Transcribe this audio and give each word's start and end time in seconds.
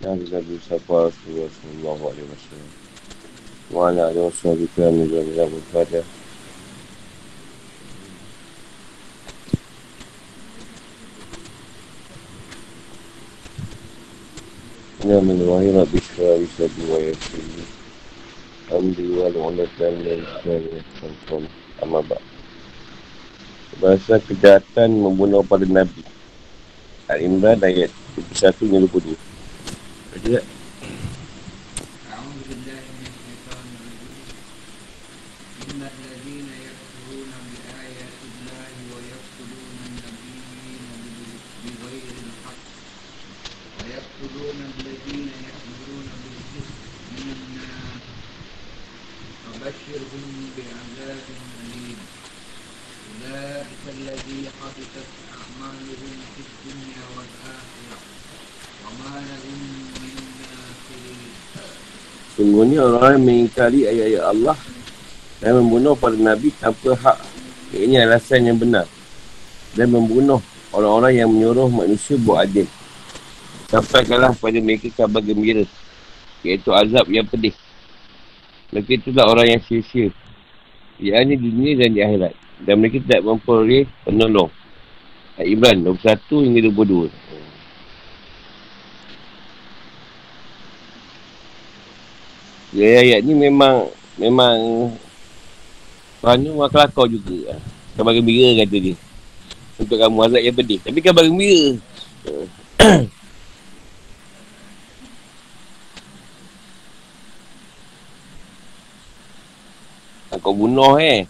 Nabi 0.00 0.24
Nabi 0.32 0.56
Sapa 0.64 1.12
Rasulullah 1.12 1.92
Alaihi 1.92 2.24
Wasallam 2.32 2.72
Wa 3.68 3.92
ala 3.92 4.08
wa 4.16 4.32
sahbihi 4.32 4.72
kami 4.72 5.04
wa 5.12 5.20
ala 5.20 5.44
alihi 5.44 6.00
Ya 15.04 15.20
min 15.20 15.36
wahi 15.44 15.68
rabbi 15.68 16.00
wa 16.00 16.48
sabi 16.56 16.82
wa 16.88 16.96
yasiri 16.96 17.64
Amri 18.72 19.04
wa 19.12 19.28
lu'ulatan 19.28 20.00
dan 20.00 20.24
syari 20.40 20.80
Sampai 20.96 21.44
Amabak 21.84 22.24
Bahasa 23.76 24.16
kejahatan 24.16 24.96
membunuh 24.96 25.44
pada 25.44 25.68
Nabi. 25.68 26.00
Al-Imran 27.04 27.60
ayat 27.60 27.92
21 28.32 28.64
hingga 28.64 28.88
22 28.88 29.29
Baca 30.10 30.28
tak? 30.42 30.44
Sungguhnya 30.44 30.59
orang 62.86 63.20
yang 63.20 63.24
mengingkari 63.24 63.80
ayat-ayat 63.84 64.24
Allah 64.24 64.56
dan 65.40 65.56
membunuh 65.56 65.96
para 65.96 66.16
Nabi 66.16 66.52
tanpa 66.56 66.96
hak. 66.96 67.18
Ini 67.72 68.04
alasan 68.04 68.44
yang 68.44 68.58
benar. 68.60 68.84
Dan 69.72 69.94
membunuh 69.94 70.42
orang-orang 70.74 71.24
yang 71.24 71.28
menyuruh 71.30 71.70
manusia 71.70 72.18
buat 72.18 72.44
adil. 72.44 72.66
Sampaikanlah 73.70 74.34
pada 74.34 74.58
mereka 74.58 74.90
kabar 74.92 75.22
gembira. 75.22 75.62
Iaitu 76.42 76.74
azab 76.74 77.06
yang 77.08 77.24
pedih. 77.24 77.54
Mereka 78.74 79.00
itulah 79.02 79.30
orang 79.30 79.56
yang 79.56 79.62
sia-sia. 79.62 80.10
Ia 81.00 81.24
di 81.24 81.38
dunia 81.38 81.80
dan 81.80 81.90
di 81.94 82.00
akhirat. 82.02 82.34
Dan 82.60 82.74
mereka 82.82 82.98
tidak 83.00 83.22
memperoleh 83.24 83.86
penolong. 84.04 84.50
Ibran 85.40 85.86
21 85.86 86.44
hingga 86.44 86.60
22. 86.68 87.29
Ya, 92.70 93.02
ayat 93.02 93.26
ni 93.26 93.34
memang 93.34 93.90
memang 94.14 94.94
Tuhan 96.22 96.38
ni 96.38 96.54
memang 96.54 97.10
juga. 97.10 97.58
Kabar 97.96 98.12
gembira 98.14 98.54
kata 98.62 98.76
dia. 98.78 98.94
Untuk 99.80 99.96
kamu 99.98 100.22
azab 100.22 100.42
yang 100.44 100.54
pedih. 100.54 100.78
Tapi 100.84 101.00
kabar 101.02 101.24
gembira. 101.26 101.74
kau 110.40 110.54
bunuh 110.54 110.96
eh. 111.00 111.26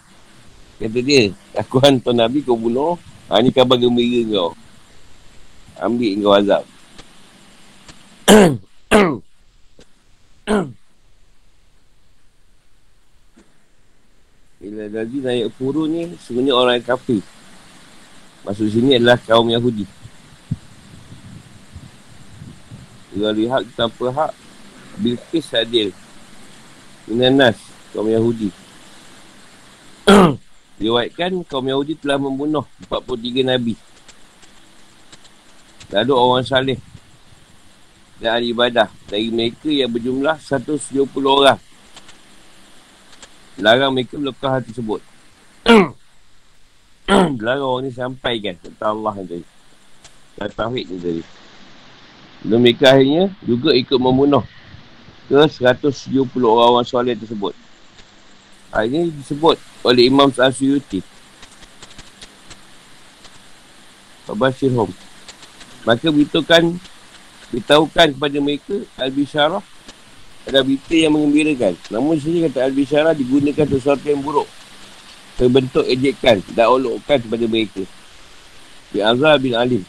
Kata 0.77 0.99
dia. 1.01 1.33
Aku 1.57 1.81
hantar 1.81 2.13
Nabi 2.13 2.45
kau 2.45 2.59
bunuh. 2.59 2.99
Ha, 3.31 3.41
ni 3.41 3.49
kabar 3.49 3.81
gembira 3.81 4.21
kau. 4.29 4.53
Ambil 5.79 6.21
kau 6.21 6.37
azab. 6.37 6.63
Bila 14.71 14.87
Nabi 14.87 15.19
naik 15.19 15.51
furu 15.59 15.83
ni, 15.83 16.15
sebenarnya 16.15 16.55
orang 16.55 16.79
yang 16.79 16.87
kafir. 16.95 17.19
Maksud 18.47 18.71
sini 18.71 18.95
adalah 18.95 19.19
kaum 19.19 19.51
Yahudi. 19.51 19.83
Bila 23.11 23.35
lihat 23.35 23.67
tanpa 23.75 24.15
hak, 24.15 24.31
Bilqis 24.95 25.51
adil. 25.51 25.91
Minanas, 27.03 27.59
kaum 27.91 28.07
Yahudi. 28.07 28.47
Diwaitkan 30.79 31.43
kaum 31.51 31.67
Yahudi 31.67 31.99
telah 31.99 32.15
membunuh 32.15 32.63
43 32.87 33.51
Nabi. 33.51 33.75
Lalu 35.91 36.13
orang 36.15 36.47
salih 36.47 36.79
dan 38.23 38.39
ibadah 38.39 38.87
dari 39.11 39.27
mereka 39.35 39.67
yang 39.67 39.91
berjumlah 39.91 40.39
170 40.39 41.11
orang 41.27 41.59
larang 43.59 43.91
mereka 43.91 44.15
melakukan 44.15 44.49
hal 44.55 44.63
tersebut. 44.63 45.01
larang 47.43 47.67
orang 47.67 47.83
ni 47.87 47.91
sampaikan 47.91 48.55
kata 48.61 48.85
Allah 48.87 49.13
ni 49.19 49.25
tadi. 49.27 49.45
Dan 50.39 50.49
tauhid 50.55 50.85
ni 50.87 50.97
tadi. 51.01 51.23
Dan 52.41 52.57
mereka 52.63 52.95
akhirnya 52.95 53.33
juga 53.43 53.75
ikut 53.75 53.99
membunuh 53.99 54.45
ke 55.27 55.35
170 55.35 56.27
orang-orang 56.43 56.87
soleh 56.87 57.15
tersebut. 57.15 57.55
Hal 58.71 58.87
ini 58.87 59.11
disebut 59.11 59.59
oleh 59.83 60.07
Imam 60.07 60.31
Sa'asuyuti. 60.31 61.03
Babashirhum. 64.27 64.87
Maka 65.83 66.07
beritahukan 66.07 66.79
beritahukan 67.51 68.07
kepada 68.15 68.37
mereka 68.39 68.75
Al-Bisharah 68.95 69.59
ada 70.41 70.65
berita 70.65 70.95
yang 70.97 71.13
mengembirakan. 71.13 71.77
Namun 71.93 72.17
sini 72.17 72.49
kata 72.49 72.65
Al-Bishara 72.65 73.13
digunakan 73.13 73.67
sesuatu 73.69 74.05
yang 74.09 74.21
buruk. 74.25 74.49
Terbentuk 75.37 75.85
ejekan 75.85 76.41
dan 76.53 76.69
olokkan 76.69 77.21
kepada 77.21 77.45
mereka. 77.45 77.83
Bi 78.89 78.99
Azhar 79.05 79.37
bin 79.37 79.53
Alim. 79.53 79.83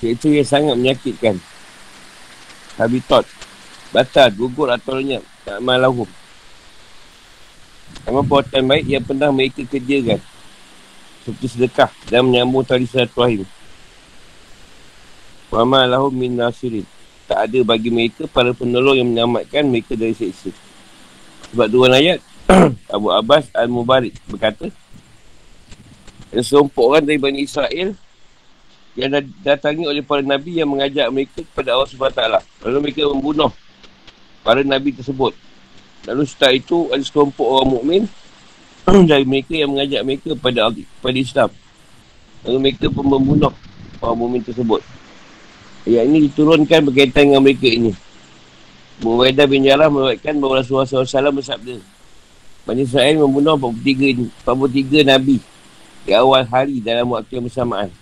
Itu 0.00 0.32
yang 0.32 0.48
sangat 0.48 0.74
menyakitkan. 0.76 1.36
Habitat. 2.76 3.24
Batal, 3.92 4.28
gugur 4.34 4.68
atau 4.72 4.98
lenyap. 5.00 5.22
Tak 5.44 5.60
malahum. 5.60 6.08
Nama 8.04 8.20
perbuatan 8.20 8.64
baik 8.64 8.86
yang 8.88 9.04
pernah 9.04 9.30
mereka 9.32 9.62
kerjakan. 9.64 10.20
Seperti 11.24 11.46
sedekah 11.46 11.88
dan 12.08 12.26
menyambung 12.28 12.64
tali 12.64 12.84
silaturahim. 12.84 13.48
Wa 15.48 15.64
ma 15.64 15.88
lahum 15.88 16.12
min 16.12 16.36
nasirin 16.36 16.84
tak 17.24 17.48
ada 17.50 17.58
bagi 17.64 17.88
mereka 17.88 18.28
para 18.28 18.52
penolong 18.52 19.00
yang 19.00 19.08
menyelamatkan 19.08 19.64
mereka 19.64 19.96
dari 19.96 20.12
seksa. 20.12 20.52
Sebab 21.52 21.66
dua 21.70 21.92
ayat, 21.96 22.20
Abu 22.94 23.08
Abbas 23.08 23.48
Al-Mubarak 23.56 24.12
berkata, 24.28 24.68
ada 26.34 26.42
serompok 26.42 26.84
orang 26.92 27.04
dari 27.06 27.16
Bani 27.16 27.46
Israel 27.46 27.94
yang 28.94 29.10
datangi 29.42 29.86
oleh 29.86 30.02
para 30.02 30.22
Nabi 30.22 30.58
yang 30.62 30.70
mengajak 30.70 31.06
mereka 31.10 31.42
kepada 31.42 31.74
Allah 31.74 31.88
SWT. 31.90 32.22
Lalu 32.66 32.78
mereka 32.90 33.06
membunuh 33.10 33.50
para 34.42 34.62
Nabi 34.62 34.94
tersebut. 34.94 35.34
Lalu 36.04 36.22
setelah 36.28 36.54
itu, 36.54 36.90
ada 36.92 37.02
serompok 37.02 37.46
orang 37.46 37.68
mukmin 37.70 38.02
dari 39.10 39.24
mereka 39.24 39.56
yang 39.56 39.72
mengajak 39.72 40.02
mereka 40.04 40.36
kepada, 40.36 40.68
kepada 40.74 41.18
Islam. 41.18 41.50
Lalu 42.44 42.58
mereka 42.60 42.86
pun 42.92 43.04
membunuh 43.08 43.54
orang 44.04 44.18
mukmin 44.20 44.42
tersebut. 44.44 44.84
Ayat 45.84 46.08
ini 46.08 46.32
diturunkan 46.32 46.88
berkaitan 46.88 47.28
dengan 47.28 47.44
mereka 47.44 47.68
ini. 47.68 47.92
Muwaidah 49.04 49.44
bin 49.44 49.68
Jarrah 49.68 49.92
meruatkan 49.92 50.32
bahawa 50.40 50.64
Rasulullah 50.64 50.88
SAW 50.88 51.34
bersabda. 51.34 51.76
Bani 52.64 52.88
Israel 52.88 53.20
membunuh 53.20 53.60
43, 53.60 54.32
43 54.48 55.04
Nabi 55.04 55.36
di 56.08 56.12
awal 56.16 56.48
hari 56.48 56.80
dalam 56.80 57.12
waktu 57.12 57.36
yang 57.36 57.44
bersamaan. 57.44 57.92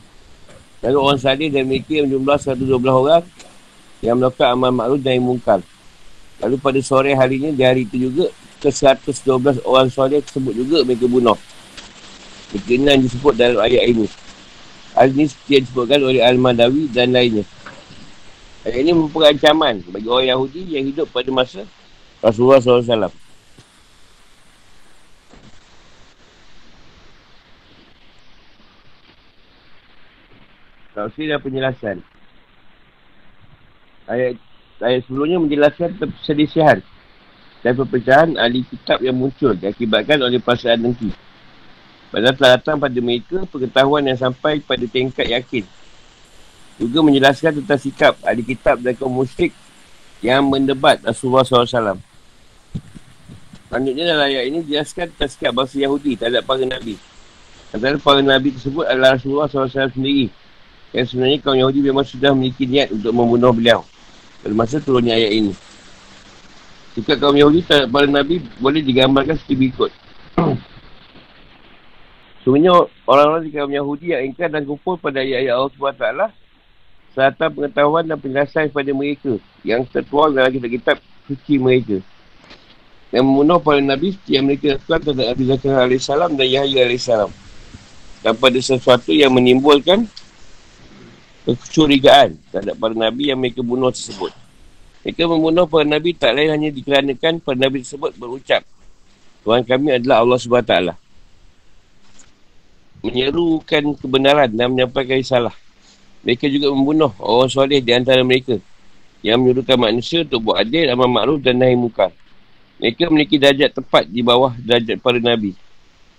Lalu 0.83 0.99
orang 0.99 1.19
salih 1.19 1.51
dan 1.51 1.67
mereka 1.67 1.99
yang 1.99 2.07
jumlah 2.11 2.39
112 2.39 2.71
orang 2.87 3.25
yang 4.03 4.19
melakukan 4.19 4.55
amal 4.55 4.71
maklum 4.71 5.01
dan 5.03 5.19
mungkar. 5.23 5.61
Lalu 6.43 6.57
pada 6.59 6.79
sore 6.83 7.15
harinya 7.15 7.51
di 7.51 7.63
hari 7.63 7.83
itu 7.87 8.11
juga 8.11 8.31
ke 8.63 8.71
112 8.71 9.63
orang 9.67 9.91
soleh 9.91 10.23
tersebut 10.23 10.55
juga 10.55 10.87
mereka 10.87 11.07
bunuh. 11.11 11.39
Berkenaan 12.55 13.03
disebut 13.03 13.35
dalam 13.35 13.59
ayat 13.63 13.91
ini. 13.91 14.07
Hal 14.95 15.11
ini 15.15 15.27
yang 15.51 15.63
disebutkan 15.67 15.99
oleh 16.03 16.21
Al-Madawi 16.23 16.91
dan 16.91 17.15
lainnya. 17.15 17.43
Ayat 18.63 18.79
ini 18.79 18.95
merupakan 18.95 19.35
ancaman 19.35 19.83
bagi 19.91 20.07
orang 20.07 20.31
Yahudi 20.31 20.63
yang 20.79 20.87
hidup 20.87 21.11
pada 21.11 21.27
masa 21.35 21.67
Rasulullah 22.23 22.63
SAW. 22.63 23.11
Tafsir 30.95 31.27
dan 31.27 31.43
penjelasan. 31.43 31.97
Ayat, 34.07 34.39
ayat 34.79 35.01
sebelumnya 35.11 35.43
menjelaskan 35.43 35.99
perselisihan 35.99 36.79
dan 37.67 37.73
perpecahan 37.75 38.39
ahli 38.39 38.63
kitab 38.63 39.03
yang 39.03 39.19
muncul 39.19 39.59
diakibatkan 39.59 40.23
oleh 40.23 40.39
perasaan 40.39 40.87
dengki. 40.87 41.11
Padahal 42.15 42.39
telah 42.39 42.51
datang 42.63 42.79
pada 42.79 42.99
mereka 43.03 43.43
pengetahuan 43.51 44.07
yang 44.07 44.21
sampai 44.21 44.63
pada 44.63 44.87
tingkat 44.87 45.27
yakin 45.27 45.67
juga 46.83 46.99
menjelaskan 47.07 47.63
tentang 47.63 47.79
sikap 47.79 48.15
ahli 48.27 48.43
kitab 48.43 48.83
dan 48.83 48.99
kaum 48.99 49.15
musyrik 49.15 49.55
yang 50.23 50.43
mendebat 50.47 51.03
Rasulullah 51.03 51.47
SAW. 51.47 51.99
Selanjutnya 53.73 54.05
dalam 54.05 54.29
ayat 54.29 54.45
ini 54.53 54.59
jelaskan 54.69 55.09
tazkiyah 55.17 55.53
bangsa 55.55 55.81
Yahudi 55.81 56.19
terhadap 56.19 56.45
para 56.45 56.61
Nabi. 56.61 57.01
Antara 57.73 57.97
para 57.97 58.21
Nabi 58.21 58.53
tersebut 58.53 58.85
adalah 58.85 59.17
Rasulullah 59.17 59.49
SAW 59.49 59.89
sendiri. 59.97 60.29
Yang 60.93 61.17
sebenarnya 61.17 61.39
kaum 61.41 61.57
Yahudi 61.57 61.81
memang 61.81 62.05
sudah 62.05 62.37
memiliki 62.37 62.69
niat 62.69 62.93
untuk 62.93 63.17
membunuh 63.17 63.49
beliau. 63.49 63.81
Pada 64.45 64.53
masa 64.53 64.77
turunnya 64.77 65.17
ayat 65.17 65.33
ini. 65.41 65.53
Jika 66.93 67.17
kaum 67.17 67.33
Yahudi 67.33 67.65
terhadap 67.65 67.89
para 67.89 68.05
Nabi 68.05 68.45
boleh 68.61 68.85
digambarkan 68.85 69.41
seperti 69.41 69.57
berikut. 69.57 69.91
Sebenarnya 72.45 72.75
orang-orang 73.09 73.43
di 73.49 73.51
kaum 73.55 73.73
Yahudi 73.73 74.07
yang 74.13 74.23
ingkar 74.29 74.53
dan 74.53 74.69
kumpul 74.69 75.01
pada 75.01 75.25
ayat-ayat 75.25 75.55
Allah 75.57 75.73
SWT 75.73 76.42
serta 77.13 77.53
pengetahuan 77.53 78.05
dan 78.09 78.17
penjelasan 78.17 78.73
kepada 78.73 78.91
mereka 78.97 79.33
yang 79.63 79.85
tertuang 79.85 80.33
dalam 80.33 80.51
kitab-kitab 80.51 80.97
suci 81.29 81.61
mereka 81.61 82.01
yang 83.13 83.29
membunuh 83.29 83.61
para 83.61 83.79
Nabi 83.85 84.17
yang 84.25 84.49
mereka 84.49 84.81
lakukan 84.81 85.13
terhadap 85.13 85.27
Nabi 85.37 85.43
Zakaria 85.45 86.01
AS 86.01 86.09
dan 86.09 86.49
Yahya 86.49 86.83
AS. 86.89 87.09
Dan 88.25 88.35
pada 88.41 88.59
sesuatu 88.59 89.13
yang 89.13 89.37
menimbulkan 89.37 90.09
kecurigaan 91.45 92.41
terhadap 92.49 92.75
para 92.81 92.95
Nabi 92.97 93.29
yang 93.29 93.37
mereka 93.37 93.61
bunuh 93.61 93.93
tersebut. 93.93 94.33
Mereka 95.05 95.29
membunuh 95.29 95.69
para 95.69 95.85
Nabi 95.85 96.17
tak 96.17 96.33
lain 96.33 96.57
hanya 96.57 96.69
dikarenakan 96.73 97.45
para 97.45 97.59
Nabi 97.61 97.85
tersebut 97.85 98.17
berucap 98.17 98.65
Tuhan 99.43 99.67
kami 99.67 99.99
adalah 99.99 100.23
Allah 100.23 100.39
SWT. 100.39 100.75
Menyerukan 103.03 103.83
kebenaran 103.99 104.51
dan 104.55 104.71
menyampaikan 104.71 105.19
salah. 105.27 105.55
Mereka 106.23 106.47
juga 106.47 106.71
membunuh 106.71 107.11
orang 107.19 107.51
soleh 107.51 107.83
di 107.83 107.91
antara 107.91 108.23
mereka 108.23 108.59
yang 109.23 109.39
menyuruhkan 109.39 109.79
manusia 109.79 110.23
untuk 110.23 110.51
buat 110.51 110.63
adil, 110.63 110.91
amal 110.91 111.11
makruf 111.11 111.39
dan 111.43 111.59
nahi 111.59 111.75
mukar. 111.75 112.11
Mereka 112.83 113.11
memiliki 113.11 113.39
darjat 113.39 113.71
tepat 113.71 114.11
di 114.11 114.23
bawah 114.23 114.55
darjat 114.59 114.99
para 114.99 115.23
Nabi. 115.23 115.55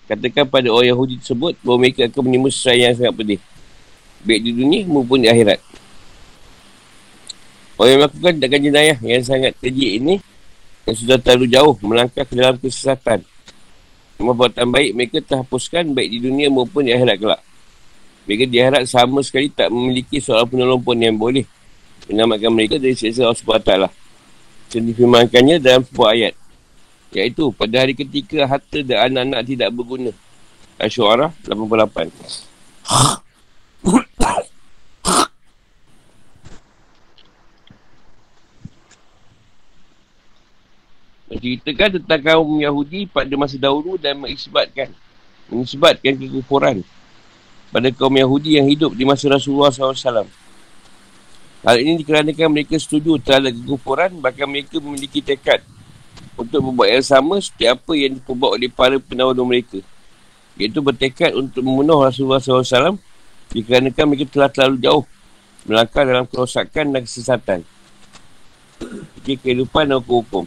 Katakan 0.07 0.47
pada 0.47 0.67
orang 0.71 0.91
Yahudi 0.91 1.19
tersebut 1.19 1.55
bahawa 1.63 1.77
mereka 1.87 2.07
akan 2.07 2.21
menerima 2.23 2.49
sesuatu 2.51 2.79
yang 2.79 2.95
sangat 2.95 3.13
pedih. 3.15 3.39
Baik 4.23 4.39
di 4.43 4.51
dunia 4.55 4.81
maupun 4.87 5.19
di 5.23 5.27
akhirat. 5.27 5.59
Orang 7.75 7.89
yang 7.91 7.99
melakukan 8.03 8.31
tindakan 8.39 8.61
jenayah 8.63 8.97
yang 9.03 9.23
sangat 9.23 9.51
keji 9.59 9.99
ini 9.99 10.15
yang 10.87 10.95
sudah 10.95 11.17
terlalu 11.19 11.47
jauh 11.51 11.75
melangkah 11.83 12.23
ke 12.23 12.35
dalam 12.35 12.55
kesesatan. 12.59 13.23
Semua 14.15 14.35
buatan 14.35 14.67
baik 14.71 14.91
mereka 14.95 15.17
terhapuskan 15.19 15.91
baik 15.91 16.07
di 16.07 16.19
dunia 16.23 16.47
maupun 16.47 16.87
di 16.87 16.95
akhirat 16.95 17.19
kelak. 17.19 17.41
Mereka 18.23 18.47
di 18.47 18.57
akhirat 18.63 18.87
sama 18.87 19.19
sekali 19.19 19.51
tak 19.51 19.67
memiliki 19.67 20.23
seorang 20.23 20.47
penolong 20.47 20.79
pun 20.79 20.95
yang 20.95 21.19
boleh 21.19 21.43
menyelamatkan 22.07 22.51
mereka 22.51 22.75
dari 22.79 22.95
siksa 22.95 23.27
Allah 23.27 23.35
SWT. 23.35 23.71
Jadi 24.71 24.89
firmankannya 24.95 25.59
dalam 25.59 25.83
sebuah 25.83 26.09
ayat. 26.15 26.33
Iaitu 27.13 27.51
pada 27.53 27.83
hari 27.83 27.93
ketika 27.93 28.47
harta 28.47 28.79
dan 28.81 29.11
anak-anak 29.11 29.41
tidak 29.45 29.69
berguna. 29.75 30.11
Asyuara 30.79 31.29
88. 31.45 32.09
Ceritakan 41.43 41.99
tentang 41.99 42.21
kaum 42.23 42.55
Yahudi 42.63 43.03
pada 43.03 43.35
masa 43.35 43.59
dahulu 43.59 43.99
dan 43.99 44.15
mengisbatkan 44.15 44.95
mengisbatkan 45.51 46.15
kekufuran 46.15 46.87
pada 47.73 47.89
kaum 47.89 48.13
Yahudi 48.13 48.61
yang 48.61 48.69
hidup 48.69 48.93
di 48.93 49.01
masa 49.01 49.25
Rasulullah 49.33 49.73
SAW. 49.73 50.29
Hal 51.65 51.75
ini 51.81 51.97
dikarenakan 52.05 52.53
mereka 52.53 52.77
setuju 52.77 53.17
terhadap 53.17 53.57
kekufuran 53.57 54.21
bahkan 54.21 54.45
mereka 54.45 54.77
memiliki 54.77 55.25
tekad 55.25 55.65
untuk 56.37 56.61
membuat 56.61 57.01
yang 57.01 57.05
sama 57.05 57.41
seperti 57.41 57.65
apa 57.65 57.91
yang 57.97 58.11
diperbuat 58.21 58.51
oleh 58.61 58.69
para 58.69 58.95
penawar 59.01 59.33
mereka. 59.41 59.81
Iaitu 60.53 60.85
bertekad 60.85 61.33
untuk 61.33 61.65
membunuh 61.65 62.05
Rasulullah 62.05 62.37
SAW 62.37 63.01
dikarenakan 63.49 64.05
mereka 64.05 64.29
telah 64.29 64.49
terlalu 64.53 64.77
jauh 64.85 65.03
melangkah 65.65 66.03
dalam 66.05 66.29
kerosakan 66.29 66.93
dan 66.93 67.01
kesesatan. 67.01 67.59
Jadi 69.23 69.33
kehidupan 69.39 69.89
dan 69.89 69.97
hukum-hukum. 70.03 70.45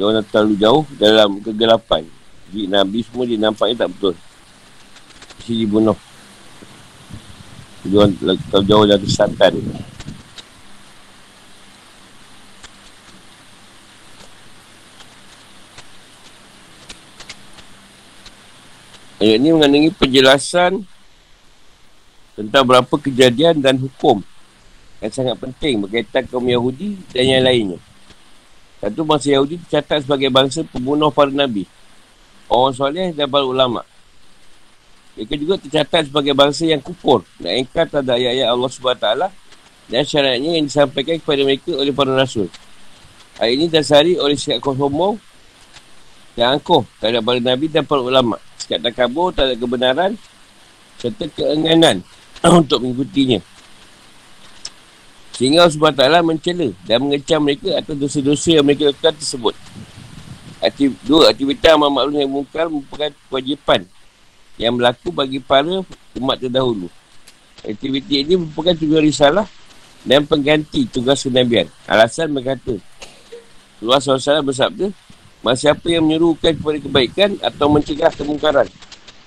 Orang 0.00 0.24
terlalu 0.28 0.54
jauh 0.56 0.84
dalam 0.96 1.42
kegelapan. 1.44 2.08
Jadi 2.48 2.68
Nabi 2.68 2.98
semua 3.04 3.24
dia 3.28 3.36
nampaknya 3.36 3.84
tak 3.84 3.90
betul. 3.92 4.14
Mesti 5.36 5.52
dibunuh. 5.52 5.98
Orang 7.88 8.14
terlalu 8.16 8.64
jauh 8.64 8.84
dari 8.88 9.04
kesatan. 9.04 9.52
Ayat 19.22 19.38
ini 19.38 19.54
mengandungi 19.54 19.90
penjelasan 19.94 20.82
tentang 22.34 22.64
berapa 22.66 22.90
kejadian 22.90 23.62
dan 23.62 23.78
hukum 23.78 24.18
yang 24.98 25.12
sangat 25.14 25.38
penting 25.38 25.78
berkaitan 25.78 26.26
kaum 26.26 26.42
Yahudi 26.42 26.98
dan 27.14 27.30
yang 27.30 27.42
lainnya. 27.46 27.91
Satu 28.82 29.06
bangsa 29.06 29.30
Yahudi 29.30 29.62
tercatat 29.62 30.02
sebagai 30.02 30.26
bangsa 30.26 30.66
pembunuh 30.66 31.14
para 31.14 31.30
Nabi. 31.30 31.70
Orang 32.50 32.74
soleh 32.74 33.14
dan 33.14 33.30
para 33.30 33.46
ulama' 33.46 33.86
Mereka 35.12 35.34
juga 35.36 35.54
tercatat 35.60 36.08
sebagai 36.08 36.32
bangsa 36.32 36.64
yang 36.64 36.80
kufur 36.80 37.20
dan 37.36 37.60
engkar 37.60 37.84
terhadap 37.84 38.16
ayat-ayat 38.16 38.48
Allah 38.48 38.70
SWT 38.72 39.08
dan 39.92 40.02
syaratnya 40.08 40.50
yang 40.56 40.64
disampaikan 40.64 41.20
kepada 41.20 41.40
mereka 41.44 41.76
oleh 41.76 41.92
para 41.92 42.16
rasul. 42.16 42.48
Ayat 43.36 43.52
ini 43.60 43.66
dasari 43.68 44.16
oleh 44.16 44.40
sikap 44.40 44.64
kosomong 44.64 45.20
dan 46.32 46.56
angkuh 46.56 46.80
terhadap 46.96 47.28
para 47.28 47.40
Nabi 47.44 47.68
dan 47.68 47.84
para 47.84 48.00
ulama. 48.00 48.40
Sikap 48.56 48.80
tak 48.80 48.92
kabur 48.96 49.36
terhadap 49.36 49.60
kebenaran 49.60 50.10
serta 50.96 51.28
keenganan 51.36 52.00
untuk 52.64 52.80
mengikutinya. 52.80 53.44
Sehingga 55.42 55.66
Allah 55.66 55.74
SWT 55.74 56.22
mencela 56.22 56.70
dan 56.86 57.02
mengecam 57.02 57.42
mereka 57.42 57.74
atas 57.74 57.98
dosa-dosa 57.98 58.62
yang 58.62 58.62
mereka 58.62 58.94
lakukan 58.94 59.18
tersebut. 59.18 59.58
Aktiv, 60.62 60.94
dua, 61.02 61.34
aktiviti 61.34 61.66
amal 61.66 61.90
maklum 61.90 62.22
yang 62.22 62.30
mungkar 62.30 62.70
merupakan 62.70 63.10
kewajipan 63.26 63.82
yang 64.54 64.78
berlaku 64.78 65.10
bagi 65.10 65.42
para 65.42 65.82
umat 66.14 66.38
terdahulu. 66.38 66.86
Aktiviti 67.66 68.22
ini 68.22 68.38
merupakan 68.38 68.70
tugas 68.78 69.02
risalah 69.02 69.46
dan 70.06 70.22
pengganti 70.30 70.86
tugas 70.86 71.26
kenabian. 71.26 71.66
Alasan 71.90 72.30
berkata, 72.30 72.78
Luas 73.82 74.06
SAW 74.06 74.46
bersabda, 74.46 74.94
Masa 75.42 75.74
siapa 75.74 75.90
yang 75.90 76.06
menyuruhkan 76.06 76.54
kepada 76.54 76.78
kebaikan 76.78 77.34
atau 77.42 77.66
mencegah 77.66 78.14
kemungkaran, 78.14 78.70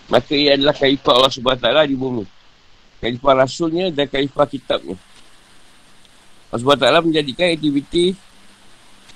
maka 0.07 0.31
ia 0.31 0.55
adalah 0.55 0.71
kaifah 0.71 1.11
Allah 1.11 1.27
SWT 1.27 1.91
di 1.91 1.95
bumi. 1.99 2.23
Kaifah 3.03 3.43
Rasulnya 3.43 3.91
dan 3.91 4.07
kaifah 4.07 4.47
kitabnya. 4.47 4.95
Allah 6.55 7.03
SWT 7.03 7.11
menjadikan 7.11 7.51
aktiviti 7.51 8.15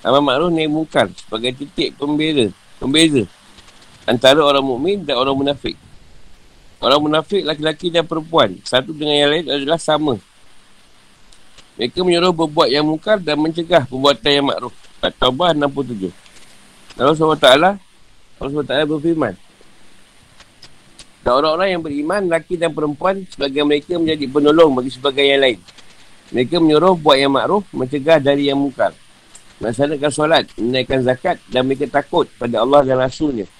amal 0.04 0.20
makruh 0.20 0.52
naik 0.52 0.68
mungkar 0.68 1.08
sebagai 1.16 1.56
titik 1.56 1.96
pembeza, 1.96 2.52
pembeza 2.76 3.24
antara 4.04 4.44
orang 4.44 4.60
mukmin 4.60 5.00
dan 5.00 5.16
orang 5.16 5.32
munafik. 5.32 5.76
Orang 6.80 7.00
munafik 7.08 7.44
laki-laki 7.44 7.88
dan 7.88 8.04
perempuan. 8.04 8.56
Satu 8.64 8.92
dengan 8.92 9.16
yang 9.16 9.30
lain 9.32 9.44
adalah 9.48 9.80
sama. 9.80 10.16
Mereka 11.76 12.04
menyuruh 12.04 12.36
berbuat 12.36 12.68
yang 12.68 12.84
mungkar 12.84 13.16
Dan 13.16 13.40
mencegah 13.40 13.88
perbuatan 13.88 14.28
yang 14.28 14.46
makruf. 14.52 14.74
At-Tawbah 15.00 15.56
67 15.56 16.12
Allah 17.00 17.16
SWT 17.16 17.48
Allah 18.36 18.50
SWT 18.52 18.74
berfirman 18.84 19.32
Dan 21.24 21.32
orang-orang 21.40 21.68
yang 21.72 21.80
beriman 21.80 22.28
Laki 22.28 22.60
dan 22.60 22.76
perempuan 22.76 23.24
Sebagai 23.32 23.64
mereka 23.64 23.96
menjadi 23.96 24.28
penolong 24.28 24.76
Bagi 24.76 24.92
sebagai 24.92 25.24
yang 25.24 25.40
lain 25.40 25.56
Mereka 26.30 26.62
menyuruh 26.62 26.94
buat 26.94 27.18
yang 27.18 27.34
makruf 27.34 27.66
Mencegah 27.74 28.22
dari 28.22 28.50
yang 28.50 28.58
mungkar 28.58 28.94
Melaksanakan 29.58 30.10
solat 30.14 30.44
Menaikkan 30.54 31.02
zakat 31.02 31.42
Dan 31.50 31.66
mereka 31.66 31.90
takut 31.90 32.30
pada 32.38 32.62
Allah 32.62 32.86
dan 32.86 33.02
Rasulnya 33.02 33.50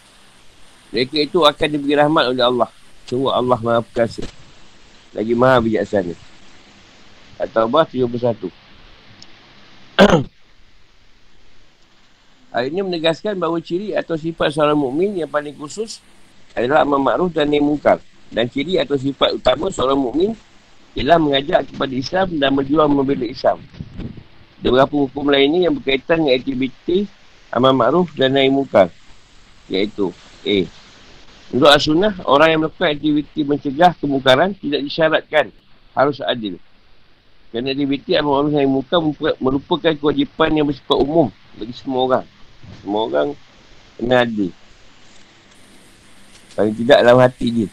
Mereka 0.94 1.26
itu 1.26 1.42
akan 1.42 1.66
diberi 1.66 1.98
rahmat 1.98 2.30
oleh 2.30 2.46
Allah 2.46 2.70
Sungguh 3.10 3.34
Allah 3.34 3.58
maha 3.58 3.82
perkasa. 3.82 4.22
Lagi 5.10 5.34
maha 5.34 5.58
bijaksana. 5.58 6.14
At-Tawbah 7.42 7.90
71. 7.90 8.54
Hal 12.54 12.70
ini 12.70 12.86
menegaskan 12.86 13.34
bahawa 13.34 13.58
ciri 13.58 13.98
atau 13.98 14.14
sifat 14.14 14.54
seorang 14.54 14.78
mukmin 14.78 15.18
yang 15.18 15.26
paling 15.26 15.58
khusus 15.58 15.98
adalah 16.54 16.86
amal 16.86 17.02
ma'ruf 17.02 17.34
dan 17.34 17.50
yang 17.50 17.66
mungkar. 17.66 17.98
Dan 18.30 18.46
ciri 18.46 18.78
atau 18.78 18.94
sifat 18.94 19.34
utama 19.34 19.74
seorang 19.74 19.98
mukmin 19.98 20.38
ialah 20.98 21.18
mengajak 21.22 21.70
kepada 21.70 21.94
Islam 21.94 22.26
dan 22.38 22.50
berjuang 22.56 22.90
membela 22.90 23.26
Islam. 23.26 23.62
Dan 24.60 24.76
beberapa 24.76 25.08
hukum 25.08 25.30
lainnya 25.30 25.70
yang 25.70 25.74
berkaitan 25.78 26.26
dengan 26.26 26.36
aktiviti 26.36 27.08
amal 27.54 27.72
ma'ruf 27.72 28.12
dan 28.18 28.36
yang 28.36 28.52
mungkar. 28.54 28.92
Iaitu 29.70 30.10
A. 30.44 30.58
Menurut 31.50 31.70
as-sunnah, 31.74 32.14
orang 32.26 32.48
yang 32.54 32.60
melakukan 32.62 32.90
aktiviti 32.94 33.40
mencegah 33.42 33.92
kemungkaran 33.98 34.54
tidak 34.58 34.80
disyaratkan 34.86 35.46
harus 35.94 36.22
adil. 36.22 36.58
Kerana 37.50 37.72
aktiviti 37.72 38.14
amal 38.18 38.44
ma'ruf 38.44 38.54
yang 38.54 38.70
muka 38.70 38.96
merupakan 39.40 39.92
kewajipan 39.96 40.54
yang 40.54 40.66
bersifat 40.68 40.98
umum 40.98 41.32
bagi 41.56 41.74
semua 41.74 42.00
orang. 42.06 42.24
Semua 42.84 43.00
orang 43.08 43.28
kena 43.96 44.22
adil. 44.22 44.50
Paling 46.54 46.74
tidak 46.76 46.98
dalam 47.00 47.18
hati 47.22 47.46
dia. 47.48 47.68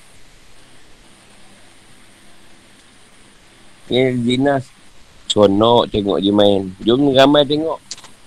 Ni 3.88 4.12
Zina 4.24 4.60
Sonok 5.28 5.92
tengok 5.92 6.24
dia 6.24 6.32
main. 6.32 6.72
Jom 6.84 7.12
ramai 7.12 7.44
tengok. 7.44 7.80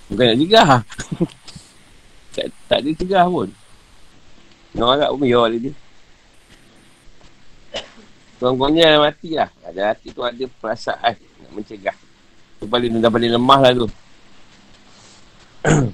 Bukan 0.09 0.25
nak 0.31 0.37
cegah. 0.37 0.69
Tak, 2.31 2.47
tak 2.71 2.79
ada 2.79 2.95
cegah 2.95 3.27
pun. 3.27 3.51
Nak 4.71 4.87
harap 4.87 5.11
pun 5.11 5.27
biar 5.27 5.51
dia. 5.51 5.75
Tuan-tuannya 8.39 8.87
dalam 8.87 9.03
hati 9.03 9.35
lah. 9.35 9.51
Ada 9.67 9.91
hati 9.91 10.15
tu 10.15 10.23
ada 10.23 10.39
perasaan 10.63 11.19
Nak 11.19 11.51
mencegah. 11.51 11.91
Tu 12.55 12.63
paling, 12.71 13.03
dah 13.03 13.11
paling 13.11 13.35
lemah 13.35 13.59
lah 13.59 13.75
tu. 13.75 13.91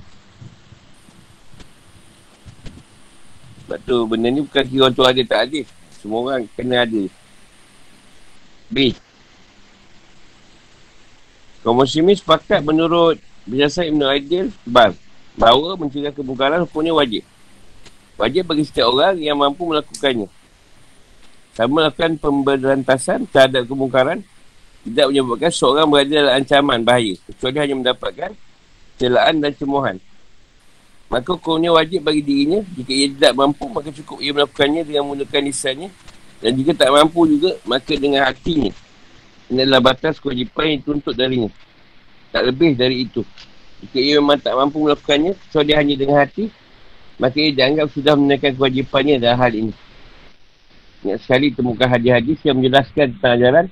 Sebab 3.65 3.81
tu 3.81 3.97
benda 4.05 4.29
ni 4.29 4.45
bukan 4.45 4.61
kira 4.61 4.93
tu 4.93 5.01
ada 5.09 5.21
tak 5.25 5.49
ada. 5.49 5.65
Semua 5.97 6.21
orang 6.21 6.45
kena 6.53 6.85
ada. 6.85 7.01
B 8.69 8.93
Kaum 11.67 11.83
muslimin 11.83 12.15
sepakat 12.15 12.63
menurut 12.63 13.19
Biasa 13.43 13.83
Ibn 13.83 13.99
Aidil 14.15 14.55
Bar 14.63 14.95
Bahawa 15.35 15.75
mencegah 15.75 16.15
kemungkaran 16.15 16.63
hukumnya 16.63 16.95
wajib. 16.95 17.27
Wajib 18.15 18.47
bagi 18.47 18.63
setiap 18.63 18.87
orang 18.87 19.19
yang 19.19 19.35
mampu 19.35 19.67
melakukannya. 19.67 20.31
Sama 21.51 21.83
melakukan 21.83 22.15
pemberantasan 22.23 23.27
terhadap 23.27 23.67
kemungkaran 23.67 24.23
Tidak 24.87 25.11
menyebabkan 25.11 25.51
seorang 25.51 25.91
berada 25.91 26.07
dalam 26.07 26.33
ancaman 26.39 26.79
bahaya 26.87 27.19
Kecuali 27.27 27.57
hanya 27.59 27.75
mendapatkan 27.75 28.31
celaan 28.95 29.43
dan 29.43 29.51
cemuhan 29.51 29.99
Maka 31.11 31.35
hukumnya 31.35 31.75
wajib 31.75 32.07
bagi 32.07 32.23
dirinya 32.23 32.63
Jika 32.79 32.91
ia 32.95 33.11
tidak 33.11 33.33
mampu 33.35 33.67
maka 33.67 33.91
cukup 33.91 34.23
ia 34.23 34.31
melakukannya 34.31 34.87
dengan 34.87 35.03
menggunakan 35.03 35.41
lisannya 35.43 35.91
Dan 36.39 36.51
jika 36.55 36.71
tak 36.79 36.95
mampu 36.95 37.27
juga 37.27 37.59
maka 37.67 37.91
dengan 37.91 38.23
hatinya 38.23 38.71
ini 39.47 39.63
adalah 39.63 39.93
batas 39.93 40.19
kewajipan 40.19 40.75
yang 40.75 40.77
dituntut 40.83 41.15
darinya. 41.15 41.51
Tak 42.35 42.43
lebih 42.51 42.75
dari 42.75 43.07
itu. 43.07 43.23
Jika 43.79 43.97
ia 44.01 44.19
memang 44.19 44.41
tak 44.41 44.57
mampu 44.57 44.83
melakukannya, 44.83 45.37
so 45.53 45.63
dia 45.63 45.79
hanya 45.79 45.95
dengan 45.95 46.19
hati, 46.19 46.51
maka 47.15 47.37
ia 47.39 47.55
dianggap 47.55 47.87
sudah 47.93 48.13
menaikkan 48.19 48.57
kewajipannya 48.57 49.21
dalam 49.21 49.39
hal 49.39 49.53
ini. 49.53 49.73
Ingat 51.05 51.19
sekali 51.23 51.53
temukan 51.53 51.87
hadis-hadis 51.87 52.41
yang 52.43 52.57
menjelaskan 52.59 53.15
tentang 53.15 53.33
ajaran 53.37 53.65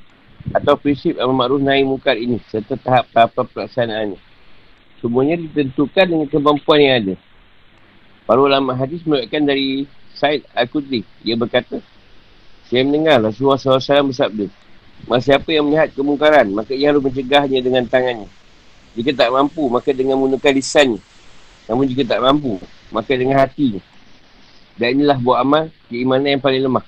atau 0.53 0.77
prinsip 0.77 1.17
amal 1.17 1.33
makruf 1.33 1.57
nahi 1.57 1.81
mungkar 1.81 2.15
ini 2.15 2.37
serta 2.53 2.77
tahap-tahap 2.77 3.49
pelaksanaannya. 3.49 4.19
Semuanya 5.01 5.35
ditentukan 5.41 6.05
dengan 6.05 6.27
kemampuan 6.29 6.79
yang 6.79 6.95
ada. 7.01 7.15
Para 8.29 8.39
ulama 8.41 8.73
hadis 8.77 9.01
melihatkan 9.05 9.45
dari 9.45 9.89
Said 10.15 10.45
Al-Qudri. 10.53 11.05
Ia 11.25 11.35
berkata, 11.37 11.81
saya 12.69 12.81
mendengar 12.81 13.21
Rasulullah 13.21 13.61
SAW 13.61 14.09
bersabda, 14.09 14.49
Masa 15.03 15.35
siapa 15.35 15.51
yang 15.51 15.67
melihat 15.67 15.91
kemungkaran, 15.91 16.47
maka 16.55 16.71
ia 16.71 16.89
harus 16.89 17.03
mencegahnya 17.03 17.59
dengan 17.59 17.83
tangannya. 17.85 18.31
Jika 18.95 19.11
tak 19.11 19.29
mampu, 19.35 19.67
maka 19.67 19.91
dengan 19.91 20.15
menggunakan 20.15 20.55
lisannya. 20.55 21.03
Namun 21.67 21.83
jika 21.91 22.15
tak 22.15 22.23
mampu, 22.23 22.57
maka 22.89 23.11
dengan 23.11 23.37
hatinya. 23.43 23.83
Dan 24.79 24.99
inilah 24.99 25.19
buat 25.19 25.37
amal 25.43 25.63
keimanan 25.91 26.39
yang 26.39 26.43
paling 26.43 26.63
lemah. 26.63 26.85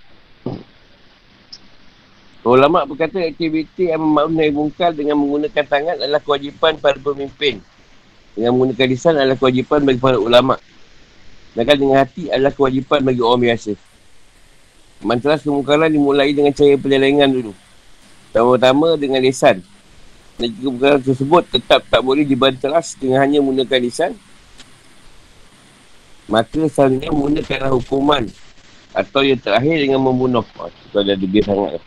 Ulama 2.48 2.88
berkata 2.88 3.20
aktiviti 3.20 3.92
yang 3.92 4.00
memaknai 4.00 4.56
mungkar 4.56 4.96
dengan 4.96 5.20
menggunakan 5.20 5.68
tangan 5.68 6.00
adalah 6.00 6.24
kewajipan 6.24 6.80
para 6.80 6.96
pemimpin. 6.96 7.60
Dengan 8.40 8.56
menggunakan 8.56 8.88
lisan 8.88 9.14
adalah 9.20 9.36
kewajipan 9.36 9.84
bagi 9.84 10.00
para 10.00 10.16
ulama. 10.16 10.56
Sedangkan 11.52 11.76
dengan 11.76 11.98
hati 12.00 12.32
adalah 12.32 12.56
kewajipan 12.56 13.04
bagi 13.04 13.20
orang 13.20 13.42
biasa. 13.52 13.76
Manteras 15.04 15.44
kemungkaran 15.44 15.92
dimulai 15.92 16.32
dengan 16.32 16.56
cara 16.56 16.80
penyelewengan 16.80 17.30
dulu. 17.36 17.52
Pertama-tama 18.38 18.94
dengan 19.02 19.18
lisan. 19.18 19.66
Dan 20.38 20.54
jika 20.54 20.70
perkara 20.70 20.98
tersebut 21.02 21.44
tetap 21.50 21.82
tak 21.90 22.02
boleh 22.06 22.22
dibanteras 22.22 22.94
dengan 22.94 23.26
hanya 23.26 23.42
menggunakan 23.42 23.82
lisan, 23.82 24.14
maka 26.30 26.70
selanjutnya 26.70 27.10
menggunakan 27.10 27.74
hukuman 27.74 28.30
atau 28.94 29.26
yang 29.26 29.42
terakhir 29.42 29.82
dengan 29.82 30.06
membunuh. 30.06 30.46
Oh, 30.62 30.70
itu 30.70 30.98
ada 31.02 31.18
degil 31.18 31.42
sangat. 31.42 31.82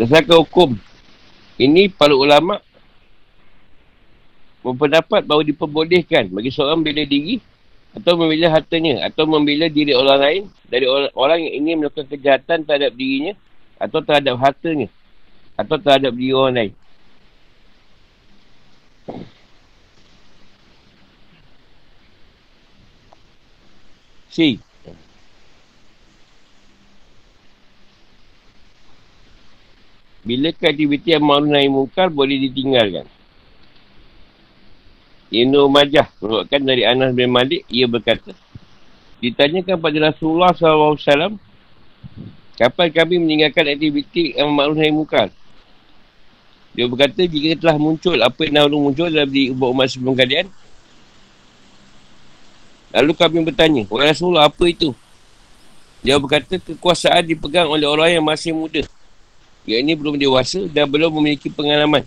Dasarkan 0.00 0.40
hukum. 0.48 0.80
Ini 1.60 1.92
para 1.92 2.16
ulama' 2.16 2.64
berpendapat 4.64 5.28
bahawa 5.28 5.44
diperbolehkan 5.44 6.32
bagi 6.32 6.48
seorang 6.48 6.80
membela 6.80 7.04
diri 7.04 7.36
atau 7.92 8.16
membela 8.16 8.48
hartanya 8.48 9.12
atau 9.12 9.28
membela 9.28 9.68
diri 9.68 9.92
orang 9.92 10.18
lain 10.24 10.42
dari 10.72 10.88
orang, 10.88 11.12
orang 11.12 11.38
yang 11.44 11.52
ingin 11.60 11.74
melakukan 11.84 12.08
kejahatan 12.08 12.64
terhadap 12.64 12.96
dirinya 12.96 13.36
atau 13.76 14.00
terhadap 14.00 14.36
hartanya 14.40 14.88
atau 15.56 15.76
terhadap 15.80 16.12
diri 16.12 16.32
orang 16.36 16.54
lain. 16.54 16.72
C. 24.36 24.60
Bila 30.26 30.50
aktiviti 30.50 31.14
yang 31.14 31.22
mahu 31.22 31.46
naik 31.46 31.70
mungkar 31.70 32.10
boleh 32.10 32.36
ditinggalkan. 32.50 33.06
Ibn 35.30 35.54
Majah 35.70 36.10
merupakan 36.18 36.62
dari 36.66 36.82
Anas 36.82 37.14
bin 37.14 37.30
Malik, 37.30 37.62
ia 37.70 37.86
berkata, 37.86 38.34
ditanyakan 39.22 39.78
pada 39.78 39.98
Rasulullah 40.10 40.50
SAW 40.54 41.38
Kapan 42.56 42.88
kami 42.88 43.20
meninggalkan 43.20 43.68
aktiviti 43.68 44.32
yang 44.32 44.48
maklum 44.48 44.80
nahi 44.80 44.88
mukar? 44.88 45.28
Dia 46.72 46.88
berkata, 46.88 47.24
jika 47.24 47.56
telah 47.56 47.76
muncul 47.76 48.16
apa 48.20 48.40
yang 48.48 48.68
dah 48.68 48.68
muncul 48.72 49.08
dalam 49.08 49.28
diri 49.28 49.52
umat-umat 49.52 49.88
sebelum 49.92 50.12
kalian, 50.16 50.48
lalu 52.92 53.12
kami 53.16 53.44
bertanya, 53.44 53.84
Wahai 53.88 54.12
Rasulullah, 54.12 54.48
apa 54.48 54.64
itu? 54.68 54.92
Dia 56.00 56.16
berkata, 56.16 56.56
kekuasaan 56.60 57.28
dipegang 57.28 57.68
oleh 57.68 57.88
orang 57.88 58.20
yang 58.20 58.24
masih 58.24 58.52
muda. 58.56 58.84
Yang 59.68 59.78
ini 59.82 59.92
belum 59.96 60.16
dewasa 60.16 60.64
dan 60.68 60.88
belum 60.88 61.12
memiliki 61.16 61.52
pengalaman. 61.52 62.04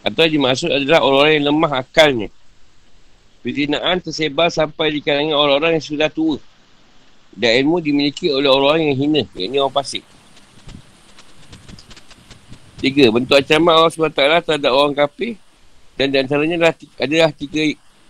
Atau 0.00 0.24
yang 0.28 0.40
dimaksud 0.40 0.70
adalah 0.72 1.02
orang-orang 1.04 1.32
yang 1.36 1.46
lemah 1.52 1.72
akalnya. 1.82 2.28
Perzinaan 3.44 3.96
tersebar 4.00 4.48
sampai 4.48 4.94
di 4.94 5.00
kalangan 5.02 5.36
orang-orang 5.36 5.80
yang 5.80 5.84
sudah 5.84 6.08
tua. 6.08 6.38
Dan 7.36 7.50
ilmu 7.62 7.84
dimiliki 7.84 8.32
oleh 8.32 8.48
orang 8.48 8.80
yang 8.80 8.96
hina. 8.96 9.22
Yang 9.36 9.46
ini 9.52 9.56
orang 9.60 9.76
pasik. 9.76 10.04
Tiga, 12.80 13.12
bentuk 13.12 13.36
ancaman 13.36 13.72
Allah 13.76 13.92
SWT 13.92 14.16
terhadap 14.44 14.72
orang 14.72 14.96
kafir. 14.96 15.36
Dan 15.96 16.12
di 16.12 16.16
antaranya 16.20 16.56
adalah, 16.60 16.74
adalah 17.00 17.30
tiga, 17.32 17.62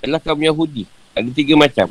adalah 0.02 0.21
kaum 0.23 0.42
Yahudi. 0.42 0.87
Ada 1.14 1.30
tiga 1.35 1.54
macam. 1.59 1.90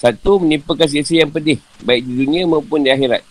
Satu, 0.00 0.40
menimpa 0.40 0.72
kasih 0.72 1.04
yang 1.04 1.32
pedih. 1.32 1.60
Baik 1.84 2.04
di 2.04 2.12
dunia 2.24 2.48
maupun 2.48 2.80
di 2.80 2.92
akhirat. 2.92 3.24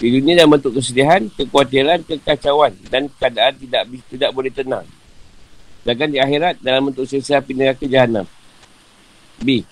Di 0.00 0.08
dunia 0.08 0.32
dalam 0.32 0.56
bentuk 0.56 0.80
kesedihan, 0.80 1.28
kekhawatiran, 1.34 2.00
kekacauan. 2.08 2.72
Dan 2.88 3.12
keadaan 3.20 3.52
tidak 3.58 3.82
tidak 4.08 4.30
boleh 4.32 4.48
tenang. 4.48 4.86
Sedangkan 5.84 6.08
di 6.08 6.18
akhirat 6.20 6.54
dalam 6.60 6.88
bentuk 6.88 7.04
sisa 7.04 7.40
api 7.40 7.52
neraka 7.52 7.84
jahanam. 7.84 8.24
B. 9.40 9.64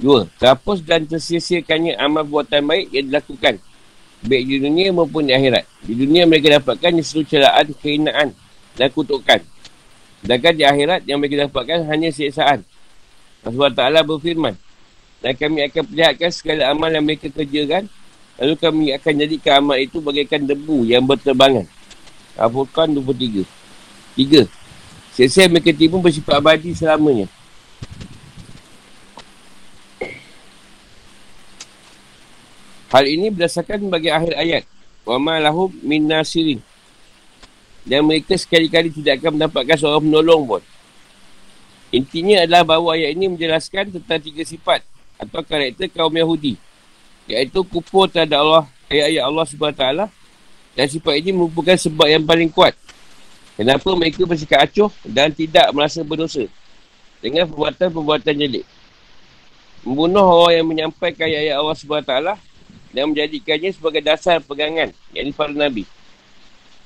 Dua, 0.00 0.24
terhapus 0.40 0.80
dan 0.80 1.04
tersisirkannya 1.04 1.98
amal 2.00 2.24
buatan 2.24 2.64
baik 2.64 2.88
yang 2.94 3.12
dilakukan. 3.12 3.60
Baik 4.22 4.44
di 4.46 4.56
dunia 4.62 4.94
maupun 4.94 5.26
di 5.26 5.34
akhirat. 5.34 5.66
Di 5.82 5.92
dunia 5.98 6.24
mereka 6.24 6.62
dapatkan 6.62 6.94
seluruh 7.02 7.26
celaan, 7.26 7.66
kehinaan 7.82 8.28
dan 8.78 8.88
kutukan. 8.94 9.42
Sedangkan 10.22 10.54
di 10.54 10.64
akhirat 10.64 11.02
yang 11.04 11.18
mereka 11.18 11.50
dapatkan 11.50 11.82
hanya 11.90 12.08
siksaan. 12.14 12.62
Allah 13.42 13.70
Ta'ala 13.74 14.00
berfirman. 14.06 14.54
Dan 15.18 15.34
kami 15.34 15.66
akan 15.66 15.82
perlihatkan 15.86 16.30
segala 16.30 16.70
amal 16.70 16.90
yang 16.90 17.02
mereka 17.02 17.26
kerjakan. 17.30 17.90
Lalu 18.38 18.54
kami 18.58 18.84
akan 18.94 19.12
jadikan 19.18 19.52
amal 19.62 19.78
itu 19.78 19.98
bagaikan 19.98 20.46
debu 20.46 20.86
yang 20.86 21.02
berterbangan. 21.02 21.66
Al-Furqan 22.38 22.94
23. 22.94 23.42
Tiga. 24.18 24.42
Siksa 25.12 25.50
mereka 25.50 25.74
tiba 25.74 26.00
bersifat 26.00 26.40
abadi 26.40 26.72
selamanya. 26.72 27.26
Hal 32.92 33.08
ini 33.08 33.32
berdasarkan 33.32 33.88
bagi 33.88 34.12
akhir 34.12 34.36
ayat. 34.36 34.68
Wa 35.08 35.16
ma 35.16 35.40
lahum 35.40 35.72
min 35.80 36.04
nasirin. 36.04 36.60
Dan 37.88 38.04
mereka 38.04 38.36
sekali-kali 38.36 38.92
tidak 38.92 39.24
akan 39.24 39.40
mendapatkan 39.40 39.76
seorang 39.80 40.04
penolong 40.04 40.44
pun. 40.44 40.62
Intinya 41.88 42.44
adalah 42.44 42.62
bahawa 42.68 43.00
ayat 43.00 43.16
ini 43.16 43.32
menjelaskan 43.32 43.96
tentang 43.96 44.20
tiga 44.20 44.44
sifat 44.44 44.84
atau 45.16 45.40
karakter 45.44 45.92
kaum 45.92 46.12
Yahudi 46.12 46.56
Iaitu 47.30 47.62
kupur 47.68 48.10
terhadap 48.10 48.42
Allah, 48.42 48.64
ayat-ayat 48.90 49.24
Allah 49.24 49.44
SWT 49.46 49.84
dan 50.72 50.86
sifat 50.88 51.14
ini 51.20 51.30
merupakan 51.36 51.76
sebab 51.76 52.08
yang 52.08 52.24
paling 52.24 52.50
kuat. 52.50 52.74
Kenapa 53.54 53.88
mereka 53.92 54.24
bersikap 54.24 54.64
acuh 54.64 54.90
dan 55.04 55.30
tidak 55.30 55.68
merasa 55.70 56.00
berdosa 56.00 56.48
dengan 57.20 57.46
perbuatan-perbuatan 57.46 58.34
jelik. 58.34 58.64
Membunuh 59.84 60.24
orang 60.24 60.54
yang 60.60 60.66
menyampaikan 60.66 61.28
ayat-ayat 61.28 61.56
Allah 61.56 61.76
SWT 61.76 62.51
dan 62.92 63.08
menjadikannya 63.10 63.72
sebagai 63.72 64.04
dasar 64.04 64.44
pegangan, 64.44 64.92
yakni 65.16 65.32
para 65.32 65.52
Nabi. 65.52 65.88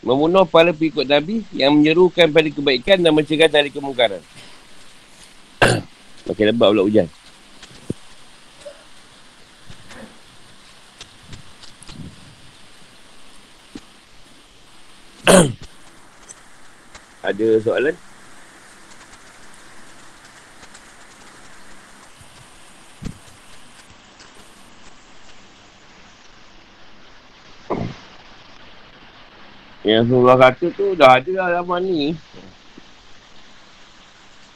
Membunuh 0.06 0.46
para 0.46 0.70
pengikut 0.70 1.02
Nabi 1.02 1.42
yang 1.50 1.74
menyerukan 1.74 2.30
pada 2.30 2.46
kebaikan 2.46 3.02
dan 3.02 3.10
mencegah 3.10 3.50
dari 3.50 3.74
kemungkaran. 3.74 4.22
Makin 6.30 6.46
lebat 6.54 6.70
pula 6.70 6.86
hujan. 6.86 7.10
Ada 17.26 17.58
soalan? 17.66 17.98
Yang 29.86 30.10
Rasulullah 30.10 30.34
kata 30.34 30.66
tu 30.74 30.98
dah 30.98 31.14
ada 31.14 31.30
lah 31.30 31.62
zaman 31.62 31.86
ni. 31.86 32.10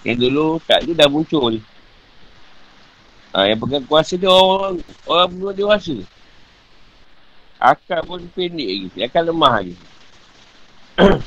Yang 0.03 0.27
dulu 0.27 0.59
tak 0.67 0.83
ada 0.83 1.07
dah 1.07 1.07
muncul. 1.07 1.63
Ha, 3.31 3.47
yang 3.47 3.63
pegang 3.63 3.87
kuasa 3.87 4.19
dia 4.19 4.27
orang, 4.27 4.83
orang 5.07 5.31
belum 5.31 5.55
dewasa. 5.55 6.03
Akal 7.63 8.03
pun 8.03 8.27
pendek 8.35 8.91
lagi. 8.91 9.07
Akal 9.07 9.31
lemah 9.31 9.63
lagi. 9.63 9.79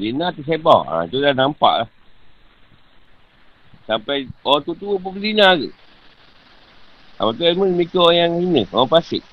Lina 0.00 0.32
tersebar. 0.32 0.88
Ha, 0.88 1.04
tu 1.12 1.20
dah 1.20 1.36
nampak 1.36 1.84
lah. 1.84 1.88
Sampai 3.84 4.32
orang 4.40 4.64
tu 4.64 4.72
tu 4.72 4.96
pun 4.96 5.12
berzina 5.12 5.52
ke? 5.52 5.68
Apa 7.18 7.34
tu 7.34 7.42
ilmu 7.42 7.74
mikir 7.74 7.98
orang 7.98 8.16
yang 8.16 8.32
hina. 8.38 8.62
Orang 8.70 8.86
pasik. 8.86 9.26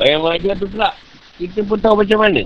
Orang 0.00 0.10
yang 0.10 0.22
mengajar 0.24 0.54
tu 0.56 0.64
pula. 0.64 0.90
Kita 1.36 1.60
pun 1.60 1.76
tahu 1.76 2.00
macam 2.00 2.18
mana. 2.24 2.42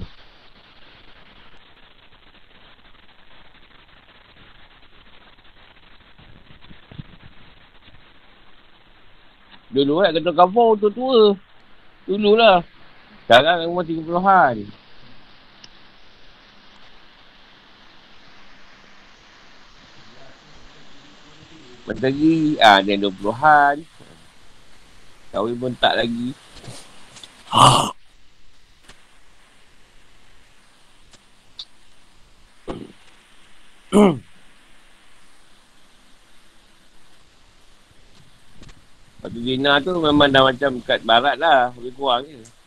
Dulu 9.73 10.05
kan 10.05 10.12
kata 10.12 10.31
kampung 10.37 10.76
tu 10.83 10.91
tua. 10.91 11.33
Dulu 12.05 12.31
lah. 12.37 12.61
Sekarang 13.25 13.71
umur 13.71 13.87
30-an. 13.87 14.82
Menteri, 21.83 22.55
ah 22.62 22.79
dia 22.79 22.95
20-an. 22.95 23.83
Kahwin 25.35 25.57
pun 25.59 25.73
tak 25.81 25.99
lagi. 25.99 26.31
Ha. 27.51 27.91
Lepas 39.23 39.28
tu 39.35 39.41
Zina 39.43 39.73
tu 39.83 39.93
memang 39.99 40.30
dah 40.30 40.43
macam 40.47 40.80
kat 40.87 41.00
barat 41.02 41.37
lah. 41.37 41.75
Lebih 41.76 41.93
kurang 41.99 42.23
je. 42.30 42.62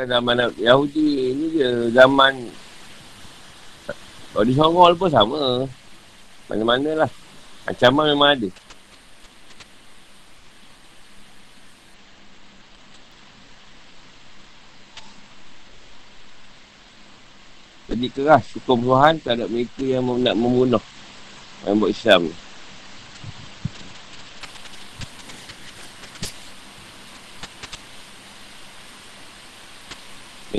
Kita 0.00 0.16
zaman 0.16 0.48
Yahudi 0.56 1.36
ni 1.36 1.60
je 1.60 1.92
zaman 1.92 2.32
kalau 4.32 4.48
di 4.48 4.56
Songol 4.56 4.96
pun 4.96 5.12
sama. 5.12 5.68
Mana-mana 6.48 7.04
lah. 7.04 7.10
Ancaman 7.68 8.08
memang 8.08 8.32
ada. 8.32 8.48
Jadi 17.92 18.06
keras 18.08 18.56
hukum 18.56 18.80
Tuhan 18.80 19.20
terhadap 19.20 19.52
mereka 19.52 19.84
yang 19.84 20.08
nak 20.24 20.32
membunuh 20.32 20.80
yang 21.68 21.76
buat 21.76 21.92
Islam 21.92 22.32
ni. 22.32 22.49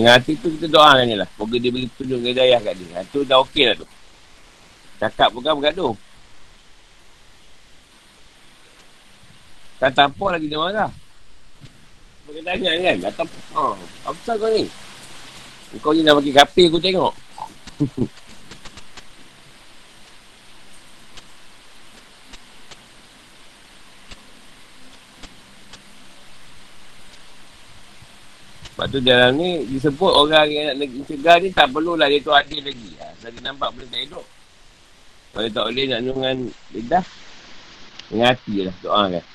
Dengan 0.01 0.17
hati 0.17 0.33
tu 0.33 0.49
kita 0.57 0.65
doakan 0.65 1.13
je 1.13 1.13
lah. 1.13 1.29
Moga 1.37 1.61
dia 1.61 1.69
beri 1.69 1.85
tunjuk 1.93 2.25
hidayah 2.25 2.57
kat 2.57 2.73
dia. 2.73 3.05
Itu 3.05 3.21
dah 3.21 3.37
okey 3.45 3.69
lah 3.69 3.77
tu. 3.77 3.85
Cakap 4.97 5.29
pun 5.29 5.45
kan 5.45 5.53
bergaduh. 5.53 5.93
Tak 9.77 9.93
tampuk 9.93 10.33
lagi 10.33 10.49
dia 10.49 10.57
marah. 10.57 10.89
Boleh 12.25 12.41
tanya 12.41 12.73
kan? 12.81 12.97
Datang, 12.97 13.29
oh, 13.53 13.77
apa 14.01 14.31
kau 14.41 14.49
ni? 14.49 14.65
Kau 15.85 15.93
ni 15.93 16.01
dah 16.01 16.17
bagi 16.17 16.33
kapil 16.33 16.65
aku 16.73 16.81
tengok. 16.81 17.13
tu 28.91 28.99
dalam 28.99 29.39
ni 29.39 29.63
disebut 29.71 30.11
orang 30.11 30.51
yang 30.51 30.75
nak 30.75 30.91
cegah 31.07 31.39
ni 31.39 31.49
tak 31.55 31.71
perlulah 31.71 32.11
dia 32.11 32.19
tu 32.19 32.35
adil 32.35 32.59
lagi. 32.59 32.91
Ha, 32.99 33.07
Saya 33.23 33.39
nampak 33.39 33.71
benda 33.71 33.95
tak 33.95 34.03
elok. 34.11 34.27
Kalau 35.31 35.47
tak 35.47 35.63
boleh 35.71 35.85
nak 35.87 35.99
dengan 36.03 36.35
lidah, 36.75 37.05
dengan 38.11 38.25
hati 38.35 38.55
lah 38.67 38.75
doa 38.83 39.03
kan. 39.07 39.25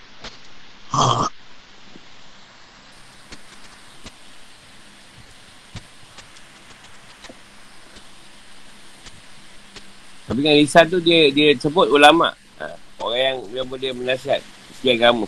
Tapi 10.27 10.39
dengan 10.45 10.59
lisan 10.61 10.85
tu 10.93 11.01
dia 11.01 11.33
dia 11.33 11.57
sebut 11.57 11.89
ulama. 11.89 12.29
Ha, 12.61 12.77
orang 13.01 13.21
yang 13.21 13.37
yang 13.57 13.67
boleh 13.73 13.97
menasihat 13.97 14.45
segi 14.77 15.01
agama. 15.01 15.25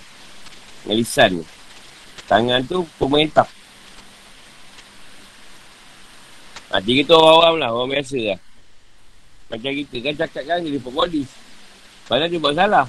Dengan 0.85 0.97
lisan 1.01 1.31
ni. 1.41 1.45
Tangan 2.29 2.61
tu 2.69 2.85
pemerintah. 3.01 3.58
Ha, 6.69 6.85
dia 6.85 7.01
kata 7.01 7.17
orang 7.17 7.33
awam 7.33 7.55
lah, 7.57 7.71
orang 7.73 7.91
biasa 7.97 8.19
lah. 8.21 8.39
Macam 9.49 9.73
kita 9.73 9.97
kan 10.05 10.15
cakap 10.21 10.43
kan 10.45 10.61
dia 10.61 10.77
report 10.77 10.95
polis. 11.01 11.29
Padahal 12.05 12.29
dia 12.29 12.41
buat 12.41 12.53
salah. 12.53 12.87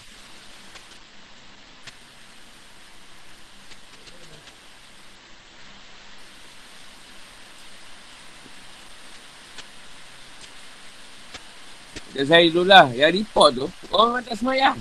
Dan 12.19 12.27
saya 12.27 12.51
dulu 12.51 12.67
lah, 12.67 12.91
yang 12.91 13.15
report 13.15 13.55
tu, 13.55 13.67
orang 13.95 14.19
tak 14.27 14.35
semayang. 14.35 14.75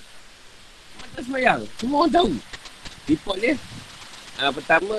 Orang 0.98 1.10
tak 1.14 1.22
semayang. 1.22 1.60
Semua 1.78 1.96
orang 2.02 2.14
tahu. 2.18 2.30
Report 3.06 3.38
dia. 3.38 3.54
Uh, 4.42 4.50
pertama, 4.50 4.98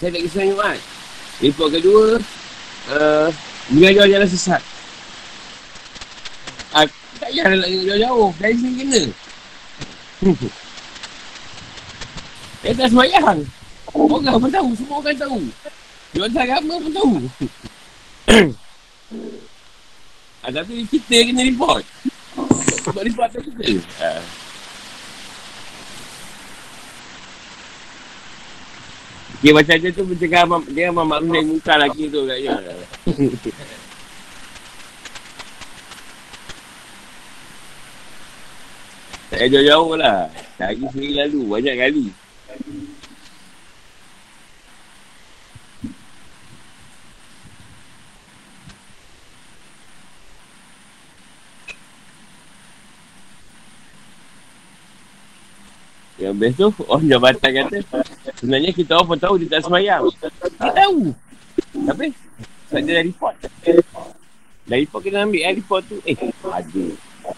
saya 0.00 0.16
nak 0.16 0.22
kisah 0.24 0.44
Jumat. 0.48 0.78
Report 1.44 1.68
kedua, 1.76 2.04
mengajar 3.72 4.04
jalan 4.08 4.28
sesat. 4.28 4.62
Uh, 6.74 6.84
tak 7.22 7.30
payah 7.30 7.46
nak 7.54 7.68
jauh-jauh. 7.70 8.30
Dari 8.42 8.56
sini 8.58 8.72
kena. 8.82 9.02
Dia 12.64 12.72
tak 12.76 12.88
semayang. 12.90 13.38
Orang 13.94 14.40
pun 14.42 14.50
tahu. 14.50 14.68
Semua 14.76 14.96
orang 15.00 15.16
tahu. 15.16 15.38
Jual 16.14 16.30
agama 16.30 16.74
pun 16.78 16.92
tahu. 16.92 17.14
Ha, 20.42 20.50
tapi 20.56 20.84
kita 20.90 21.16
kena 21.30 21.42
report. 21.46 21.84
Sebab 22.84 23.02
report 23.06 23.28
tu 23.32 23.40
kita. 23.40 23.80
Ha. 24.02 24.43
Okay, 29.44 29.52
macam 29.52 29.76
dia 29.76 29.92
tu 29.92 30.08
mencegah 30.08 30.48
dia 30.72 30.88
memang 30.88 31.04
maklum 31.04 31.36
naik 31.36 31.44
muka 31.44 31.76
lagi 31.76 32.08
tu 32.08 32.24
katnya. 32.24 32.56
tak 39.28 39.44
jauh-jauh 39.52 40.00
lah. 40.00 40.32
Lagi 40.56 40.88
sendiri 40.96 41.20
lalu, 41.20 41.44
banyak 41.44 41.76
kali. 41.76 42.08
Best 56.34 56.58
tu, 56.58 56.68
orang 56.90 57.06
jabatan 57.06 57.50
kata, 57.62 57.78
sebenarnya 58.38 58.70
kita 58.74 58.98
orang 58.98 59.08
pun 59.14 59.18
tahu 59.22 59.34
dia 59.38 59.48
tak 59.54 59.62
semayang. 59.70 60.02
Tak 60.58 60.72
tahu. 60.74 61.14
Tapi, 61.86 62.06
sebab 62.70 62.80
dia 62.82 62.92
dah 62.98 63.04
report. 63.06 63.34
Dah 64.64 64.76
report 64.80 65.00
kena 65.04 65.26
ambil 65.28 65.42
eh, 65.46 65.54
report 65.54 65.82
tu. 65.86 65.96
Eh, 66.02 66.16
ada. 66.42 66.84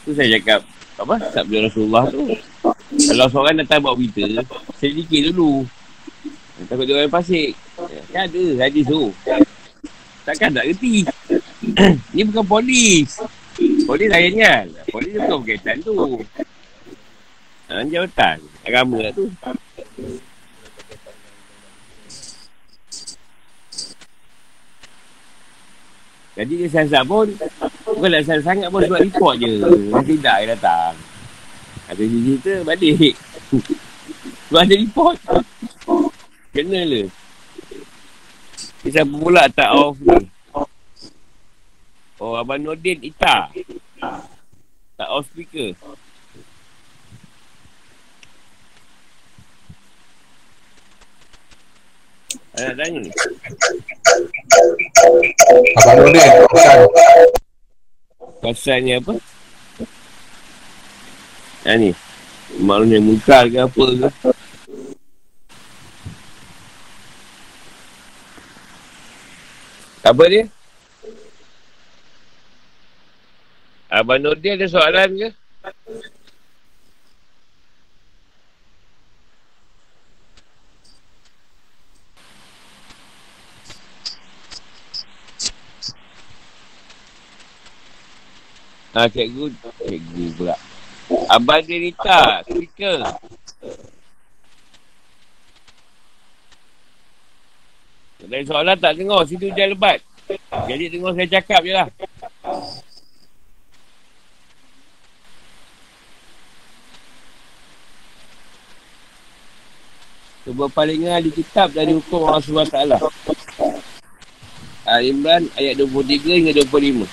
Tu 0.02 0.10
saya 0.16 0.28
cakap, 0.40 0.60
apa, 0.96 1.14
sabda 1.30 1.56
Rasulullah 1.68 2.04
tu. 2.08 2.24
Kalau 3.12 3.26
seorang 3.28 3.60
datang 3.60 3.84
buat 3.84 4.00
berita, 4.00 4.24
sedikit 4.80 5.32
dulu. 5.32 5.68
Takut 6.64 6.88
dia 6.88 6.96
orang 6.96 7.12
pasik. 7.12 7.52
Kan 8.08 8.32
ada 8.32 8.44
hadis 8.64 8.84
tu. 8.88 9.12
Takkan 10.24 10.56
tak 10.56 10.64
kerti. 10.72 11.04
Ni 12.16 12.24
bukan 12.24 12.46
polis. 12.48 13.20
Polis 13.84 14.08
lain 14.08 14.32
kan? 14.40 14.64
Polis 14.88 15.12
tu 15.12 15.20
bukan 15.20 15.38
berkaitan 15.44 15.76
tu. 15.84 15.96
Ha, 17.68 17.84
jawatan. 17.84 18.38
Agama. 18.66 18.98
Lah 18.98 19.12
tu. 19.14 19.30
Jadi 26.36 26.52
dia 26.52 26.68
sangat 26.68 27.02
pun 27.08 27.32
Bukan 27.88 28.12
nak 28.12 28.28
sangat 28.28 28.68
pun 28.68 28.84
Sebab 28.84 29.00
report 29.06 29.34
je. 29.38 29.54
Tidak 30.02 30.36
dia 30.42 30.52
datang. 30.52 30.92
Ada 31.86 32.02
cerita 32.02 32.54
balik. 32.66 33.14
Sebab 34.50 34.60
ada 34.66 34.74
report. 34.74 35.16
Kena 36.50 36.82
le. 36.82 37.02
Kita 38.82 39.06
pula 39.06 39.46
tak 39.48 39.70
off 39.70 39.96
ni? 40.02 40.26
Oh 42.18 42.34
Abang 42.34 42.60
Nordin 42.60 42.98
Ita. 43.06 43.54
Tak 44.98 45.08
off 45.08 45.30
speaker 45.30 45.72
Nak 52.56 52.72
tanya 52.72 52.98
ni. 53.04 53.10
Abang 55.76 55.96
Nordin, 56.00 56.32
pesan. 56.48 56.78
Pasal 58.40 58.78
ni 58.80 58.96
apa? 58.96 59.12
Ha 61.68 61.76
ni. 61.76 61.92
Maknanya 62.56 62.98
muka 63.04 63.44
ke 63.44 63.58
apa 63.60 63.84
ke? 63.84 64.08
Apa 70.06 70.24
dia? 70.32 70.48
Abang 73.92 74.24
Nordin 74.24 74.56
ada 74.56 74.64
soalan 74.64 75.12
ke? 75.12 75.28
Ha, 88.96 89.04
cikgu. 89.12 89.52
Cikgu 89.84 90.24
pula. 90.40 90.56
Abang 91.28 91.60
dia 91.60 91.76
Rita. 91.76 92.40
Speaker. 92.48 93.04
Dari 98.24 98.44
soalan 98.48 98.80
tak 98.80 98.96
dengar. 98.96 99.20
Situ 99.28 99.52
hujan 99.52 99.76
lebat. 99.76 100.00
Jadi 100.64 100.96
dengar 100.96 101.12
saya 101.12 101.28
cakap 101.28 101.60
je 101.60 101.72
lah. 101.76 101.88
Sebuah 110.48 110.70
palingan 110.72 111.20
di 111.20 111.36
kitab 111.36 111.74
dari 111.76 111.92
hukum 111.92 112.32
Allah 112.32 112.40
SWT. 112.40 112.78
Al-Imran 114.88 115.52
ayat 115.58 115.84
23 115.84 116.38
hingga 116.40 116.52
25. 116.64 117.04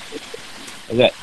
Agak. 0.94 1.23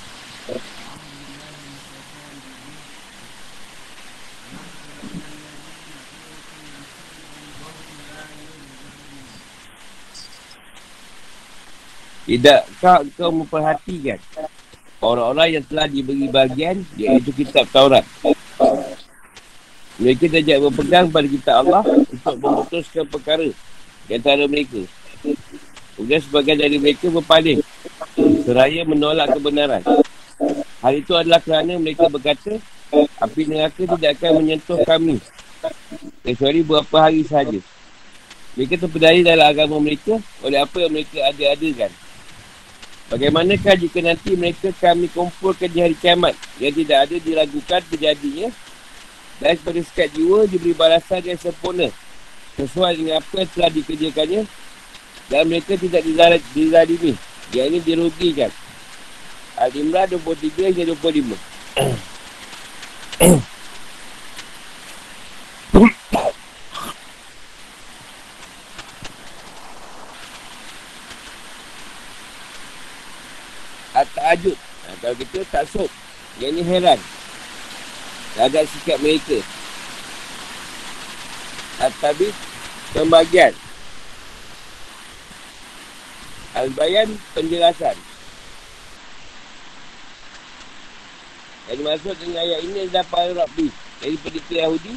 Tidakkah 12.30 13.02
kau 13.18 13.34
memperhatikan 13.34 14.14
orang-orang 15.02 15.58
yang 15.58 15.64
telah 15.66 15.90
diberi 15.90 16.30
bagian 16.30 16.86
iaitu 16.94 17.34
kitab 17.34 17.66
Taurat. 17.74 18.06
Mereka 19.98 20.30
tidak 20.30 20.62
berpegang 20.62 21.10
pada 21.10 21.26
kitab 21.26 21.66
Allah 21.66 21.82
untuk 21.82 22.38
memutuskan 22.38 23.02
perkara 23.10 23.50
di 24.06 24.12
antara 24.14 24.46
mereka. 24.46 24.78
Kemudian 25.98 26.22
sebagian 26.22 26.62
dari 26.62 26.78
mereka 26.78 27.10
berpaling 27.10 27.66
seraya 28.46 28.86
menolak 28.86 29.34
kebenaran. 29.34 29.82
Hal 30.86 30.94
itu 30.94 31.18
adalah 31.18 31.42
kerana 31.42 31.82
mereka 31.82 32.06
berkata 32.06 32.62
api 33.26 33.42
neraka 33.50 33.90
tidak 33.98 34.22
akan 34.22 34.38
menyentuh 34.38 34.78
kami 34.86 35.18
kecuali 36.22 36.62
beberapa 36.62 37.10
hari 37.10 37.26
sahaja. 37.26 37.58
Mereka 38.54 38.86
terpedaya 38.86 39.18
dalam 39.26 39.50
agama 39.50 39.82
mereka 39.82 40.22
oleh 40.46 40.62
apa 40.62 40.76
yang 40.78 40.94
mereka 40.94 41.18
ada-adakan. 41.26 41.90
Bagaimanakah 43.10 43.74
jika 43.74 43.98
nanti 44.06 44.38
mereka 44.38 44.70
kami 44.78 45.10
kumpulkan 45.10 45.66
di 45.66 45.82
hari 45.82 45.98
kiamat? 45.98 46.38
Yang 46.62 46.86
tidak 46.86 46.98
ada 47.10 47.16
diragukan 47.18 47.82
terjadinya. 47.90 48.48
Dan 49.42 49.58
kepada 49.58 49.80
sekat 49.82 50.14
jiwa 50.14 50.46
diberi 50.46 50.70
balasan 50.78 51.18
yang 51.26 51.34
sempurna. 51.34 51.90
Sesuai 52.54 53.02
dengan 53.02 53.18
apa 53.18 53.34
yang 53.42 53.50
telah 53.50 53.70
dikerjakannya. 53.74 54.46
Dan 55.26 55.42
mereka 55.50 55.74
tidak 55.74 56.06
dizalimi. 56.54 57.18
Yang 57.50 57.66
ini 57.66 57.78
dirugikan. 57.82 58.54
Al-Imran 59.58 60.06
23 60.14 60.70
hingga 60.70 60.94
25 60.94 61.34
At-Ta'ajud 74.00 74.56
ha, 74.56 74.88
Kalau 75.50 75.66
kita 75.66 75.82
tak 75.82 75.86
sok 75.86 75.90
Yang 76.38 76.52
ni 76.54 76.62
heran. 76.62 77.00
Terhadap 78.34 78.64
sikap 78.70 78.98
mereka. 79.02 79.38
At-Tabid 81.82 82.34
Pembagian. 82.94 83.54
Al-Bayan 86.54 87.18
Penjelasan. 87.34 87.98
Yang 91.70 91.76
dimaksud 91.82 92.14
dengan 92.18 92.42
ayat 92.42 92.60
ini 92.66 92.78
adalah 92.86 93.06
para 93.10 93.30
Rabbi. 93.34 93.68
Dari 94.00 94.16
pendeta 94.22 94.54
Yahudi 94.54 94.94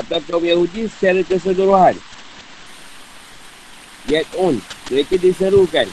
Atau 0.00 0.18
kaum 0.24 0.44
Yahudi 0.44 0.88
secara 0.88 1.20
keseluruhan. 1.24 1.96
Yat'un 4.08 4.56
Mereka 4.88 5.20
diserukan 5.20 5.86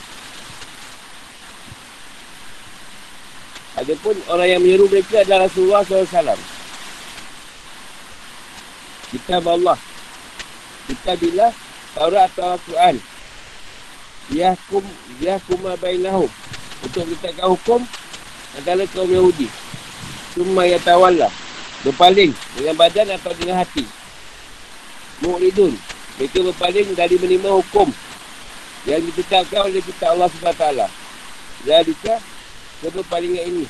Adapun 3.77 4.17
orang 4.33 4.47
yang 4.49 4.61
menyeru 4.65 4.89
mereka 4.89 5.21
adalah 5.21 5.45
Rasulullah 5.45 5.85
SAW. 5.85 6.33
Kitab 9.13 9.45
Allah. 9.45 9.77
Kitab 10.89 11.15
bila 11.21 11.53
Taurat 11.93 12.25
atau 12.33 12.57
Al-Quran. 12.57 12.95
Yahkum, 14.33 14.83
yahkum 15.21 15.61
abainahum. 15.69 16.29
Untuk 16.81 17.05
menetapkan 17.05 17.47
hukum 17.53 17.81
antara 18.57 18.83
kaum 18.89 19.09
Yahudi. 19.09 19.45
Cuma 20.33 20.65
yatawallah. 20.65 21.29
Berpaling 21.85 22.33
dengan 22.57 22.75
badan 22.81 23.13
atau 23.13 23.29
dengan 23.37 23.61
hati. 23.61 23.85
Mu'ridun. 25.21 25.77
Mereka 26.17 26.41
berpaling 26.49 26.97
dari 26.97 27.13
menerima 27.21 27.49
hukum 27.61 27.93
yang 28.89 29.05
ditetapkan 29.05 29.69
oleh 29.69 29.85
kitab 29.85 30.17
Allah 30.17 30.29
SWT. 30.33 30.65
Jadikah 32.77 33.01
keberpalingan 33.01 33.45
ini. 33.49 33.65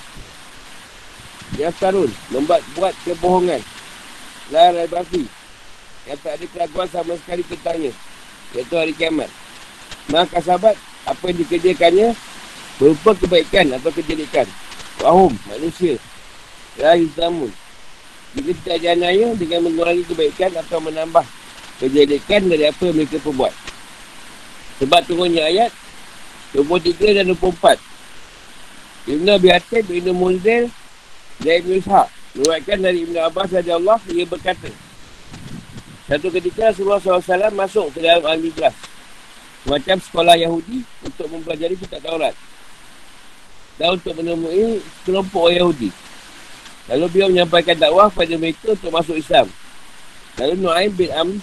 Yang 1.55 1.79
sarun 1.79 2.11
membuat 2.31 2.59
buat 2.75 2.91
kebohongan. 3.07 3.63
La 4.51 4.71
raibafi 4.71 5.27
yang 6.07 6.19
tak 6.23 6.39
ada 6.39 6.45
keraguan 6.51 6.87
sama 6.91 7.13
sekali 7.19 7.43
tentangnya. 7.47 7.91
Iaitu 8.55 8.75
hari 8.75 8.91
kiamat. 8.95 9.31
Maka 10.11 10.39
sahabat 10.39 10.75
apa 11.07 11.23
yang 11.27 11.39
dikerjakannya 11.43 12.15
berupa 12.79 13.11
kebaikan 13.15 13.75
atau 13.75 13.91
kejadikan 13.91 14.47
wahum 15.03 15.35
manusia. 15.51 15.99
La 16.79 16.95
islamun 16.95 17.51
Jika 18.37 18.53
tidak 18.53 18.77
dianiaya 18.85 19.33
dengan 19.33 19.65
mengurangi 19.65 20.03
kebaikan 20.03 20.51
atau 20.61 20.77
menambah 20.83 21.25
kejelekan 21.79 22.51
dari 22.51 22.69
apa 22.69 22.81
yang 22.85 22.95
mereka 22.99 23.17
perbuat. 23.23 23.53
Sebab 24.83 25.01
turunnya 25.09 25.47
ayat 25.47 25.71
23 26.53 27.17
dan 27.17 27.25
24. 27.33 27.96
Ibn 29.07 29.27
Abi 29.39 29.47
Hatib, 29.49 29.87
Ibn 29.87 30.11
Munzir 30.11 30.67
dan 31.39 31.53
Ibn 31.63 31.71
Ishaq. 31.79 32.07
Meruatkan 32.37 32.77
dari 32.83 33.07
Ibn 33.07 33.15
Abbas 33.31 33.49
dari 33.49 33.71
Allah, 33.71 33.97
ia 34.11 34.27
berkata. 34.27 34.69
Satu 36.07 36.27
ketika 36.31 36.71
Rasulullah 36.71 36.99
SAW 36.99 37.55
masuk 37.55 37.91
ke 37.95 38.03
dalam 38.03 38.23
Al-Migras. 38.27 38.75
Macam 39.67 39.99
sekolah 39.99 40.39
Yahudi 40.39 40.83
untuk 41.03 41.27
mempelajari 41.27 41.75
kitab 41.75 41.99
Taurat. 42.03 42.35
Dan 43.75 43.99
untuk 43.99 44.15
menemui 44.15 44.79
kelompok 45.03 45.51
orang 45.51 45.59
Yahudi. 45.59 45.89
Lalu 46.87 47.05
beliau 47.11 47.29
menyampaikan 47.31 47.75
dakwah 47.75 48.07
pada 48.07 48.31
mereka 48.39 48.71
untuk 48.71 48.91
masuk 48.95 49.19
Islam. 49.19 49.51
Lalu 50.39 50.53
Nu'aim 50.61 50.91
bin 50.95 51.11
Amr 51.11 51.35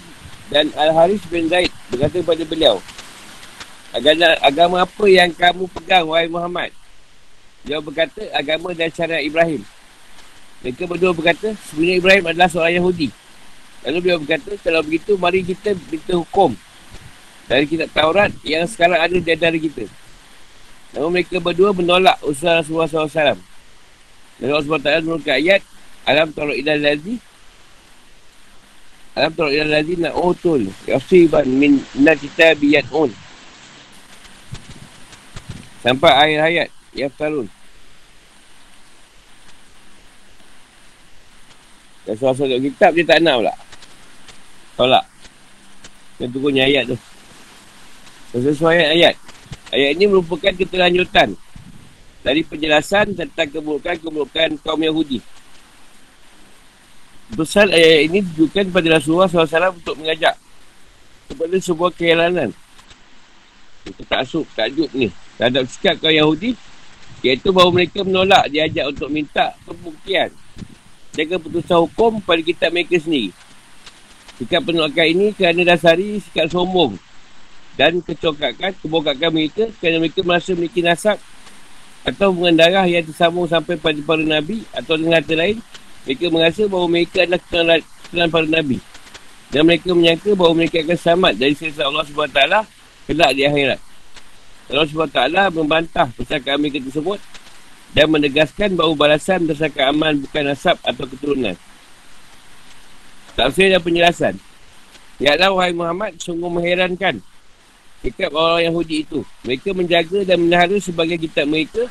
dan 0.49 0.73
Al-Haris 0.73 1.21
bin 1.29 1.53
Zaid 1.53 1.69
berkata 1.93 2.25
kepada 2.25 2.45
beliau. 2.49 2.77
Agama 4.41 4.89
apa 4.89 5.05
yang 5.05 5.31
kamu 5.37 5.69
pegang, 5.77 6.09
wahai 6.09 6.27
Muhammad? 6.33 6.73
Dia 7.65 7.81
berkata, 7.81 8.21
agama 8.37 8.77
dan 8.77 8.93
syariat 8.93 9.25
Ibrahim. 9.25 9.65
Mereka 10.61 10.85
berdua 10.85 11.17
berkata, 11.17 11.57
sebenarnya 11.69 11.97
Ibrahim 12.01 12.25
adalah 12.29 12.49
seorang 12.53 12.77
Yahudi. 12.77 13.09
Lalu 13.85 13.99
beliau 14.01 14.19
berkata, 14.21 14.53
kalau 14.61 14.81
begitu, 14.85 15.13
mari 15.17 15.41
kita 15.45 15.73
minta 15.89 16.13
hukum 16.17 16.53
dari 17.45 17.65
kitab 17.69 17.89
Taurat 17.93 18.33
yang 18.45 18.65
sekarang 18.65 19.01
ada 19.01 19.17
di 19.17 19.29
antara 19.29 19.57
kita. 19.57 19.85
Namun 20.97 21.21
mereka 21.21 21.37
berdua 21.41 21.73
menolak 21.77 22.17
usaha 22.25 22.61
Rasulullah 22.61 22.89
SAW. 22.89 23.37
Dan 24.41 24.47
Allah 24.51 24.65
SWT 24.65 25.05
menurutkan 25.05 25.37
ayat, 25.41 25.61
Alam 26.05 26.33
Taurat 26.33 26.57
Ilah 26.57 26.77
Lazi, 26.81 27.17
Alam 29.17 29.33
Taurat 29.33 29.53
Ilah 29.53 29.69
Lazi 29.69 29.95
na'utul, 30.01 30.63
yasiban 30.89 31.49
min 31.49 31.81
nakita 31.97 32.57
biyat'un. 32.57 33.13
Sampai 35.85 36.13
akhir 36.13 36.39
ayat, 36.41 36.69
Yaftarun. 36.95 37.51
Dan 42.05 42.15
soal-soal 42.21 42.61
kitab 42.61 42.93
dia 42.93 43.05
tak 43.09 43.19
nak 43.25 43.41
pula. 43.41 43.55
Tolak. 44.77 45.05
Yang 46.21 46.31
turunnya 46.37 46.65
ayat 46.69 46.85
tu. 46.93 46.97
Sesuai 48.37 48.93
ayat. 49.01 49.15
Ayat 49.73 49.91
ini 49.97 50.05
merupakan 50.11 50.53
keterlanjutan 50.53 51.33
dari 52.21 52.45
penjelasan 52.45 53.17
tentang 53.17 53.49
keburukan-keburukan 53.49 54.61
kaum 54.61 54.81
Yahudi. 54.85 55.19
Besar 57.33 57.73
ayat 57.73 58.13
ini 58.13 58.21
ditujukan 58.21 58.69
pada 58.69 59.01
Rasulullah 59.01 59.29
SAW 59.31 59.81
untuk 59.81 59.97
mengajak 59.97 60.37
kepada 61.33 61.57
sebuah 61.57 61.91
keheranan. 61.97 62.53
Itu 63.89 64.05
tak 64.05 64.29
asuk, 64.29 64.45
takjub 64.53 64.93
ni. 64.93 65.09
Terhadap 65.41 65.65
sikap 65.73 65.97
kaum 66.05 66.13
Yahudi, 66.13 66.53
iaitu 67.25 67.49
bahawa 67.49 67.81
mereka 67.81 68.05
menolak 68.05 68.53
diajak 68.53 68.93
untuk 68.93 69.09
minta 69.09 69.57
pembuktian 69.65 70.29
dan 71.15 71.25
keputusan 71.31 71.79
hukum 71.89 72.19
pada 72.21 72.43
kitab 72.43 72.71
mereka 72.75 72.99
sendiri. 72.99 73.31
Sikap 74.35 74.67
penolakan 74.67 75.07
ini 75.07 75.27
kerana 75.31 75.63
dasari 75.63 76.19
sikap 76.19 76.51
sombong 76.51 76.99
dan 77.75 78.03
kecokakan, 78.03 78.75
kebokakan 78.83 79.31
mereka 79.31 79.71
kerana 79.79 80.03
mereka 80.03 80.23
merasa 80.27 80.55
memiliki 80.55 80.83
nasab 80.83 81.19
atau 82.05 82.31
hubungan 82.31 82.55
darah 82.61 82.85
yang 82.85 83.03
tersambung 83.03 83.49
sampai 83.49 83.81
pada 83.81 83.97
para 84.05 84.21
Nabi 84.21 84.63
atau 84.77 84.95
dengan 84.95 85.25
kata 85.25 85.35
lain, 85.35 85.57
mereka 86.05 86.25
merasa 86.29 86.63
bahawa 86.69 86.87
mereka 86.87 87.19
adalah 87.25 87.41
keturunan 87.41 88.29
para 88.29 88.49
Nabi. 88.51 88.79
Dan 89.49 89.63
mereka 89.65 89.89
menyangka 89.95 90.31
bahawa 90.35 90.53
mereka 90.53 90.77
akan 90.85 90.99
selamat 90.99 91.33
dari 91.39 91.55
sisa 91.57 91.83
Allah 91.87 92.05
SWT 92.05 92.41
kelak 93.09 93.31
di 93.33 93.43
akhirat. 93.47 93.81
Allah 94.69 94.87
SWT 94.89 95.21
membantah 95.55 96.09
percakapan 96.13 96.59
mereka 96.61 96.79
tersebut 96.85 97.19
dan 97.95 98.11
menegaskan 98.11 98.75
bahawa 98.75 98.95
balasan 98.99 99.47
berdasarkan 99.47 99.95
aman 99.95 100.15
bukan 100.27 100.43
nasab 100.51 100.77
atau 100.83 101.07
keturunan. 101.07 101.55
Tafsir 103.39 103.71
dan 103.71 103.83
penjelasan. 103.83 104.35
Ya 105.23 105.39
wahai 105.39 105.71
Muhammad, 105.71 106.19
sungguh 106.19 106.51
mengherankan 106.51 107.23
sikap 108.05 108.35
orang 108.37 108.69
Yahudi 108.69 109.07
itu. 109.09 109.25
Mereka 109.47 109.73
menjaga 109.73 110.27
dan 110.27 110.45
menahara 110.45 110.77
sebagai 110.77 111.17
kitab 111.17 111.49
mereka 111.49 111.89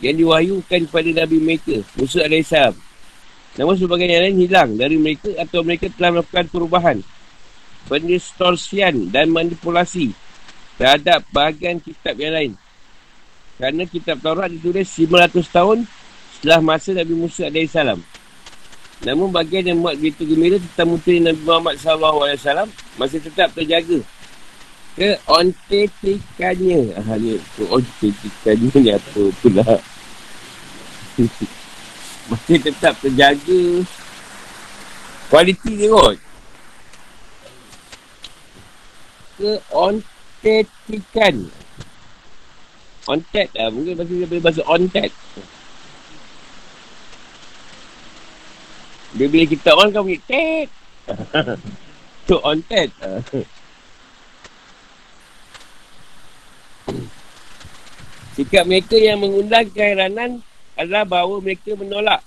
yang 0.00 0.16
diwahyukan 0.16 0.88
kepada 0.88 1.10
Nabi 1.22 1.38
mereka, 1.38 1.84
Musa 1.98 2.24
AS. 2.24 2.74
Namun 3.52 3.76
sebagian 3.76 4.08
yang 4.16 4.22
lain 4.24 4.38
hilang 4.48 4.70
dari 4.80 4.96
mereka 4.96 5.28
atau 5.36 5.60
mereka 5.60 5.92
telah 5.92 6.18
melakukan 6.18 6.46
perubahan, 6.48 6.98
pendistorsian 7.84 9.12
dan 9.12 9.28
manipulasi 9.28 10.16
terhadap 10.80 11.20
bahagian 11.28 11.76
kitab 11.84 12.16
yang 12.16 12.32
lain. 12.32 12.52
Kerana 13.62 13.86
kitab 13.86 14.18
Taurat 14.18 14.50
ditulis 14.50 14.90
500 14.90 15.38
tahun 15.46 15.86
setelah 16.34 16.58
masa 16.58 16.98
Nabi 16.98 17.14
Musa 17.14 17.46
AS. 17.46 17.78
Namun 19.06 19.30
bagian 19.30 19.62
yang 19.62 19.78
buat 19.78 19.94
begitu 20.02 20.26
gembira 20.26 20.58
tentang 20.58 20.98
muteri 20.98 21.22
Nabi 21.22 21.38
Muhammad 21.46 21.78
SAW 21.78 22.66
masih 22.98 23.22
tetap 23.22 23.54
terjaga. 23.54 24.02
Keontetikannya. 24.98 27.06
Ah, 27.06 27.14
ni, 27.14 27.38
keontetikannya 27.54 28.78
ni 28.82 28.90
apa 28.98 29.22
pula. 29.38 29.78
masih 32.34 32.58
tetap 32.66 32.98
terjaga. 32.98 33.62
Kualiti 35.30 35.70
dia 35.78 35.86
kot. 35.86 36.18
Keontetikan. 39.38 41.46
On 43.10 43.18
tap 43.18 43.48
lah. 43.58 43.68
Mungkin 43.74 43.98
bahasa 43.98 44.12
dia 44.14 44.26
boleh 44.30 44.42
bahasa 44.42 44.62
on 44.66 44.82
tap. 44.86 45.10
Dia 49.12 49.26
bila 49.28 49.44
kita 49.44 49.70
on 49.74 49.88
kau 49.90 50.06
bunyi 50.06 50.20
tap. 50.24 50.68
Tu 52.30 52.36
on 52.38 52.58
tap. 52.66 52.88
Sikap 58.32 58.64
mereka 58.64 58.96
yang 58.96 59.20
mengundang 59.20 59.68
keheranan 59.68 60.40
adalah 60.72 61.04
bahawa 61.04 61.36
mereka 61.44 61.76
menolak 61.76 62.24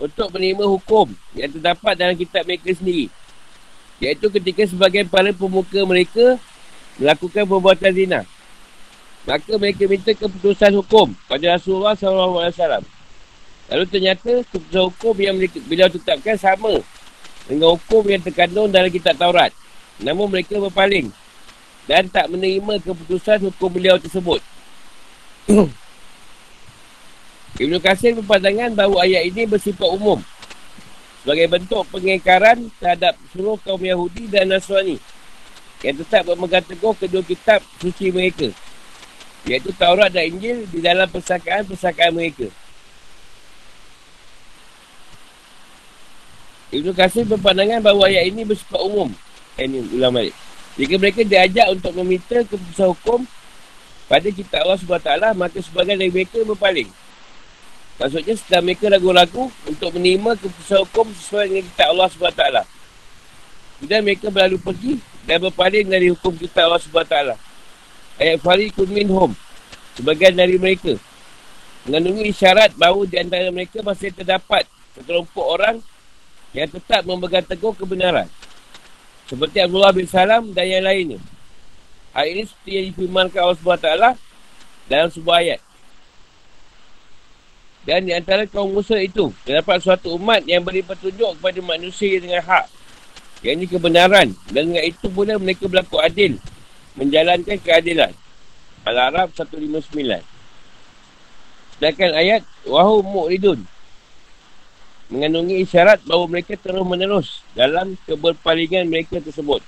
untuk 0.00 0.32
menerima 0.32 0.64
hukum 0.64 1.12
yang 1.36 1.52
terdapat 1.52 1.92
dalam 1.92 2.16
kitab 2.16 2.48
mereka 2.48 2.72
sendiri. 2.72 3.12
Iaitu 4.00 4.32
ketika 4.32 4.64
sebagian 4.64 5.04
para 5.12 5.28
pemuka 5.36 5.84
mereka 5.84 6.40
melakukan 6.96 7.44
perbuatan 7.44 7.92
zina. 7.92 8.20
Maka 9.28 9.52
mereka 9.60 9.84
minta 9.84 10.12
keputusan 10.16 10.72
hukum 10.80 11.12
pada 11.28 11.60
Rasulullah 11.60 11.92
SAW. 11.92 12.84
Lalu 13.70 13.84
ternyata 13.86 14.42
keputusan 14.48 14.84
hukum 14.88 15.14
yang 15.20 15.36
beliau 15.68 15.88
tetapkan 15.92 16.40
sama 16.40 16.80
dengan 17.44 17.76
hukum 17.76 18.02
yang 18.08 18.24
terkandung 18.24 18.72
dalam 18.72 18.88
kitab 18.88 19.14
Taurat. 19.20 19.52
Namun 20.00 20.32
mereka 20.32 20.56
berpaling 20.56 21.12
dan 21.84 22.08
tak 22.08 22.32
menerima 22.32 22.80
keputusan 22.80 23.44
hukum 23.52 23.68
beliau 23.68 24.00
tersebut. 24.00 24.40
Ibn 27.60 27.74
Qasir 27.82 28.16
berpandangan 28.16 28.72
bahawa 28.72 29.04
ayat 29.04 29.28
ini 29.28 29.44
bersifat 29.44 29.84
umum 29.90 30.22
sebagai 31.20 31.52
bentuk 31.52 31.84
pengingkaran 31.92 32.72
terhadap 32.80 33.18
seluruh 33.28 33.60
kaum 33.60 33.82
Yahudi 33.82 34.30
dan 34.32 34.48
Nasrani 34.48 34.96
yang 35.84 35.96
tetap 36.00 36.24
memegang 36.24 36.64
teguh 36.64 36.96
kedua 36.96 37.20
kitab 37.20 37.60
suci 37.76 38.08
mereka 38.08 38.48
iaitu 39.48 39.72
Taurat 39.72 40.12
dan 40.12 40.28
Injil 40.28 40.68
di 40.68 40.84
dalam 40.84 41.08
persakaan-persakaan 41.08 42.12
mereka. 42.12 42.48
Ibn 46.70 46.88
Qasir 46.94 47.26
berpandangan 47.26 47.82
bahawa 47.82 48.06
ayat 48.06 48.30
ini 48.30 48.46
bersifat 48.46 48.78
umum. 48.78 49.10
Ini 49.58 49.90
ulama 49.90 50.22
balik. 50.22 50.36
Jika 50.78 50.94
mereka 51.02 51.20
diajak 51.26 51.66
untuk 51.74 51.92
meminta 51.98 52.46
keputusan 52.46 52.94
hukum 52.94 53.26
pada 54.06 54.28
kitab 54.30 54.62
Allah 54.62 54.78
SWT, 54.78 55.10
maka 55.34 55.58
sebagian 55.58 55.98
dari 55.98 56.14
mereka 56.14 56.38
berpaling. 56.46 56.86
Maksudnya 57.98 58.34
setelah 58.38 58.62
mereka 58.64 58.86
ragu-ragu 58.86 59.50
untuk 59.66 59.90
menerima 59.98 60.30
keputusan 60.38 60.78
hukum 60.88 61.06
sesuai 61.10 61.44
dengan 61.50 61.64
kitab 61.74 61.86
Allah 61.90 62.08
SWT. 62.08 62.44
Kemudian 63.82 64.02
mereka 64.06 64.26
berlalu 64.30 64.58
pergi 64.62 64.92
dan 65.26 65.42
berpaling 65.42 65.86
dari 65.90 66.06
hukum 66.14 66.32
kitab 66.38 66.70
Allah 66.70 66.80
SWT 66.80 67.49
ayat 68.20 68.38
farikun 68.44 68.88
minhum 68.92 69.30
sebagian 69.96 70.36
dari 70.36 70.60
mereka 70.60 71.00
mengandungi 71.88 72.28
isyarat 72.28 72.76
bahawa 72.76 73.08
di 73.08 73.16
antara 73.16 73.48
mereka 73.48 73.80
masih 73.80 74.12
terdapat 74.12 74.68
sekelompok 74.92 75.46
orang 75.48 75.76
yang 76.52 76.68
tetap 76.68 77.08
memegang 77.08 77.46
teguh 77.48 77.72
kebenaran 77.72 78.28
seperti 79.24 79.64
Abdullah 79.64 79.96
bin 79.96 80.04
Salam 80.04 80.52
dan 80.52 80.68
yang 80.68 80.84
lainnya 80.84 81.18
hal 82.12 82.28
ini 82.28 82.44
seperti 82.44 82.70
yang 82.76 82.86
difirmankan 82.92 83.40
Allah 83.40 83.58
SWT 83.58 83.88
dalam 84.90 85.08
sebuah 85.08 85.38
ayat 85.40 85.60
Dan 87.80 88.04
di 88.04 88.12
antara 88.12 88.44
kaum 88.44 88.76
Musa 88.76 89.00
itu, 89.00 89.32
terdapat 89.40 89.80
suatu 89.80 90.20
umat 90.20 90.44
yang 90.44 90.60
beri 90.60 90.84
petunjuk 90.84 91.40
kepada 91.40 91.60
manusia 91.64 92.20
dengan 92.20 92.44
hak. 92.44 92.68
Yang 93.40 93.54
ini 93.56 93.66
kebenaran. 93.72 94.28
Dan 94.52 94.68
dengan 94.68 94.84
itu 94.84 95.08
pula 95.08 95.40
mereka 95.40 95.64
berlaku 95.64 95.96
adil. 95.96 96.36
Menjalankan 97.00 97.56
keadilan. 97.64 98.12
Al-Arab 98.84 99.32
159. 99.32 100.20
Sedangkan 101.80 102.12
ayat, 102.12 102.44
Wahum 102.68 103.00
mu'ridun. 103.08 103.64
Mengandungi 105.08 105.64
isyarat 105.64 106.04
bahawa 106.04 106.28
mereka 106.28 106.60
terus 106.60 106.84
menerus 106.84 107.40
dalam 107.56 107.96
keberpalingan 108.04 108.84
mereka 108.84 109.16
tersebut. 109.18 109.64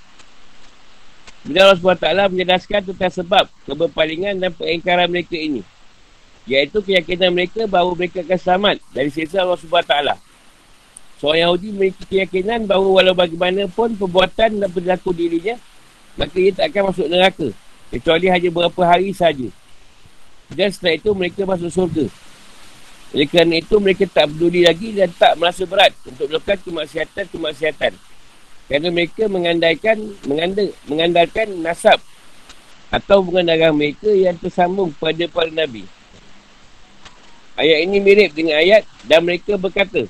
Bila 1.43 1.67
Allah 1.67 1.81
SWT 1.81 2.31
menjelaskan 2.31 2.81
tentang 2.93 3.11
sebab 3.11 3.45
keberpalingan 3.67 4.39
dan 4.39 4.53
pengingkaran 4.55 5.09
mereka 5.11 5.35
ini. 5.35 5.65
Iaitu 6.47 6.79
keyakinan 6.79 7.35
mereka 7.35 7.67
bahawa 7.67 7.97
mereka 7.97 8.23
akan 8.23 8.39
selamat 8.39 8.75
dari 8.95 9.09
siksa 9.11 9.43
Allah 9.43 9.59
SWT. 9.59 9.95
Seorang 11.19 11.41
Yahudi 11.49 11.67
memiliki 11.75 12.03
keyakinan 12.07 12.63
bahawa 12.69 13.03
walau 13.03 13.15
bagaimanapun 13.17 13.99
perbuatan 13.99 14.63
dan 14.63 14.69
perilaku 14.71 15.11
dirinya, 15.11 15.59
maka 16.19 16.35
ia 16.37 16.51
tak 16.53 16.69
akan 16.73 16.83
masuk 16.93 17.07
neraka. 17.09 17.47
Kecuali 17.93 18.25
hanya 18.29 18.49
beberapa 18.49 18.81
hari 18.85 19.13
saja. 19.13 19.49
Dan 20.49 20.69
setelah 20.69 20.97
itu 20.97 21.09
mereka 21.13 21.45
masuk 21.45 21.69
surga. 21.69 22.05
Oleh 23.13 23.29
kerana 23.29 23.61
itu 23.61 23.75
mereka 23.77 24.09
tak 24.09 24.33
peduli 24.33 24.65
lagi 24.65 24.89
dan 24.97 25.13
tak 25.13 25.37
merasa 25.37 25.69
berat 25.69 25.93
untuk 26.01 26.25
melakukan 26.33 26.57
kemaksiatan-kemaksiatan. 26.65 27.93
Kerana 28.65 28.87
mereka 28.89 29.29
mengandalkan, 29.29 29.97
mengandal, 30.25 30.67
mengandalkan 30.89 31.47
nasab 31.61 32.01
atau 32.89 33.21
hubungan 33.21 33.53
darah 33.53 33.69
mereka 33.69 34.09
yang 34.09 34.33
tersambung 34.41 34.89
pada 34.97 35.29
para 35.29 35.49
Nabi. 35.53 35.85
Ayat 37.53 37.85
ini 37.85 38.01
mirip 38.01 38.33
dengan 38.33 38.57
ayat 38.57 38.81
dan 39.05 39.21
mereka 39.21 39.61
berkata, 39.61 40.09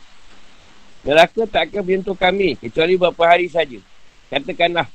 Neraka 1.03 1.43
tak 1.43 1.67
akan 1.67 1.83
menyentuh 1.83 2.15
kami 2.15 2.55
kecuali 2.55 2.95
beberapa 2.95 3.27
hari 3.27 3.51
saja. 3.51 3.75
Katakanlah, 4.31 4.87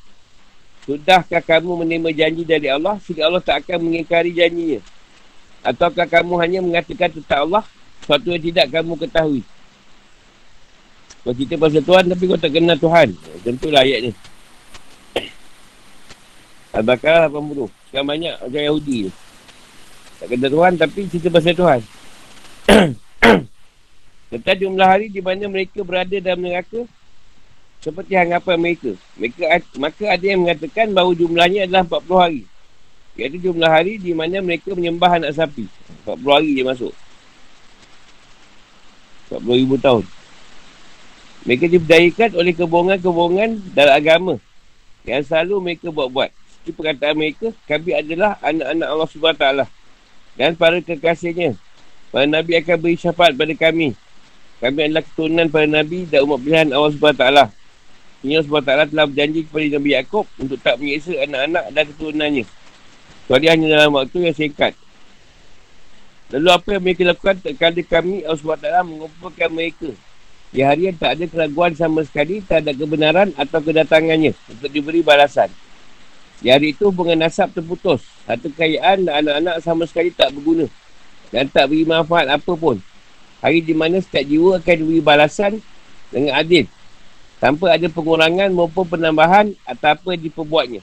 Sudahkah 0.89 1.45
kamu 1.45 1.85
menerima 1.85 2.11
janji 2.17 2.49
dari 2.49 2.73
Allah 2.73 2.97
sehingga 3.05 3.29
Allah 3.29 3.45
tak 3.45 3.61
akan 3.61 3.93
mengingkari 3.93 4.33
janjinya? 4.33 4.81
Ataukah 5.61 6.09
kamu 6.09 6.33
hanya 6.41 6.65
mengatakan 6.65 7.13
tentang 7.13 7.45
Allah 7.45 7.65
sesuatu 8.01 8.33
yang 8.33 8.41
tidak 8.41 8.73
kamu 8.73 8.97
ketahui? 8.97 9.45
Kau 11.21 11.37
cerita 11.37 11.61
pasal 11.61 11.85
Tuhan 11.85 12.05
tapi 12.09 12.25
kau 12.25 12.41
tak 12.41 12.57
kenal 12.57 12.79
Tuhan. 12.81 13.13
Tentulah 13.45 13.85
ayat 13.85 14.01
ni. 14.09 14.13
Al-Baqarah 16.73 17.29
80. 17.29 17.69
Sekarang 17.93 18.09
banyak 18.09 18.35
orang 18.49 18.65
Yahudi 18.73 18.97
ni. 19.05 19.11
Tak 20.25 20.27
kenal 20.33 20.51
Tuhan 20.57 20.73
tapi 20.81 21.01
cerita 21.13 21.29
pasal 21.29 21.53
Tuhan. 21.53 21.81
Tentang 24.33 24.57
jumlah 24.57 24.89
hari 24.89 25.13
di 25.13 25.21
mana 25.21 25.45
mereka 25.53 25.85
berada 25.85 26.17
dalam 26.17 26.49
neraka 26.49 26.89
seperti 27.89 28.13
anggapan 28.21 28.57
mereka. 28.61 28.93
mereka. 29.17 29.45
Maka 29.81 30.05
ada 30.13 30.25
yang 30.25 30.45
mengatakan 30.45 30.93
bahawa 30.93 31.17
jumlahnya 31.17 31.65
adalah 31.65 31.89
40 31.89 32.21
hari. 32.21 32.43
Iaitu 33.17 33.51
jumlah 33.51 33.71
hari 33.73 33.97
di 33.97 34.13
mana 34.13 34.45
mereka 34.45 34.77
menyembah 34.77 35.17
anak 35.17 35.33
sapi. 35.33 35.65
40 36.05 36.21
hari 36.29 36.49
dia 36.53 36.69
masuk. 36.69 36.93
40 39.33 39.61
ribu 39.65 39.81
tahun. 39.81 40.05
Mereka 41.49 41.65
diberdayakan 41.73 42.31
oleh 42.37 42.53
kebohongan-kebohongan 42.53 43.51
dalam 43.73 43.95
agama. 43.97 44.35
Yang 45.09 45.33
selalu 45.33 45.55
mereka 45.65 45.89
buat-buat. 45.89 46.29
Seperti 46.29 46.71
perkataan 46.77 47.17
mereka, 47.17 47.47
kami 47.65 47.91
adalah 47.97 48.37
anak-anak 48.45 48.89
Allah 48.93 49.09
SWT. 49.09 49.45
Dan 50.37 50.53
para 50.55 50.79
kekasihnya 50.85 51.57
Para 52.09 52.25
Nabi 52.25 52.57
akan 52.57 52.77
beri 52.81 52.97
syafaat 52.97 53.37
pada 53.37 53.53
kami. 53.53 53.93
Kami 54.59 54.79
adalah 54.81 55.05
keturunan 55.05 55.47
para 55.53 55.69
Nabi 55.69 56.09
dan 56.09 56.25
umat 56.25 56.41
pilihan 56.41 56.69
Allah 56.73 56.93
SWT. 56.93 57.58
Ini 58.19 58.43
Allah 58.43 58.51
SWT 58.51 58.91
telah 58.91 59.07
berjanji 59.07 59.41
kepada 59.47 59.67
Nabi 59.79 59.91
Yaakob 59.95 60.27
untuk 60.43 60.59
tak 60.59 60.83
menyeksa 60.83 61.13
anak-anak 61.23 61.65
dan 61.71 61.85
keturunannya. 61.95 62.45
Kecuali 63.29 63.47
hanya 63.47 63.67
dalam 63.79 63.91
waktu 63.95 64.19
yang 64.27 64.35
singkat. 64.35 64.73
Lalu 66.35 66.49
apa 66.51 66.69
yang 66.75 66.83
mereka 66.83 67.03
lakukan 67.07 67.37
terkala 67.41 67.83
kami 67.87 68.27
Allah 68.27 68.43
SWT 68.43 68.69
mengumpulkan 68.85 69.49
mereka. 69.55 69.91
Di 70.49 70.65
hari 70.65 70.89
yang 70.89 70.97
tak 70.97 71.21
ada 71.21 71.25
keraguan 71.29 71.73
sama 71.77 72.03
sekali 72.03 72.41
terhadap 72.41 72.75
kebenaran 72.75 73.29
atau 73.37 73.61
kedatangannya 73.61 74.33
untuk 74.49 74.71
diberi 74.73 75.05
balasan. 75.05 75.53
Di 76.41 76.49
hari 76.49 76.73
itu 76.73 76.89
hubungan 76.89 77.21
nasab 77.21 77.53
terputus. 77.53 78.03
Satu 78.25 78.49
kekayaan 78.51 79.07
dan 79.07 79.15
anak-anak 79.25 79.57
sama 79.63 79.85
sekali 79.85 80.11
tak 80.11 80.33
berguna 80.35 80.67
dan 81.29 81.47
tak 81.53 81.69
beri 81.69 81.85
manfaat 81.85 82.27
apa 82.29 82.53
pun. 82.57 82.81
Hari 83.45 83.63
di 83.63 83.77
mana 83.77 84.03
setiap 84.03 84.25
jiwa 84.27 84.59
akan 84.59 84.77
diberi 84.83 85.01
balasan 85.05 85.53
dengan 86.11 86.35
adil. 86.35 86.67
Tanpa 87.39 87.71
ada 87.71 87.87
pengurangan 87.87 88.51
maupun 88.51 88.85
penambahan 88.87 89.55
atau 89.63 89.95
apa 89.95 90.09
yang 90.15 90.23
diperbuatnya. 90.27 90.83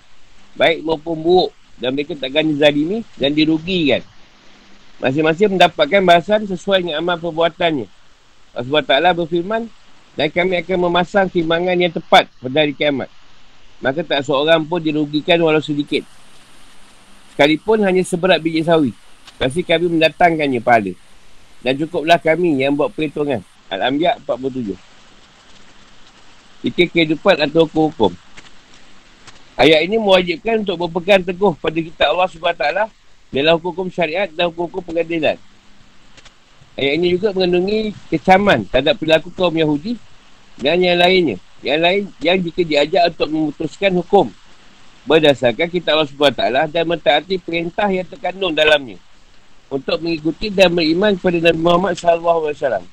Baik 0.56 0.88
maupun 0.88 1.15
buruk. 1.20 1.52
Dan 1.76 1.91
mereka 1.91 2.15
takkan 2.15 2.48
dizalimi 2.48 3.04
dan 3.20 3.36
dirugikan. 3.36 4.00
Masing-masing 5.04 5.60
mendapatkan 5.60 6.00
balasan 6.00 6.48
sesuai 6.48 6.88
dengan 6.88 7.04
amal 7.04 7.20
perbuatannya. 7.20 7.91
Allah 8.56 9.12
SWT 9.12 9.20
berfirman, 9.20 9.68
dan 10.15 10.28
kami 10.32 10.63
akan 10.63 10.88
memasang 10.88 11.28
timbangan 11.28 11.76
yang 11.76 11.91
tepat 11.91 12.32
pada 12.39 12.63
hari 12.63 12.72
kiamat. 12.72 13.12
Maka 13.84 14.08
tak 14.08 14.24
seorang 14.24 14.63
pun 14.63 14.80
dirugikan 14.80 15.36
walau 15.44 15.60
sedikit. 15.60 16.08
Sekalipun 17.36 17.84
hanya 17.84 18.00
seberat 18.08 18.39
biji 18.39 18.63
sawi. 18.63 18.96
Pasti 19.36 19.68
kami 19.68 19.91
mendatangkannya 19.91 20.63
pahala. 20.63 20.96
Dan 21.60 21.76
cukuplah 21.84 22.15
kami 22.15 22.63
yang 22.63 22.80
buat 22.80 22.96
perhitungan. 22.96 23.44
Al-Ambiya 23.68 24.24
47. 24.24 24.94
Fikir 26.65 26.89
kehidupan 26.89 27.38
atau 27.45 27.69
hukum-hukum. 27.69 28.10
Ayat 29.54 29.86
ini 29.86 30.01
mewajibkan 30.01 30.65
untuk 30.65 30.82
berpegang 30.82 31.21
teguh 31.21 31.54
pada 31.62 31.78
kitab 31.78 32.17
Allah 32.17 32.25
SWT 32.25 32.65
dalam 33.30 33.54
hukum-hukum 33.62 33.93
syariat 33.93 34.25
dan 34.34 34.49
hukum-hukum 34.49 34.82
pengadilan. 34.82 35.38
Ayat 36.73 36.93
ini 36.97 37.13
juga 37.13 37.32
mengandungi 37.38 37.93
kecaman 38.10 38.65
terhadap 38.67 38.97
perilaku 38.97 39.30
kaum 39.32 39.54
Yahudi 39.54 39.95
dan 40.58 40.82
yang 40.82 40.97
lainnya. 40.97 41.38
Yang 41.62 41.80
lain 41.86 42.01
yang 42.19 42.38
jika 42.41 42.62
diajak 42.65 43.04
untuk 43.13 43.28
memutuskan 43.30 43.91
hukum 43.93 44.25
berdasarkan 45.06 45.69
kitab 45.69 46.01
Allah 46.01 46.10
SWT 46.10 46.43
dan 46.73 46.84
mentaati 46.89 47.38
perintah 47.38 47.88
yang 47.93 48.10
terkandung 48.10 48.58
dalamnya 48.58 48.97
untuk 49.69 50.01
mengikuti 50.01 50.49
dan 50.49 50.73
beriman 50.73 51.13
kepada 51.13 51.45
Nabi 51.45 51.60
Muhammad 51.62 51.93
SAW. 51.93 52.84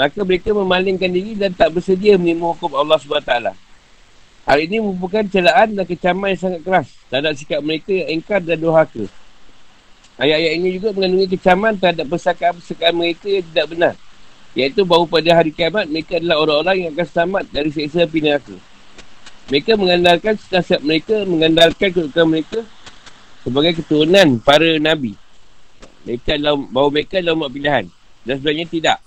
Maka 0.00 0.24
mereka 0.24 0.56
memalingkan 0.56 1.12
diri 1.12 1.36
dan 1.36 1.52
tak 1.52 1.76
bersedia 1.76 2.16
menerima 2.16 2.56
hukum 2.56 2.72
Allah 2.72 2.96
SWT. 2.96 3.52
Hal 4.48 4.58
ini 4.64 4.80
merupakan 4.80 5.20
celaan 5.28 5.76
dan 5.76 5.84
kecaman 5.84 6.32
yang 6.32 6.40
sangat 6.40 6.60
keras 6.64 6.88
terhadap 7.12 7.36
sikap 7.36 7.60
mereka 7.60 7.92
yang 7.92 8.16
engkar 8.16 8.40
dan 8.40 8.56
dohaka. 8.56 9.04
Ayat-ayat 10.16 10.52
ini 10.56 10.68
juga 10.80 10.96
mengandungi 10.96 11.36
kecaman 11.36 11.76
terhadap 11.76 12.08
persakaan-persakaan 12.08 12.96
mereka 12.96 13.28
yang 13.28 13.44
tidak 13.52 13.66
benar. 13.76 13.94
Iaitu 14.56 14.88
bahawa 14.88 15.04
pada 15.04 15.30
hari 15.36 15.52
kiamat 15.52 15.84
mereka 15.84 16.16
adalah 16.16 16.36
orang-orang 16.48 16.76
yang 16.80 16.90
akan 16.96 17.06
selamat 17.12 17.44
dari 17.52 17.68
seksa 17.68 18.08
api 18.08 18.18
neraka. 18.24 18.56
Mereka 19.52 19.70
mengandalkan 19.76 20.34
nasihat 20.48 20.80
mereka, 20.80 21.16
mengandalkan 21.28 21.88
kedudukan 21.92 22.24
mereka 22.24 22.58
sebagai 23.44 23.84
keturunan 23.84 24.40
para 24.40 24.80
Nabi. 24.80 25.12
Mereka 26.08 26.40
adalah, 26.40 26.56
bahawa 26.56 26.88
mereka 26.88 27.20
adalah 27.20 27.36
umat 27.36 27.50
pilihan. 27.52 27.84
Dan 28.24 28.34
sebenarnya 28.40 28.66
tidak. 28.72 28.98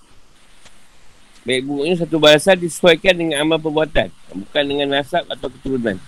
Baik 1.44 1.68
buruknya 1.68 1.96
satu 2.00 2.16
balasan 2.24 2.56
disesuaikan 2.56 3.12
dengan 3.12 3.44
amal 3.44 3.60
perbuatan. 3.60 4.08
Bukan 4.32 4.64
dengan 4.64 4.88
nasab 4.96 5.28
atau 5.28 5.52
keturunan. 5.52 6.00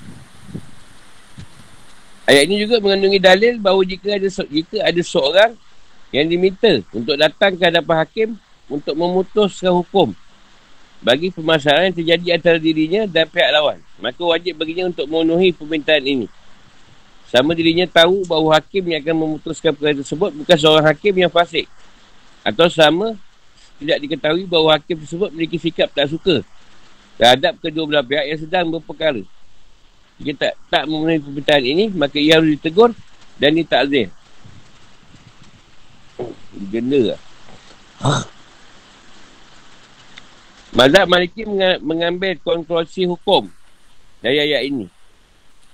Ayat 2.26 2.50
ini 2.50 2.66
juga 2.66 2.82
mengandungi 2.82 3.20
dalil 3.22 3.54
bahawa 3.62 3.86
jika 3.86 4.16
ada 4.16 4.30
jika 4.32 4.78
ada 4.82 5.02
seorang 5.04 5.52
yang 6.10 6.26
diminta 6.26 6.82
untuk 6.96 7.20
datang 7.20 7.54
ke 7.54 7.64
hadapan 7.68 7.96
hakim 8.02 8.30
untuk 8.66 8.96
memutuskan 8.98 9.76
hukum 9.76 10.16
bagi 11.06 11.30
permasalahan 11.30 11.94
yang 11.94 11.98
terjadi 12.02 12.28
antara 12.34 12.58
dirinya 12.58 13.06
dan 13.06 13.30
pihak 13.30 13.52
lawan. 13.54 13.78
Maka 14.02 14.22
wajib 14.26 14.58
baginya 14.58 14.90
untuk 14.90 15.06
memenuhi 15.06 15.54
permintaan 15.54 16.02
ini. 16.02 16.28
Sama 17.30 17.54
dirinya 17.54 17.86
tahu 17.86 18.26
bahawa 18.26 18.58
hakim 18.58 18.90
yang 18.90 19.04
akan 19.06 19.16
memutuskan 19.20 19.76
perkara 19.76 20.00
tersebut 20.02 20.32
bukan 20.34 20.58
seorang 20.58 20.86
hakim 20.88 21.14
yang 21.14 21.30
fasik. 21.30 21.68
Atau 22.42 22.72
sama 22.74 23.20
tidak 23.82 23.98
diketahui 24.08 24.44
bahawa 24.48 24.80
hakim 24.80 24.98
tersebut 25.04 25.30
memiliki 25.36 25.60
sikap 25.60 25.92
tak 25.92 26.08
suka 26.08 26.42
terhadap 27.16 27.60
kedua 27.60 27.84
belah 27.88 28.06
pihak 28.06 28.26
yang 28.28 28.40
sedang 28.40 28.66
berperkara. 28.72 29.24
Jika 30.16 30.32
tak, 30.40 30.54
tak 30.72 30.84
memenuhi 30.88 31.20
permintaan 31.20 31.64
ini, 31.64 31.86
maka 31.92 32.16
ia 32.16 32.40
harus 32.40 32.56
ditegur 32.56 32.96
dan 33.36 33.52
ditakzir. 33.52 34.08
Genda 36.72 37.16
lah. 37.16 37.22
Mazhab 40.76 41.08
Maliki 41.08 41.44
mengambil 41.84 42.36
konklusi 42.44 43.08
hukum 43.08 43.48
dari 44.20 44.40
ayat 44.40 44.68
ini. 44.68 44.88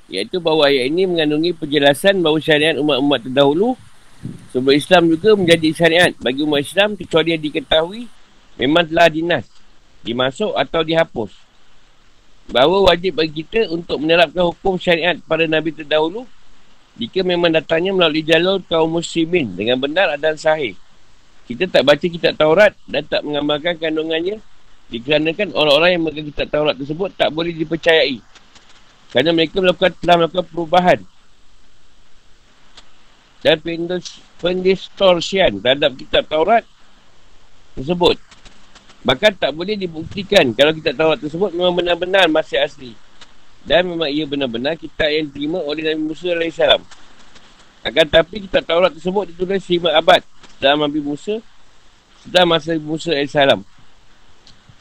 Iaitu 0.10 0.42
bahawa 0.42 0.70
ayat 0.70 0.90
ini 0.90 1.06
mengandungi 1.06 1.58
penjelasan 1.58 2.22
bahawa 2.22 2.38
syariat 2.42 2.78
umat-umat 2.82 3.26
terdahulu 3.26 3.78
Sebab 4.54 4.74
Islam 4.76 5.10
juga 5.10 5.34
menjadi 5.34 5.70
syariat 5.74 6.12
bagi 6.22 6.46
umat 6.46 6.62
Islam 6.62 6.94
kecuali 6.94 7.34
yang 7.34 7.42
diketahui 7.42 8.06
memang 8.62 8.86
telah 8.86 9.10
dinas, 9.10 9.46
dimasuk 10.06 10.54
atau 10.54 10.86
dihapus. 10.86 11.34
Bahawa 12.52 12.94
wajib 12.94 13.18
bagi 13.18 13.42
kita 13.42 13.72
untuk 13.72 13.98
menerapkan 14.04 14.46
hukum 14.46 14.78
syariat 14.78 15.16
pada 15.26 15.48
Nabi 15.48 15.72
terdahulu 15.74 16.28
jika 17.00 17.24
memang 17.24 17.56
datangnya 17.56 17.96
melalui 17.96 18.22
jalur 18.22 18.60
kaum 18.68 19.00
muslimin 19.00 19.56
dengan 19.56 19.80
benar 19.80 20.14
dan 20.20 20.36
sahih. 20.36 20.76
Kita 21.48 21.66
tak 21.66 21.88
baca 21.88 22.06
kitab 22.06 22.38
Taurat 22.38 22.76
dan 22.86 23.02
tak 23.08 23.26
mengamalkan 23.26 23.80
kandungannya 23.80 24.38
dikarenakan 24.92 25.56
orang-orang 25.56 25.90
yang 25.96 26.02
mengamalkan 26.04 26.30
kitab 26.36 26.48
Taurat 26.52 26.76
tersebut 26.78 27.10
tak 27.16 27.30
boleh 27.32 27.56
dipercayai. 27.56 28.20
Kerana 29.12 29.36
mereka 29.36 29.60
melakukan, 29.60 29.92
telah 30.00 30.16
melakukan 30.24 30.46
perubahan 30.52 31.00
dan 33.42 33.58
pendistorsian 34.38 35.58
terhadap 35.62 35.98
kitab 35.98 36.24
Taurat 36.30 36.64
tersebut. 37.74 38.18
Bahkan 39.02 39.34
tak 39.42 39.52
boleh 39.58 39.74
dibuktikan 39.74 40.54
kalau 40.54 40.78
kitab 40.78 40.94
Taurat 40.94 41.18
tersebut 41.18 41.50
memang 41.58 41.74
benar-benar 41.74 42.30
masih 42.30 42.62
asli. 42.62 42.94
Dan 43.66 43.90
memang 43.94 44.10
ia 44.10 44.26
benar-benar 44.26 44.78
kitab 44.78 45.10
yang 45.10 45.30
diterima 45.30 45.62
oleh 45.62 45.86
Nabi 45.86 46.02
Musa 46.14 46.34
AS. 46.34 46.82
Akan 47.82 48.06
tetapi 48.06 48.46
kitab 48.46 48.66
Taurat 48.66 48.94
tersebut 48.94 49.34
ditulis 49.34 49.66
5 49.66 49.90
abad 49.90 50.22
dalam 50.62 50.86
Nabi 50.86 51.02
Musa 51.02 51.42
setelah 52.22 52.46
masa 52.58 52.78
Nabi 52.78 52.86
Musa 52.86 53.10
AS. 53.14 53.34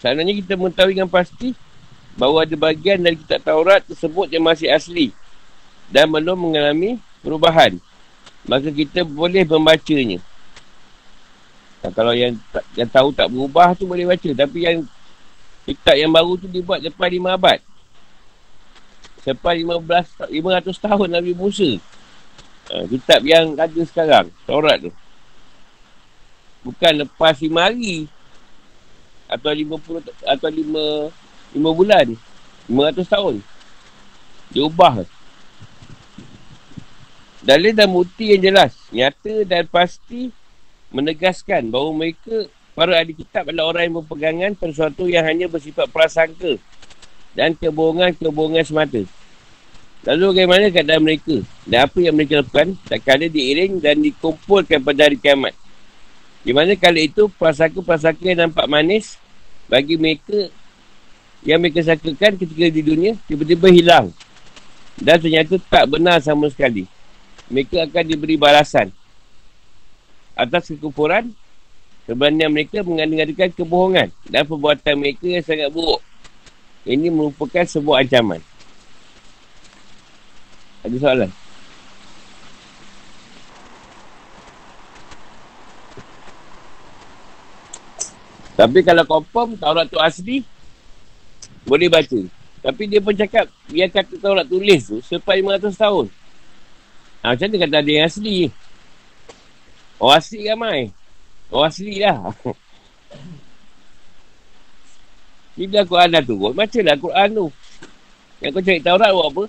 Sebenarnya 0.00 0.32
kita 0.36 0.56
mengetahui 0.56 0.96
dengan 0.96 1.12
pasti 1.12 1.52
bahawa 2.16 2.44
ada 2.44 2.56
bagian 2.56 3.00
dari 3.00 3.16
kitab 3.16 3.40
Taurat 3.40 3.84
tersebut 3.88 4.28
yang 4.32 4.44
masih 4.44 4.68
asli 4.68 5.12
dan 5.88 6.08
belum 6.12 6.36
mengalami 6.36 7.00
perubahan 7.24 7.80
maka 8.50 8.66
kita 8.74 9.06
boleh 9.06 9.46
membacanya. 9.46 10.18
Nah, 11.86 11.94
kalau 11.94 12.10
yang 12.10 12.34
yang 12.74 12.90
tahu 12.90 13.14
tak 13.14 13.30
berubah 13.30 13.78
tu 13.78 13.86
boleh 13.86 14.10
baca. 14.10 14.26
Tapi 14.34 14.58
yang 14.66 14.82
kitab 15.62 15.94
yang 15.94 16.10
baru 16.10 16.34
tu 16.34 16.50
dibuat 16.50 16.82
lepas 16.82 17.06
lima 17.06 17.38
abad. 17.38 17.62
Lepas 19.22 19.54
lima 19.54 19.78
belas, 19.78 20.10
lima 20.26 20.58
ratus 20.58 20.82
tahun 20.82 21.14
Nabi 21.14 21.30
Musa. 21.30 21.78
Ha, 22.74 22.88
kitab 22.90 23.20
yang 23.22 23.54
ada 23.54 23.82
sekarang, 23.86 24.26
Taurat 24.48 24.82
tu. 24.82 24.90
Bukan 26.66 27.06
lepas 27.06 27.38
lima 27.38 27.70
hari. 27.70 28.10
Atau 29.30 29.54
lima 29.54 29.78
puluh, 29.78 30.02
atau 30.26 30.50
lima, 30.50 31.14
lima 31.54 31.70
bulan. 31.70 32.06
Lima 32.66 32.90
ratus 32.90 33.06
tahun. 33.06 33.38
Dia 34.50 34.66
ubah. 34.66 35.06
Dalil 37.40 37.72
dan 37.72 37.88
bukti 37.88 38.36
yang 38.36 38.52
jelas, 38.52 38.76
nyata 38.92 39.48
dan 39.48 39.64
pasti 39.64 40.28
menegaskan 40.92 41.72
bahawa 41.72 41.96
mereka 41.96 42.52
para 42.76 43.00
ahli 43.00 43.16
kitab 43.16 43.48
adalah 43.48 43.72
orang 43.72 43.82
yang 43.88 43.96
berpegangan 44.04 44.50
pada 44.60 44.72
sesuatu 44.76 45.08
yang 45.08 45.24
hanya 45.24 45.48
bersifat 45.48 45.88
prasangka 45.88 46.60
dan 47.32 47.56
kebohongan-kebohongan 47.56 48.60
semata. 48.60 49.08
Lalu 50.04 50.24
bagaimana 50.36 50.68
keadaan 50.68 51.00
mereka 51.00 51.40
dan 51.64 51.88
apa 51.88 51.98
yang 52.04 52.12
mereka 52.12 52.44
lakukan 52.44 52.76
tak 52.84 53.00
kala 53.08 53.24
diiring 53.24 53.80
dan 53.80 54.04
dikumpulkan 54.04 54.84
pada 54.84 55.08
hari 55.08 55.16
kiamat. 55.16 55.56
Di 56.44 56.52
mana 56.52 56.76
kali 56.76 57.08
itu 57.08 57.32
prasangka-prasangka 57.40 58.36
yang 58.36 58.52
nampak 58.52 58.68
manis 58.68 59.16
bagi 59.64 59.96
mereka 59.96 60.52
yang 61.40 61.56
mereka 61.56 61.80
sangkakan 61.80 62.36
ketika 62.36 62.68
di 62.68 62.84
dunia 62.84 63.16
tiba-tiba 63.24 63.72
hilang 63.72 64.12
dan 65.00 65.16
ternyata 65.16 65.56
tak 65.56 65.88
benar 65.88 66.20
sama 66.20 66.52
sekali 66.52 66.84
mereka 67.50 67.84
akan 67.84 68.04
diberi 68.06 68.38
balasan 68.38 68.94
atas 70.38 70.70
kekufuran 70.70 71.34
keberanian 72.06 72.50
mereka 72.50 72.80
mengadakan 72.86 73.50
kebohongan 73.52 74.08
dan 74.30 74.42
perbuatan 74.46 74.94
mereka 74.96 75.26
yang 75.26 75.44
sangat 75.44 75.68
buruk. 75.70 76.00
Ini 76.86 77.12
merupakan 77.12 77.62
sebuah 77.66 78.02
ancaman. 78.02 78.40
Ada 80.80 80.96
soalan? 80.96 81.30
Tapi 88.56 88.78
kalau 88.84 89.04
confirm 89.08 89.56
Taurat 89.56 89.88
tu 89.88 89.96
asli, 90.00 90.44
boleh 91.64 91.88
baca. 91.88 92.20
Tapi 92.60 92.82
dia 92.88 93.00
pun 93.00 93.16
cakap, 93.16 93.48
biar 93.72 93.88
kata 93.88 94.20
Taurat 94.20 94.44
tulis 94.44 94.84
tu, 94.84 95.00
selepas 95.00 95.32
500 95.32 95.80
tahun. 95.80 96.06
Ha, 97.20 97.36
macam 97.36 97.48
mana 97.52 97.56
kata 97.60 97.76
ada 97.84 97.90
yang 97.92 98.08
asli? 98.08 98.48
Orang 100.00 100.16
asli 100.16 100.40
ramai. 100.48 100.80
Orang 101.52 101.68
asli 101.68 102.00
lah. 102.00 102.32
Ni 105.60 105.64
bila 105.68 105.84
Quran 105.84 106.08
dah 106.16 106.22
turun, 106.24 106.56
baca 106.56 106.80
lah 106.80 106.96
Quran 106.96 107.28
tu. 107.36 107.46
Yang 108.40 108.50
kau 108.56 108.64
cari 108.64 108.80
Taurat 108.80 109.10
buat 109.12 109.28
apa? 109.28 109.44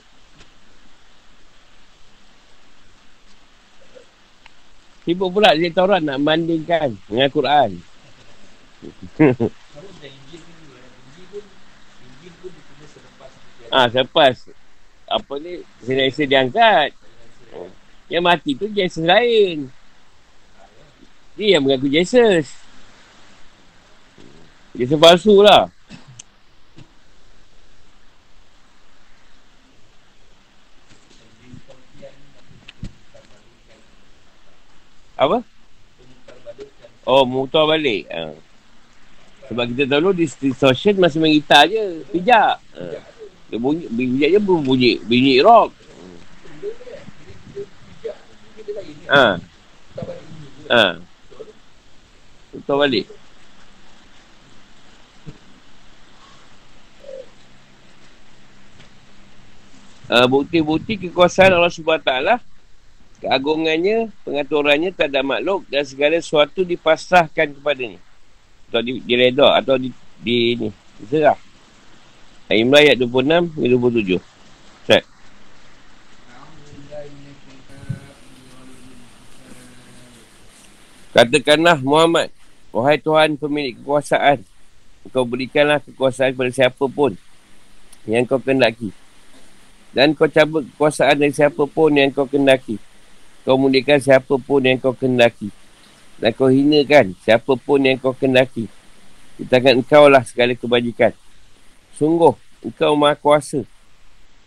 Sibuk 5.07 5.29
pula 5.31 5.55
dia 5.55 5.71
Taurat 5.71 6.03
nak 6.03 6.19
bandingkan 6.19 6.99
dengan 7.07 7.29
Quran. 7.31 7.71
Ah, 13.71 13.87
ha, 13.87 13.91
selepas 13.95 14.51
apa 15.07 15.33
ni, 15.39 15.63
saya 15.87 16.27
diangkat. 16.27 16.91
Yang 18.11 18.23
mati 18.27 18.51
tu 18.59 18.67
Jesus 18.67 18.99
lain. 18.99 19.71
Dia 21.39 21.55
yang 21.55 21.63
mengaku 21.63 21.87
Jesus. 21.87 22.51
Jesus 24.75 24.99
palsu 24.99 25.39
lah. 25.39 25.71
Apa? 35.15 35.39
Oh, 37.07 37.23
mutar 37.23 37.63
balik. 37.63 38.11
Ha. 38.11 38.35
Sebab 39.47 39.63
kita 39.71 39.83
tahu 39.87 40.11
di 40.11 40.27
distortion 40.27 40.99
masih 40.99 41.23
mengitar 41.23 41.63
je. 41.69 42.03
Pijak. 42.11 42.59
Ha. 42.59 42.83
Dia 43.47 43.57
bunyi, 43.59 43.87
pijak 43.87 44.29
je 44.35 44.39
bunyi, 44.41 44.91
bunyi 45.05 45.39
rock. 45.39 45.71
Ha. 49.11 49.35
Ha. 50.71 50.83
Tukar 52.55 52.75
balik. 52.79 53.07
Uh, 60.11 60.27
bukti-bukti 60.27 61.07
kekuasaan 61.07 61.55
Allah 61.55 61.71
SWT 61.71 62.11
keagungannya, 63.23 64.11
pengaturannya 64.27 64.91
tak 64.91 65.13
ada 65.13 65.23
makhluk 65.23 65.63
dan 65.71 65.87
segala 65.87 66.19
sesuatu 66.19 66.67
dipasrahkan 66.67 67.55
kepadanya 67.55 67.99
atau 68.67 68.81
di, 68.83 68.99
direda 69.03 69.55
atau 69.55 69.75
di, 69.79 69.91
di 70.19 70.55
ini 70.55 70.69
diserah 70.99 71.37
Imran 72.51 72.87
ayat 72.87 72.99
26 72.99 73.55
dan 73.55 73.67
27 73.75 74.30
Katakanlah 81.11 81.75
Muhammad, 81.83 82.31
wahai 82.71 82.95
Tuhan 82.95 83.35
pemilik 83.35 83.75
kekuasaan, 83.75 84.47
kau 85.11 85.27
berikanlah 85.27 85.83
kekuasaan 85.83 86.31
kepada 86.31 86.51
siapa 86.55 86.87
pun 86.87 87.19
yang 88.07 88.23
kau 88.23 88.39
kendaki. 88.39 88.95
Dan 89.91 90.15
kau 90.15 90.31
cabut 90.31 90.63
kekuasaan 90.71 91.19
dari 91.19 91.35
siapa 91.35 91.67
pun 91.67 91.91
yang 91.91 92.15
kau 92.15 92.23
kendaki. 92.23 92.79
Kau 93.43 93.59
muliakan 93.59 93.99
siapa 93.99 94.39
pun 94.39 94.63
yang 94.63 94.79
kau 94.79 94.95
kendaki. 94.95 95.51
Dan 96.15 96.31
kau 96.31 96.47
hinakan 96.47 97.11
siapa 97.19 97.59
pun 97.59 97.83
yang 97.83 97.99
kau 97.99 98.15
kendaki. 98.15 98.71
Di 99.35 99.43
tangan 99.43 99.83
engkau 99.83 100.07
lah 100.07 100.23
segala 100.23 100.55
kebajikan. 100.55 101.11
Sungguh, 101.99 102.39
engkau 102.63 102.95
maha 102.95 103.19
kuasa 103.19 103.67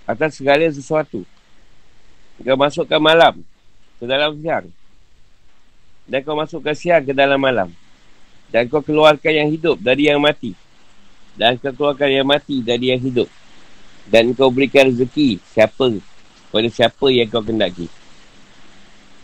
atas 0.08 0.40
segala 0.40 0.64
sesuatu. 0.72 1.28
Engkau 2.40 2.56
masukkan 2.56 3.04
malam 3.04 3.44
ke 4.00 4.08
dalam 4.08 4.40
siang 4.40 4.72
dan 6.04 6.20
kau 6.20 6.36
masukkan 6.36 6.76
siang 6.76 7.00
ke 7.00 7.16
dalam 7.16 7.40
malam. 7.40 7.72
Dan 8.52 8.68
kau 8.68 8.84
keluarkan 8.84 9.32
yang 9.34 9.48
hidup 9.50 9.80
dari 9.80 10.06
yang 10.06 10.20
mati. 10.20 10.52
Dan 11.34 11.58
kau 11.58 11.72
keluarkan 11.74 12.12
yang 12.12 12.28
mati 12.28 12.60
dari 12.60 12.92
yang 12.92 13.00
hidup. 13.00 13.26
Dan 14.06 14.36
kau 14.36 14.52
berikan 14.52 14.92
rezeki 14.92 15.40
siapa 15.50 15.96
pada 16.52 16.68
siapa 16.68 17.06
yang 17.08 17.26
kau 17.26 17.42
kendaki. 17.42 17.88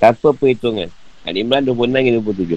Tanpa 0.01 0.33
perhitungan. 0.33 0.89
Al-Imran 1.22 1.62
26 1.68 2.01
hingga 2.01 2.57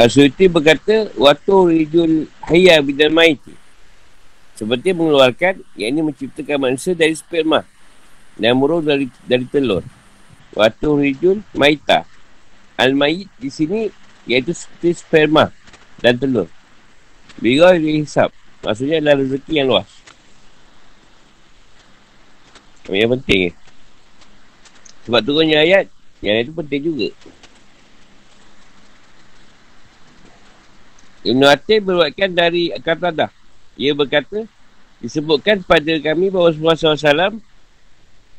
Al-Suyuti 0.00 0.46
berkata, 0.46 1.10
Waktu 1.18 1.54
rijul 1.76 2.12
hayya 2.46 2.78
bidal 2.80 3.12
maiti. 3.12 3.59
Seperti 4.60 4.92
mengeluarkan, 4.92 5.64
yang 5.72 5.96
ini 5.96 6.12
menciptakan 6.12 6.68
manusia 6.68 6.92
dari 6.92 7.16
sperma. 7.16 7.64
Dan 8.36 8.60
muruh 8.60 8.84
dari, 8.84 9.08
dari 9.24 9.48
telur. 9.48 9.80
Waktu 10.52 10.88
rijul 11.00 11.40
maita. 11.56 12.04
Al-mayit 12.76 13.32
di 13.40 13.48
sini 13.48 13.88
iaitu 14.28 14.52
seperti 14.52 15.00
sperma 15.00 15.48
dan 16.04 16.20
telur. 16.20 16.44
Bila 17.40 17.72
dihisap. 17.72 18.36
Maksudnya 18.60 19.00
adalah 19.00 19.24
rezeki 19.24 19.64
yang 19.64 19.72
luas. 19.72 19.88
Yang 22.84 23.16
penting. 23.16 23.56
Sebab 25.08 25.20
turunnya 25.24 25.64
ayat, 25.64 25.88
yang 26.20 26.36
itu 26.36 26.52
penting 26.52 26.80
juga. 26.84 27.08
Ibn 31.24 31.42
Atim 31.48 31.80
berbuatkan 31.80 32.30
dari 32.36 32.76
kata 32.76 33.08
dah. 33.08 33.39
Ia 33.80 33.96
berkata, 33.96 34.44
disebutkan 35.00 35.64
pada 35.64 35.96
kami 36.04 36.28
bahawa 36.28 36.52
Rasulullah 36.52 36.76
SAW 36.76 37.40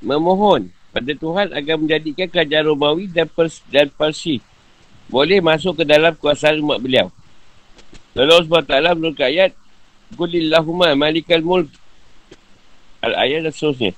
memohon 0.05 0.69
pada 0.93 1.11
Tuhan 1.17 1.49
agar 1.49 1.75
menjadikan 1.81 2.29
kerajaan 2.29 2.69
Romawi 2.69 3.09
dan, 3.09 3.25
Pers 3.25 3.65
dan 3.73 3.89
Persi 3.89 4.37
boleh 5.09 5.41
masuk 5.41 5.81
ke 5.81 5.83
dalam 5.83 6.13
kuasaan 6.13 6.61
umat 6.61 6.77
beliau. 6.77 7.09
Lalu 8.13 8.29
Allah 8.37 8.93
SWT 8.93 8.97
menurut 9.01 9.17
ayat, 9.17 9.51
Kulillahumma 10.13 10.93
malikal 10.93 11.41
mulk. 11.41 11.71
Al-ayat 13.01 13.49
dan 13.49 13.53
seterusnya. 13.55 13.91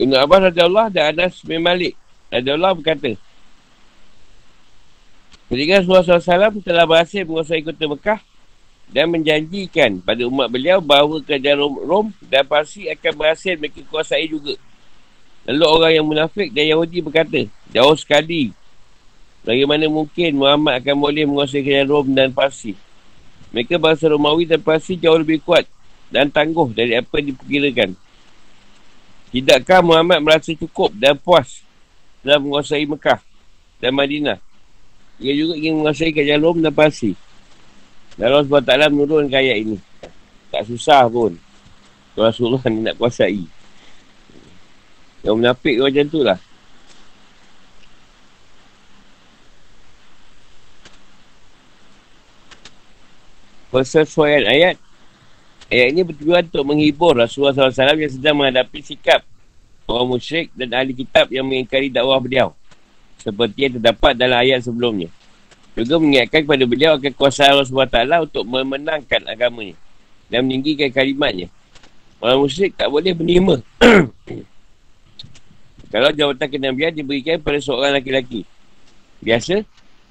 Ibn 0.00 0.12
Abbas 0.16 0.56
Allah 0.56 0.86
dan 0.88 1.04
Anas 1.12 1.44
bin 1.44 1.60
Malik 1.60 1.92
Allah 2.32 2.72
berkata, 2.72 3.14
Ketika 5.44 5.84
Rasulullah 5.84 6.18
SAW 6.18 6.64
telah 6.64 6.88
berhasil 6.88 7.22
menguasai 7.22 7.62
kota 7.62 7.84
Mekah 7.84 8.20
dan 8.90 9.10
menjanjikan 9.10 9.98
pada 10.02 10.22
umat 10.28 10.46
beliau 10.46 10.78
bahawa 10.78 11.18
kerajaan 11.24 11.58
Rom, 11.58 11.74
Rom 11.82 12.06
dan 12.28 12.44
Parsi 12.46 12.86
akan 12.90 13.12
berhasil 13.16 13.56
mereka 13.58 13.80
kuasai 13.88 14.28
juga. 14.30 14.54
Lalu 15.44 15.64
orang 15.68 15.92
yang 15.92 16.06
munafik 16.08 16.48
dan 16.52 16.64
Yahudi 16.68 17.04
berkata, 17.04 17.44
jauh 17.68 17.96
sekali. 17.96 18.52
Bagaimana 19.44 19.84
mungkin 19.92 20.40
Muhammad 20.40 20.80
akan 20.80 20.96
boleh 20.96 21.28
menguasai 21.28 21.60
kerajaan 21.60 21.88
Rom 21.90 22.08
dan 22.16 22.32
Parsi? 22.32 22.72
Mereka 23.52 23.76
bangsa 23.76 24.08
Romawi 24.08 24.48
dan 24.48 24.64
Parsi 24.64 24.96
jauh 24.96 25.20
lebih 25.20 25.44
kuat 25.44 25.68
dan 26.08 26.32
tangguh 26.32 26.72
dari 26.72 26.96
apa 26.96 27.20
yang 27.20 27.36
diperkirakan. 27.36 27.90
Tidakkah 29.34 29.82
Muhammad 29.82 30.22
merasa 30.22 30.54
cukup 30.54 30.94
dan 30.94 31.18
puas 31.18 31.60
dalam 32.22 32.46
menguasai 32.46 32.86
Mekah 32.86 33.20
dan 33.82 33.92
Madinah? 33.92 34.38
Ia 35.18 35.32
juga 35.34 35.54
ingin 35.58 35.82
menguasai 35.82 36.14
kerajaan 36.14 36.40
Rom 36.40 36.58
dan 36.62 36.72
Parsi. 36.72 37.12
Dan 38.14 38.30
Allah 38.30 38.46
SWT 38.46 38.94
menurunkan 38.94 39.34
ayat 39.34 39.58
ini. 39.66 39.78
Tak 40.54 40.70
susah 40.70 41.10
pun. 41.10 41.34
Kalau 42.14 42.30
Rasulullah 42.30 42.62
ni 42.70 42.86
nak 42.86 42.94
kuasai. 42.94 43.42
Yang 45.26 45.34
menapik 45.34 45.74
macam 45.82 46.04
tu 46.06 46.20
lah. 46.22 46.38
Persesuaian 53.74 54.46
ayat. 54.46 54.78
Ayat 55.66 55.86
ini 55.90 56.06
bertujuan 56.06 56.46
untuk 56.46 56.62
menghibur 56.62 57.18
Rasulullah 57.18 57.56
SAW 57.56 57.98
yang 57.98 58.12
sedang 58.12 58.38
menghadapi 58.38 58.78
sikap 58.78 59.26
orang 59.90 60.06
musyrik 60.06 60.48
dan 60.54 60.70
ahli 60.70 60.94
kitab 60.96 61.28
yang 61.28 61.44
mengingkari 61.44 61.90
dakwah 61.90 62.20
beliau 62.20 62.54
seperti 63.20 63.68
yang 63.68 63.72
terdapat 63.80 64.12
dalam 64.14 64.38
ayat 64.38 64.60
sebelumnya. 64.62 65.08
Juga 65.74 65.98
mengingatkan 65.98 66.46
kepada 66.46 66.64
beliau 66.70 66.94
akan 66.94 67.12
kuasa 67.18 67.50
Allah 67.50 67.66
SWT 67.66 67.98
untuk 68.30 68.46
memenangkan 68.46 69.26
agamanya 69.26 69.74
dan 70.30 70.46
meninggikan 70.46 70.86
kalimatnya. 70.94 71.50
Orang 72.22 72.46
musyrik 72.46 72.78
tak 72.78 72.86
boleh 72.88 73.10
menerima. 73.10 73.58
Kalau 75.92 76.10
jawatan 76.14 76.48
kenabian 76.50 76.94
diberikan 76.94 77.38
pada 77.42 77.58
seorang 77.58 77.94
laki-laki. 77.94 78.46
Biasa, 79.22 79.62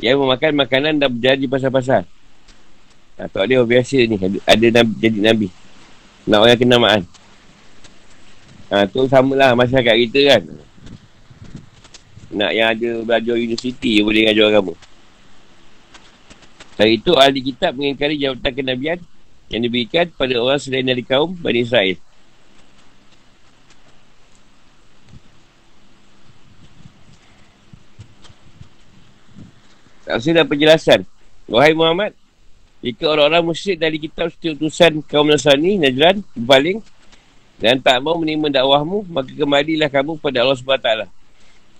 yang 0.03 0.19
memakan 0.19 0.51
makanan 0.55 0.99
dan 0.99 1.07
berjalan 1.11 1.39
di 1.39 1.47
pasar-pasar. 1.47 2.03
Ha, 3.19 3.29
tak 3.29 3.45
boleh 3.45 3.63
biasa 3.63 3.97
ni. 4.03 4.15
Ada, 4.19 4.37
ada 4.47 4.67
nabi, 4.81 4.93
jadi 4.99 5.19
nabi. 5.19 5.47
Nak 6.27 6.39
orang 6.39 6.59
kenamaan. 6.59 7.01
Ha, 8.71 8.87
tu 8.89 9.05
samalah 9.07 9.53
masyarakat 9.55 9.95
kita 10.07 10.19
kan. 10.27 10.41
Nak 12.33 12.51
yang 12.51 12.67
ada 12.73 12.89
belajar 13.05 13.35
universiti 13.37 14.01
boleh 14.01 14.27
ngajar 14.27 14.49
agama. 14.49 14.73
Dari 16.73 16.97
itu 16.97 17.13
ahli 17.13 17.39
kitab 17.45 17.77
mengingkari 17.77 18.17
jawatan 18.17 18.53
kenabian 18.53 18.99
yang 19.53 19.61
diberikan 19.61 20.09
pada 20.17 20.33
orang 20.41 20.57
selain 20.57 20.85
dari 20.85 21.05
kaum 21.05 21.37
Bani 21.37 21.61
Israel. 21.61 21.97
Tafsir 30.03 30.35
dan 30.35 30.45
penjelasan. 30.49 31.07
Wahai 31.47 31.71
Muhammad, 31.71 32.11
jika 32.83 33.07
orang-orang 33.07 33.53
musyrik 33.53 33.79
dari 33.79 33.95
kitab 33.95 34.27
setiap 34.33 34.59
utusan 34.59 34.99
kaum 35.07 35.31
Nasrani, 35.31 35.79
Najran, 35.79 36.19
berpaling 36.35 36.83
dan 37.61 37.79
tak 37.79 38.03
mau 38.03 38.19
menerima 38.19 38.59
dakwahmu, 38.59 39.07
maka 39.07 39.31
kembalilah 39.31 39.87
kamu 39.87 40.19
pada 40.19 40.43
Allah 40.43 40.59
SWT. 40.59 40.89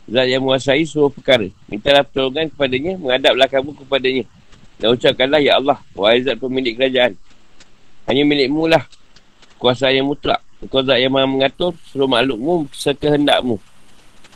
Zat 0.04 0.28
yang 0.28 0.44
menguasai 0.44 0.84
seluruh 0.88 1.12
perkara. 1.12 1.48
Mintalah 1.68 2.08
pertolongan 2.08 2.48
kepadanya, 2.52 2.94
menghadaplah 2.96 3.48
kamu 3.52 3.70
kepadanya. 3.84 4.24
Dan 4.82 4.98
ucapkanlah, 4.98 5.42
Ya 5.42 5.58
Allah, 5.58 5.80
wahai 5.94 6.24
zat 6.26 6.38
pemilik 6.42 6.74
kerajaan. 6.78 7.14
Hanya 8.10 8.24
milikmu 8.28 8.68
lah 8.68 8.84
kuasa 9.62 9.94
yang 9.94 10.12
mutlak. 10.12 10.44
Kau 10.68 10.84
zat 10.84 11.00
yang 11.00 11.12
maha 11.12 11.28
mengatur 11.28 11.76
seluruh 11.92 12.08
makhlukmu 12.08 12.68
sekehendakmu. 12.72 13.60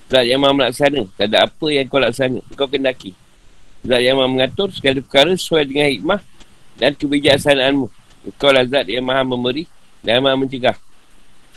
Zat 0.07 0.23
yang 0.23 0.39
maha 0.43 0.55
melaksana. 0.55 1.07
Tak 1.15 1.27
ada 1.31 1.47
apa 1.47 1.67
yang 1.71 1.85
kau 1.87 1.99
laksana. 1.99 2.39
Kau 2.55 2.67
kendaki. 2.67 3.11
Zat 3.83 3.99
yang 4.03 4.19
maha 4.19 4.27
mengatur 4.31 4.71
segala 4.71 5.03
perkara 5.03 5.31
sesuai 5.35 5.63
dengan 5.67 5.87
hikmah 5.91 6.19
dan 6.79 6.91
kebijaksanaanmu. 6.95 7.87
Kau 8.35 8.51
lah 8.51 8.63
zat 8.67 8.87
yang 8.91 9.03
maha 9.03 9.23
memberi 9.23 9.67
dan 10.03 10.23
maha 10.23 10.35
mencegah. 10.35 10.75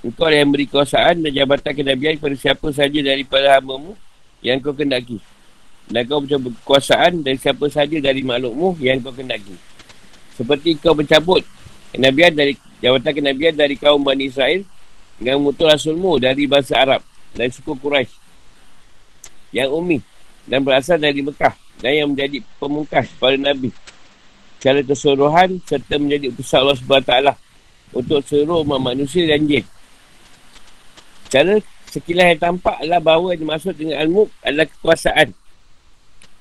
Engkau 0.01 0.33
yang 0.33 0.49
beri 0.49 0.65
kuasaan 0.65 1.21
dan 1.21 1.31
jabatan 1.35 1.73
kenabian 1.77 2.17
kepada 2.17 2.37
siapa 2.39 2.67
saja 2.73 2.99
daripada 3.05 3.59
hamba 3.59 3.95
yang 4.41 4.57
kau 4.59 4.73
kendaki. 4.73 5.21
Dan 5.91 6.07
kau 6.07 6.23
mencabut 6.23 6.55
kekuasaan 6.63 7.27
dari 7.27 7.35
siapa 7.35 7.67
saja 7.67 7.99
dari 7.99 8.23
makhlukmu 8.23 8.79
yang 8.79 9.03
kau 9.03 9.11
kendaki. 9.11 9.59
Seperti 10.39 10.79
kau 10.79 10.95
mencabut 10.95 11.43
kenabian 11.91 12.31
dari 12.31 12.55
jabatan 12.79 13.13
kenabian 13.13 13.55
dari 13.59 13.75
kaum 13.75 14.01
Bani 14.01 14.31
Israel 14.31 14.63
dengan 15.19 15.43
mutu 15.43 15.67
rasulmu 15.67 16.17
dari 16.17 16.47
bahasa 16.47 16.79
Arab 16.81 17.03
dan 17.35 17.51
suku 17.51 17.77
Quraisy 17.77 18.15
yang 19.51 19.71
umi 19.75 19.99
dan 20.47 20.63
berasal 20.63 20.97
dari 20.97 21.21
Mekah 21.21 21.55
dan 21.83 21.93
yang 21.93 22.09
menjadi 22.15 22.39
pemungkas 22.57 23.11
para 23.19 23.35
Nabi 23.35 23.75
secara 24.57 24.85
keseluruhan 24.85 25.59
serta 25.65 25.97
menjadi 25.97 26.31
utusan 26.31 26.59
Allah 26.63 26.77
SWT 26.77 27.15
untuk 27.97 28.21
seluruh 28.29 28.63
umat 28.63 28.93
manusia 28.93 29.25
dan 29.27 29.49
jin. 29.49 29.65
Cara 31.33 31.57
sekilas 31.91 32.37
yang 32.37 32.41
tampak 32.41 32.77
adalah 32.79 33.01
bahawa 33.03 33.35
yang 33.35 33.49
dimaksud 33.49 33.75
dengan 33.75 33.97
al 34.05 34.09
adalah 34.45 34.67
kekuasaan 34.69 35.29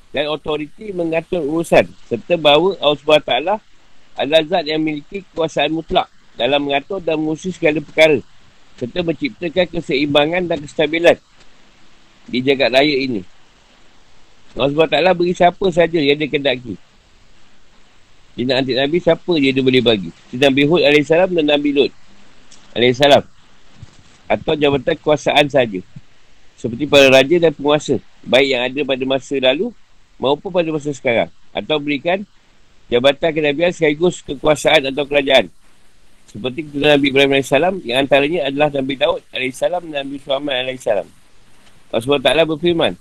dan 0.09 0.25
otoriti 0.29 0.89
mengatur 0.89 1.41
urusan 1.45 1.85
serta 2.09 2.33
bahawa 2.33 2.73
Allah 2.81 2.97
SWT 2.97 3.33
adalah 4.19 4.41
zat 4.43 4.63
yang 4.65 4.81
memiliki 4.81 5.21
kekuasaan 5.29 5.69
mutlak 5.69 6.09
dalam 6.33 6.65
mengatur 6.65 6.97
dan 6.99 7.21
mengusir 7.21 7.53
segala 7.53 7.79
perkara 7.79 8.19
serta 8.79 9.03
menciptakan 9.03 9.67
keseimbangan 9.75 10.43
dan 10.47 10.57
kestabilan 10.63 11.17
di 12.29 12.39
jagat 12.39 12.71
raya 12.71 12.95
ini. 12.95 13.21
Allah 14.57 14.71
SWT 14.73 14.97
beri 15.19 15.33
siapa 15.35 15.65
saja 15.69 15.99
yang 15.99 16.17
dia 16.17 16.31
kendaki. 16.31 16.73
Dia 18.39 18.55
nak 18.55 18.65
Nabi, 18.65 18.97
siapa 19.03 19.31
dia 19.35 19.51
dia 19.51 19.59
boleh 19.59 19.83
bagi. 19.83 20.09
Nabi 20.31 20.63
Hud 20.63 20.79
AS 20.79 21.11
dan 21.11 21.43
Nabi 21.43 21.69
Lut 21.75 21.91
AS 22.71 23.01
atau 24.29 24.53
jabatan 24.55 24.95
kekuasaan 24.95 25.51
saja. 25.51 25.81
Seperti 26.55 26.87
para 26.87 27.07
raja 27.11 27.35
dan 27.39 27.51
penguasa, 27.51 27.99
baik 28.23 28.47
yang 28.47 28.63
ada 28.63 28.79
pada 28.83 29.03
masa 29.03 29.35
lalu 29.39 29.75
maupun 30.19 30.53
pada 30.53 30.69
masa 30.69 30.93
sekarang. 30.93 31.31
Atau 31.55 31.81
berikan 31.81 32.21
jabatan 32.91 33.33
kenabian 33.33 33.73
sekaligus 33.73 34.21
kekuasaan 34.21 34.93
atau 34.93 35.07
kerajaan. 35.07 35.49
Seperti 36.29 36.69
ketua 36.69 36.93
Nabi 36.93 37.09
Ibrahim 37.09 37.41
AS 37.41 37.49
yang 37.81 38.05
antaranya 38.05 38.45
adalah 38.45 38.69
Nabi 38.69 38.93
Daud 38.93 39.25
AS 39.33 39.57
dan 39.57 39.81
Nabi 39.89 40.21
Suhammad 40.21 40.69
AS. 40.69 40.85
Allah 41.89 42.05
SWT 42.05 42.53
berfirman, 42.53 42.93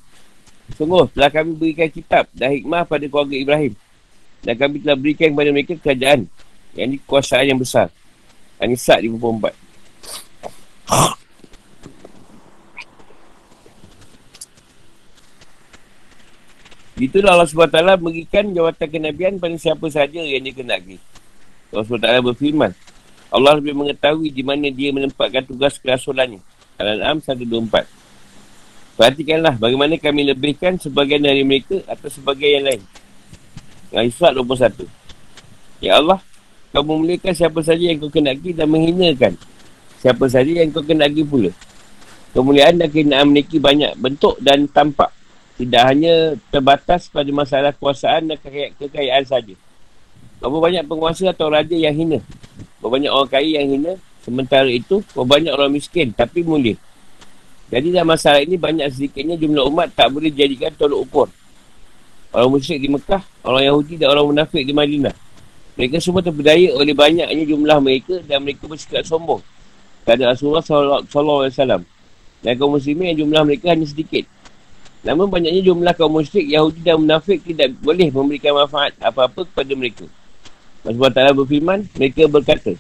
Sungguh 0.77 1.09
telah 1.17 1.33
kami 1.33 1.57
berikan 1.57 1.89
kitab 1.89 2.29
dan 2.37 2.53
hikmah 2.53 2.85
pada 2.85 3.09
keluarga 3.09 3.37
Ibrahim. 3.37 3.73
Dan 4.45 4.55
kami 4.57 4.81
telah 4.85 4.97
berikan 4.97 5.33
kepada 5.33 5.51
mereka 5.53 5.75
kerajaan 5.81 6.29
yang 6.77 6.89
ini 6.95 7.01
yang 7.49 7.61
besar. 7.61 7.89
An-Nisa 8.61 9.01
54. 9.01 9.55
Itulah 16.99 17.39
Allah 17.39 17.47
SWT 17.47 17.79
berikan 18.03 18.51
jawatan 18.51 18.89
kenabian 18.91 19.39
pada 19.39 19.55
siapa 19.55 19.87
saja 19.87 20.19
yang 20.19 20.43
dia 20.43 20.51
kenaki. 20.51 20.99
Allah 21.71 21.87
SWT 21.87 22.09
berfirman, 22.27 22.75
Allah 23.31 23.53
lebih 23.55 23.79
mengetahui 23.79 24.35
di 24.35 24.43
mana 24.43 24.67
dia 24.67 24.91
menempatkan 24.91 25.47
tugas 25.47 25.79
kerasulannya. 25.79 26.43
Al-An'am 26.75 27.23
124. 27.23 27.87
Perhatikanlah 28.99 29.55
bagaimana 29.63 29.95
kami 29.95 30.27
lebihkan 30.27 30.75
sebagian 30.75 31.23
dari 31.23 31.47
mereka 31.47 31.79
atau 31.87 32.11
sebagian 32.11 32.59
yang 32.59 32.65
lain. 32.67 32.83
Yang 33.95 34.05
Isra' 34.19 34.35
21. 34.35 34.91
Ya 35.79 36.03
Allah, 36.03 36.19
kau 36.75 36.83
memuliakan 36.83 37.31
siapa 37.31 37.63
saja 37.63 37.95
yang 37.95 38.03
kau 38.03 38.11
kenaki 38.11 38.51
dan 38.51 38.67
menghinakan. 38.67 39.39
Siapa 40.03 40.27
saja 40.27 40.51
yang 40.51 40.75
kau 40.75 40.83
kenaki 40.83 41.23
pula. 41.23 41.55
Kemuliaan 42.35 42.75
dan 42.75 42.91
kehinaan 42.91 43.31
memiliki 43.31 43.63
banyak 43.63 43.95
bentuk 44.03 44.35
dan 44.43 44.67
tampak. 44.67 45.15
Tidak 45.59 45.83
hanya 45.83 46.39
terbatas 46.55 47.11
pada 47.11 47.27
masalah 47.35 47.75
kuasaan 47.75 48.31
dan 48.31 48.39
kekayaan, 48.39 48.73
kekayaan 48.79 49.25
saja. 49.27 49.55
Berapa 50.39 50.59
banyak 50.63 50.87
penguasa 50.87 51.35
atau 51.35 51.51
raja 51.51 51.75
yang 51.75 51.99
hina. 51.99 52.23
Berapa 52.79 52.95
banyak 52.95 53.11
orang 53.11 53.27
kaya 53.27 53.59
yang 53.59 53.75
hina. 53.75 53.93
Sementara 54.23 54.71
itu, 54.71 55.03
berapa 55.11 55.27
banyak 55.27 55.51
orang 55.51 55.75
miskin 55.75 56.15
tapi 56.15 56.47
mulia. 56.47 56.79
Jadi 57.69 57.91
dalam 57.91 58.15
masalah 58.15 58.41
ini 58.41 58.55
banyak 58.55 58.87
sedikitnya 58.89 59.35
jumlah 59.35 59.67
umat 59.69 59.93
tak 59.93 60.15
boleh 60.15 60.31
dijadikan 60.31 60.73
tolok 60.79 61.01
ukur. 61.05 61.29
Orang 62.31 62.55
musyrik 62.55 62.79
di 62.79 62.89
Mekah, 62.89 63.21
orang 63.43 63.67
Yahudi 63.67 63.99
dan 63.99 64.15
orang 64.15 64.31
munafik 64.31 64.63
di 64.63 64.73
Madinah. 64.73 65.17
Mereka 65.75 65.99
semua 65.99 66.23
terpedaya 66.23 66.71
oleh 66.75 66.95
banyaknya 66.95 67.45
jumlah 67.45 67.79
mereka 67.83 68.15
dan 68.25 68.47
mereka 68.47 68.71
bersikap 68.71 69.03
sombong. 69.03 69.43
Kata 70.07 70.33
Rasulullah 70.33 70.63
SAW. 70.63 71.83
Dan 72.39 72.53
kaum 72.55 72.79
muslimin 72.79 73.13
yang 73.13 73.27
jumlah 73.27 73.43
mereka 73.43 73.75
hanya 73.75 73.85
sedikit. 73.85 74.23
Namun 75.09 75.33
banyaknya 75.33 75.65
jumlah 75.65 75.97
kaum 75.97 76.21
musyrik, 76.21 76.45
Yahudi 76.45 76.85
dan 76.85 77.01
munafik 77.01 77.41
tidak 77.41 77.73
boleh 77.81 78.13
memberikan 78.13 78.53
manfaat 78.53 78.93
apa-apa 79.01 79.49
kepada 79.49 79.73
mereka. 79.73 80.05
Rasulullah 80.85 81.15
Ta'ala 81.17 81.33
berfirman, 81.33 81.89
mereka 81.97 82.29
berkata, 82.29 82.77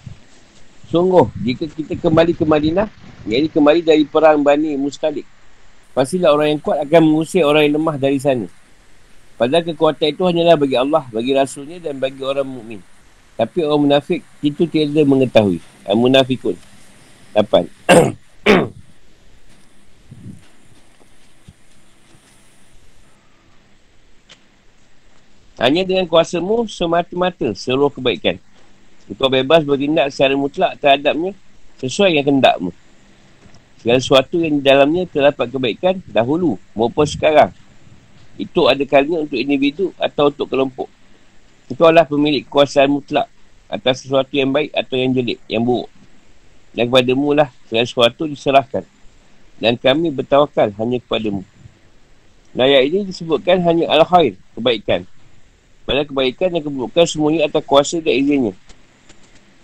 Sungguh, 0.93 1.33
jika 1.41 1.65
kita 1.73 1.97
kembali 1.97 2.37
ke 2.37 2.45
Madinah, 2.45 2.93
iaitu 3.25 3.49
kembali 3.49 3.81
dari 3.81 4.05
perang 4.05 4.45
Bani 4.45 4.77
Mustalik, 4.77 5.25
pastilah 5.97 6.29
orang 6.37 6.53
yang 6.53 6.61
kuat 6.61 6.85
akan 6.85 7.01
mengusir 7.01 7.49
orang 7.49 7.65
yang 7.65 7.81
lemah 7.81 7.97
dari 7.97 8.21
sana. 8.21 8.45
Padahal 9.41 9.65
kekuatan 9.65 10.13
itu 10.13 10.23
hanyalah 10.29 10.61
bagi 10.61 10.77
Allah, 10.77 11.09
bagi 11.09 11.33
Rasulnya 11.33 11.81
dan 11.81 11.97
bagi 11.97 12.21
orang 12.21 12.45
mukmin. 12.45 12.85
Tapi 13.41 13.65
orang 13.65 13.89
munafik 13.89 14.21
itu 14.45 14.69
tiada 14.69 15.01
mengetahui. 15.01 15.65
Al-Munafikun. 15.89 16.61
8. 17.33 18.69
Hanya 25.59 25.83
dengan 25.83 26.07
kuasamu 26.07 26.71
semata-mata 26.71 27.51
seluruh 27.51 27.91
kebaikan. 27.91 28.39
Engkau 29.11 29.27
bebas 29.27 29.67
bertindak 29.67 30.15
secara 30.15 30.39
mutlak 30.39 30.79
terhadapnya 30.79 31.35
sesuai 31.83 32.15
yang 32.15 32.27
kendakmu. 32.31 32.71
Segala 33.83 33.99
sesuatu 33.99 34.39
yang 34.39 34.59
di 34.59 34.63
dalamnya 34.63 35.03
terdapat 35.11 35.51
kebaikan 35.51 35.99
dahulu 36.07 36.63
maupun 36.79 37.07
sekarang. 37.07 37.51
Itu 38.39 38.71
ada 38.71 38.83
kalinya 38.87 39.27
untuk 39.27 39.35
individu 39.35 39.91
atau 39.99 40.31
untuk 40.31 40.47
kelompok. 40.47 40.87
Engkau 41.67 41.91
adalah 41.91 42.07
pemilik 42.07 42.47
kekuasaan 42.47 42.87
mutlak 42.87 43.27
atas 43.67 44.07
sesuatu 44.07 44.31
yang 44.31 44.55
baik 44.55 44.71
atau 44.71 44.95
yang 44.95 45.11
jelek, 45.11 45.43
yang 45.51 45.67
buruk. 45.67 45.91
Dan 46.71 46.87
kepadamu 46.87 47.35
lah 47.35 47.51
segala 47.67 47.85
sesuatu 47.85 48.31
diserahkan. 48.31 48.87
Dan 49.59 49.75
kami 49.75 50.15
bertawakal 50.15 50.71
hanya 50.79 51.03
kepadamu. 51.03 51.43
Nah, 52.55 52.65
ayat 52.65 52.89
ini 52.89 53.11
disebutkan 53.11 53.59
hanya 53.67 53.91
al-khair, 53.91 54.39
kebaikan. 54.55 55.03
Pada 55.89 56.05
kebaikan 56.05 56.53
dan 56.53 56.61
keburukan 56.61 57.09
semuanya 57.09 57.49
atas 57.49 57.65
kuasa 57.65 57.97
dan 58.05 58.13
izinnya. 58.13 58.53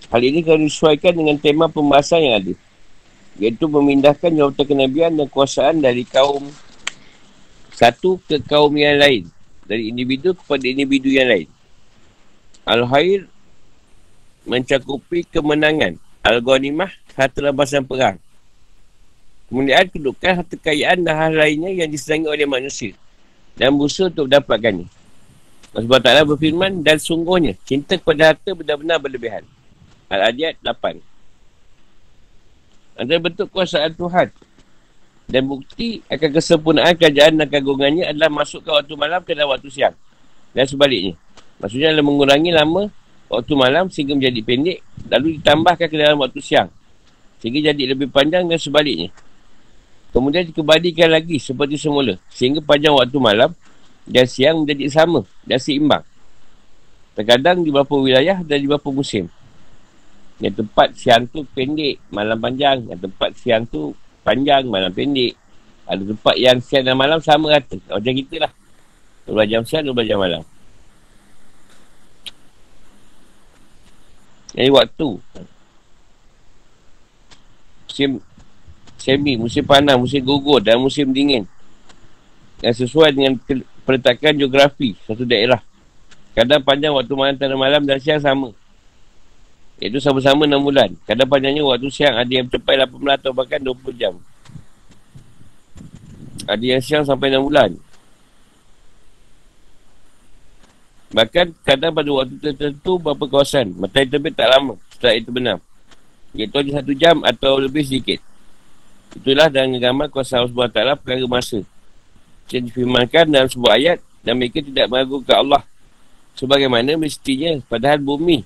Hal 0.09 0.25
ini 0.25 0.41
kami 0.41 0.72
disesuaikan 0.72 1.12
dengan 1.12 1.37
tema 1.37 1.68
pembahasan 1.68 2.25
yang 2.25 2.35
ada. 2.41 2.55
Iaitu 3.37 3.68
memindahkan 3.68 4.33
jawatan 4.33 4.64
kenabian 4.64 5.12
dan 5.12 5.29
kuasaan 5.29 5.85
dari 5.85 6.01
kaum 6.09 6.49
satu 7.77 8.16
ke 8.25 8.41
kaum 8.41 8.72
yang 8.72 8.97
lain. 8.97 9.29
Dari 9.68 9.93
individu 9.93 10.33
kepada 10.33 10.64
individu 10.64 11.12
yang 11.12 11.29
lain. 11.29 11.49
Al-Khair 12.64 13.29
mencakupi 14.49 15.29
kemenangan. 15.29 16.01
Al-Ghanimah 16.25 16.89
harta 17.20 17.45
rampasan 17.45 17.85
perang. 17.85 18.16
Kemudian 19.53 19.93
kedudukan 19.93 20.41
harta 20.41 20.57
kekayaan 20.57 21.05
dan 21.05 21.20
hal 21.20 21.37
lainnya 21.37 21.85
yang 21.85 21.93
disenangi 21.93 22.33
oleh 22.33 22.49
manusia. 22.49 22.97
Dan 23.61 23.77
berusaha 23.77 24.09
untuk 24.09 24.25
mendapatkannya. 24.25 25.03
Allah 25.75 25.99
Ta'ala 25.99 26.22
berfirman, 26.22 26.87
dan 26.87 27.03
sungguhnya 27.03 27.59
cinta 27.66 27.99
kepada 27.99 28.31
harta 28.31 28.55
benar-benar 28.55 29.03
berlebihan. 29.03 29.43
Al-Adiyat 30.07 30.62
8. 30.62 31.03
Antara 32.95 33.18
bentuk 33.18 33.51
kuasaan 33.51 33.91
Tuhan 33.91 34.31
dan 35.27 35.43
bukti 35.51 35.99
akan 36.07 36.31
kesempurnaan 36.31 36.95
kerajaan 36.95 37.35
dan 37.43 37.49
kagungannya 37.51 38.07
adalah 38.07 38.31
masukkan 38.31 38.79
waktu 38.79 38.95
malam 38.95 39.18
ke 39.27 39.35
dalam 39.35 39.51
waktu 39.51 39.66
siang. 39.66 39.97
Dan 40.55 40.70
sebaliknya. 40.70 41.18
Maksudnya 41.59 41.91
adalah 41.91 42.07
mengurangi 42.07 42.55
lama 42.55 42.87
waktu 43.27 43.53
malam 43.59 43.91
sehingga 43.91 44.14
menjadi 44.14 44.41
pendek 44.47 44.79
lalu 45.11 45.43
ditambahkan 45.43 45.87
ke 45.91 45.97
dalam 45.99 46.22
waktu 46.22 46.39
siang. 46.39 46.70
Sehingga 47.43 47.75
jadi 47.75 47.99
lebih 47.99 48.14
panjang 48.14 48.47
dan 48.47 48.62
sebaliknya. 48.62 49.11
Kemudian 50.14 50.47
dikembalikan 50.47 51.11
lagi 51.11 51.43
seperti 51.43 51.75
semula. 51.75 52.14
Sehingga 52.31 52.62
panjang 52.62 52.95
waktu 52.95 53.18
malam 53.18 53.51
dan 54.05 54.24
siang 54.28 54.64
menjadi 54.64 54.84
sama 54.92 55.24
dan 55.48 55.59
seimbang. 55.61 56.05
Terkadang 57.14 57.62
di 57.62 57.70
beberapa 57.70 57.96
wilayah 57.96 58.42
dan 58.42 58.57
di 58.59 58.66
beberapa 58.66 58.90
musim. 58.90 59.30
Yang 60.42 60.66
tempat 60.66 60.88
siang 60.98 61.30
tu 61.30 61.46
pendek, 61.55 62.02
malam 62.11 62.36
panjang. 62.36 62.84
Yang 62.90 63.00
tempat 63.09 63.30
siang 63.38 63.62
tu 63.70 63.94
panjang, 64.26 64.66
malam 64.66 64.90
pendek. 64.90 65.38
Ada 65.86 66.02
tempat 66.02 66.34
yang 66.36 66.59
siang 66.59 66.84
dan 66.84 66.96
malam 66.98 67.22
sama 67.22 67.55
rata. 67.55 67.78
Macam 67.86 68.12
kita 68.12 68.36
lah. 68.42 68.52
12 69.30 69.50
jam 69.50 69.62
siang, 69.62 69.84
12 69.88 70.11
jam 70.11 70.18
malam. 70.20 70.42
Jadi 74.55 74.70
waktu. 74.74 75.09
Musim 77.86 78.11
semi, 78.98 79.38
musim 79.38 79.62
panas, 79.62 79.94
musim 79.94 80.18
gugur 80.18 80.59
dan 80.59 80.82
musim 80.82 81.14
dingin. 81.14 81.46
Yang 82.59 82.88
sesuai 82.88 83.14
dengan 83.14 83.38
peletakan 83.85 84.35
geografi 84.41 84.97
satu 85.05 85.22
daerah. 85.28 85.61
Kadang 86.35 86.64
panjang 86.66 86.91
waktu 86.91 87.14
malam 87.14 87.37
dan 87.39 87.55
malam 87.55 87.82
dan 87.87 88.01
siang 88.03 88.18
sama. 88.18 88.51
Iaitu 89.78 90.03
sama-sama 90.03 90.49
6 90.49 90.59
bulan. 90.59 90.91
Kadang 91.07 91.30
panjangnya 91.30 91.62
waktu 91.62 91.87
siang 91.93 92.18
ada 92.18 92.26
yang 92.26 92.51
mencapai 92.51 92.74
18 92.74 93.20
atau 93.22 93.30
bahkan 93.30 93.61
20 93.62 93.95
jam. 93.95 94.14
Ada 96.51 96.64
yang 96.64 96.82
siang 96.82 97.05
sampai 97.07 97.30
6 97.30 97.47
bulan. 97.47 97.70
Bahkan 101.14 101.47
kadang 101.62 101.95
pada 101.95 102.11
waktu 102.11 102.35
tertentu 102.43 102.99
berapa 102.99 103.24
kawasan. 103.30 103.70
Matahari 103.78 104.11
terbit 104.11 104.35
tak 104.35 104.51
lama 104.51 104.74
setelah 104.91 105.14
itu 105.14 105.30
benar. 105.30 105.59
Iaitu 106.35 106.59
hanya 106.59 106.82
satu 106.82 106.93
jam 106.99 107.22
atau 107.22 107.62
lebih 107.62 107.87
sedikit. 107.87 108.18
Itulah 109.14 109.47
dengan 109.47 109.78
gambar 109.78 110.11
kuasa 110.11 110.43
Allah 110.43 110.51
SWT 110.51 110.99
perkara 110.99 111.22
masa 111.30 111.62
yang 112.53 112.64
difirmankan 112.68 113.24
dalam 113.30 113.49
sebuah 113.49 113.72
ayat 113.78 113.99
dan 114.20 114.40
mereka 114.40 114.61
tidak 114.61 114.86
meragukan 114.88 115.36
Allah. 115.40 115.62
Sebagaimana 116.34 116.99
mestinya 116.99 117.62
padahal 117.70 118.03
bumi 118.03 118.42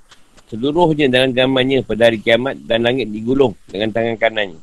seluruhnya 0.48 1.08
dalam 1.08 1.32
gambarnya 1.32 1.84
pada 1.84 2.08
hari 2.08 2.20
kiamat 2.20 2.56
dan 2.64 2.84
langit 2.84 3.08
digulung 3.08 3.56
dengan 3.68 3.92
tangan 3.92 4.16
kanannya. 4.20 4.60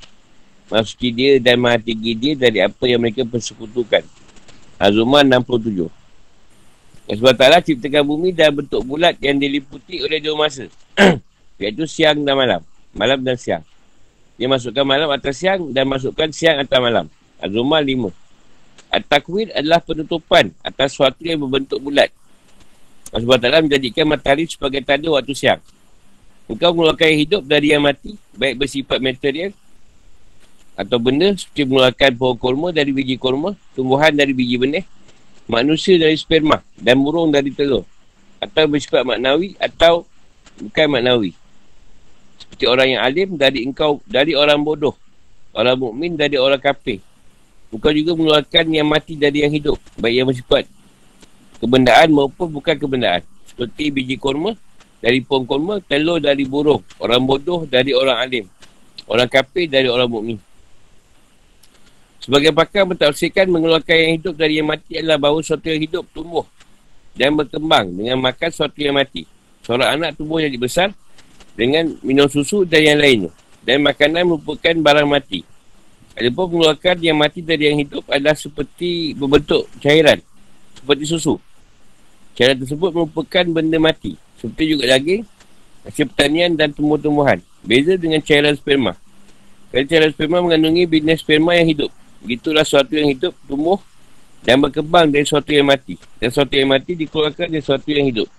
Masuki 0.69 1.13
dia 1.13 1.37
dan 1.37 1.61
maha 1.61 1.77
tinggi 1.77 2.17
dia 2.17 2.33
dari 2.33 2.61
apa 2.61 2.85
yang 2.89 3.01
mereka 3.01 3.21
persekutukan. 3.25 4.01
Azumah 4.81 5.21
67 5.21 6.05
sebab 7.05 7.37
taklah 7.37 7.61
ciptakan 7.61 8.01
bumi 8.01 8.33
dalam 8.33 8.65
bentuk 8.65 8.81
bulat 8.81 9.13
yang 9.21 9.37
diliputi 9.37 10.01
oleh 10.01 10.17
dua 10.17 10.49
masa. 10.49 10.65
Iaitu 11.61 11.85
siang 11.85 12.25
dan 12.25 12.33
malam. 12.33 12.61
Malam 12.97 13.21
dan 13.21 13.37
siang. 13.37 13.61
Dia 14.41 14.49
masukkan 14.49 14.81
malam 14.81 15.13
atas 15.13 15.37
siang 15.37 15.69
dan 15.69 15.85
masukkan 15.85 16.33
siang 16.33 16.57
atas 16.57 16.79
malam. 16.81 17.05
Azumah 17.37 17.77
5 17.77 18.24
At-takwir 18.95 19.51
adalah 19.51 19.83
penutupan 19.83 20.55
atas 20.63 20.95
sesuatu 20.95 21.19
yang 21.19 21.43
berbentuk 21.43 21.83
bulat. 21.83 22.07
Allah 23.11 23.27
SWT 23.27 23.67
menjadikan 23.67 24.07
matahari 24.07 24.47
sebagai 24.47 24.79
tanda 24.87 25.11
waktu 25.11 25.35
siang. 25.35 25.59
Engkau 26.47 26.71
mengeluarkan 26.71 27.11
hidup 27.19 27.43
dari 27.43 27.75
yang 27.75 27.83
mati, 27.83 28.15
baik 28.39 28.55
bersifat 28.63 29.03
material 29.03 29.51
atau 30.75 30.99
benda 30.99 31.31
seperti 31.35 31.63
mengeluarkan 31.67 32.11
pohon 32.19 32.35
kurma 32.39 32.67
dari 32.71 32.91
biji 32.91 33.15
kurma, 33.19 33.55
tumbuhan 33.75 34.11
dari 34.15 34.31
biji 34.31 34.55
benih, 34.59 34.85
manusia 35.47 35.95
dari 35.99 36.15
sperma 36.15 36.63
dan 36.79 36.99
burung 36.99 37.31
dari 37.31 37.51
telur. 37.51 37.83
Atau 38.39 38.67
bersifat 38.71 39.03
maknawi 39.03 39.59
atau 39.59 40.07
bukan 40.59 40.87
maknawi. 40.87 41.31
Seperti 42.35 42.63
orang 42.67 42.87
yang 42.95 43.01
alim 43.03 43.29
dari 43.39 43.63
engkau, 43.63 43.99
dari 44.07 44.35
orang 44.35 44.59
bodoh. 44.63 44.95
Orang 45.55 45.79
mukmin 45.79 46.19
dari 46.19 46.35
orang 46.35 46.59
kafir. 46.59 46.99
Bukan 47.75 47.91
juga 47.91 48.15
mengeluarkan 48.15 48.65
yang 48.71 48.87
mati 48.87 49.19
dari 49.19 49.43
yang 49.43 49.51
hidup. 49.51 49.75
Baik 49.99 50.23
yang 50.23 50.27
bersifat 50.31 50.63
kebendaan 51.59 52.07
maupun 52.15 52.47
bukan 52.47 52.79
kebendaan. 52.79 53.19
Seperti 53.51 53.91
biji 53.91 54.15
korma 54.15 54.55
dari 55.03 55.19
pohon 55.19 55.43
kurma, 55.43 55.83
telur 55.83 56.23
dari 56.23 56.47
burung. 56.47 56.79
Orang 57.03 57.27
bodoh 57.27 57.67
dari 57.67 57.91
orang 57.91 58.17
alim. 58.23 58.45
Orang 59.11 59.27
kafir 59.27 59.67
dari 59.67 59.91
orang 59.91 60.07
mukmin. 60.07 60.39
Sebagai 62.23 62.55
pakar 62.55 62.87
mentafsirkan 62.87 63.45
mengeluarkan 63.51 63.93
yang 63.93 64.11
hidup 64.17 64.33
dari 64.33 64.57
yang 64.57 64.65
mati 64.71 64.97
adalah 64.97 65.19
bahawa 65.21 65.45
sesuatu 65.45 65.69
yang 65.69 65.83
hidup 65.83 66.03
tumbuh 66.09 66.41
dan 67.13 67.37
berkembang 67.37 67.85
dengan 67.91 68.17
makan 68.17 68.49
sesuatu 68.49 68.79
yang 68.81 68.97
mati. 68.97 69.29
Seorang 69.61 69.99
anak 69.99 70.17
tumbuh 70.17 70.41
jadi 70.41 70.57
besar 70.57 70.89
dengan 71.53 71.91
minum 72.01 72.25
susu 72.25 72.65
dan 72.65 72.81
yang 72.81 72.97
lainnya. 72.97 73.31
Dan 73.61 73.81
makanan 73.81 74.25
merupakan 74.25 74.73
barang 74.73 75.09
mati. 75.09 75.45
Adapun 76.15 76.47
mengeluarkan 76.47 76.95
yang 77.03 77.19
mati 77.19 77.43
dari 77.43 77.67
yang 77.67 77.77
hidup 77.83 78.07
adalah 78.07 78.39
seperti 78.39 79.11
berbentuk 79.19 79.67
cairan. 79.83 80.23
Seperti 80.79 81.03
susu. 81.03 81.35
Cairan 82.39 82.63
tersebut 82.63 82.95
merupakan 82.95 83.43
benda 83.51 83.75
mati. 83.75 84.15
Seperti 84.39 84.63
juga 84.75 84.95
daging, 84.95 85.27
hasil 85.83 86.07
pertanian 86.07 86.55
dan 86.55 86.71
tumbuh-tumbuhan. 86.71 87.43
Beza 87.67 87.99
dengan 87.99 88.23
cairan 88.23 88.55
sperma. 88.55 88.95
Kerana 89.75 89.91
cairan 89.91 90.09
sperma 90.15 90.39
mengandungi 90.39 90.87
bina 90.87 91.11
sperma 91.19 91.51
yang 91.51 91.67
hidup. 91.67 91.91
Begitulah 92.23 92.63
sesuatu 92.63 92.95
yang 92.95 93.11
hidup 93.11 93.35
tumbuh 93.43 93.79
dan 94.47 94.63
berkembang 94.63 95.11
dari 95.11 95.27
sesuatu 95.27 95.51
yang 95.51 95.67
mati. 95.67 95.99
Dan 96.15 96.31
sesuatu 96.31 96.53
yang 96.55 96.71
mati 96.71 96.95
dikeluarkan 96.95 97.47
dari 97.51 97.59
sesuatu 97.59 97.89
yang 97.91 98.07
hidup. 98.07 98.29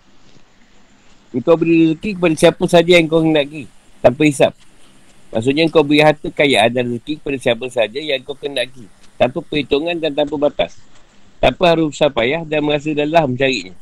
Engkau 1.37 1.61
beri 1.61 1.93
rezeki 1.93 2.17
kepada 2.17 2.35
siapa 2.41 2.65
saja 2.65 2.93
yang 2.97 3.05
kau 3.05 3.21
hendaki. 3.21 3.69
Tanpa 4.01 4.23
hisap. 4.25 4.57
Maksudnya 5.37 5.69
kau 5.69 5.85
beri 5.85 6.01
harta 6.01 6.33
kaya 6.33 6.65
dan 6.73 6.89
rezeki 6.89 7.21
kepada 7.21 7.37
siapa 7.37 7.69
saja 7.69 8.01
yang 8.01 8.25
kau 8.25 8.33
hendaki. 8.41 8.89
Tanpa 9.21 9.45
perhitungan 9.45 9.93
dan 10.01 10.17
tanpa 10.17 10.41
batas. 10.41 10.81
Tanpa 11.37 11.77
harus 11.77 11.93
besar 11.93 12.09
payah 12.09 12.41
dan 12.49 12.65
merasa 12.65 12.89
lelah 12.97 13.29
mencarinya. 13.29 13.77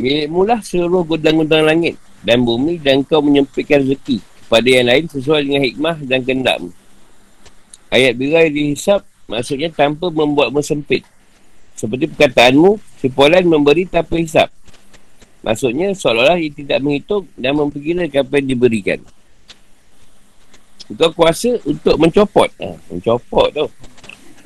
Milik 0.00 0.32
mulah 0.32 0.64
seluruh 0.64 1.04
gudang-gudang 1.04 1.68
langit 1.68 2.00
dan 2.24 2.40
bumi 2.40 2.80
dan 2.80 3.04
kau 3.04 3.20
menyempitkan 3.20 3.84
rezeki 3.84 4.24
pada 4.48 4.64
yang 4.72 4.88
lain 4.88 5.04
sesuai 5.12 5.44
dengan 5.44 5.60
hikmah 5.60 5.96
dan 6.08 6.24
kendakmu. 6.24 6.72
Ayat 7.92 8.16
birai 8.16 8.48
dihisap 8.48 9.04
maksudnya 9.28 9.68
tanpa 9.68 10.08
membuat 10.08 10.48
sempit. 10.64 11.04
Seperti 11.76 12.08
perkataanmu, 12.08 12.80
sepolan 13.04 13.44
memberi 13.44 13.84
tanpa 13.84 14.16
hisap. 14.16 14.48
Maksudnya 15.42 15.90
seolah-olah 15.90 16.38
ia 16.38 16.54
tidak 16.54 16.78
menghitung 16.78 17.26
dan 17.34 17.58
memperkirakan 17.58 18.22
apa 18.22 18.34
yang 18.38 18.48
diberikan. 18.54 18.98
Kau 20.92 21.10
kuasa 21.14 21.58
untuk 21.66 21.98
mencopot. 21.98 22.50
Ha, 22.62 22.68
mencopot 22.90 23.48
tu. 23.50 23.66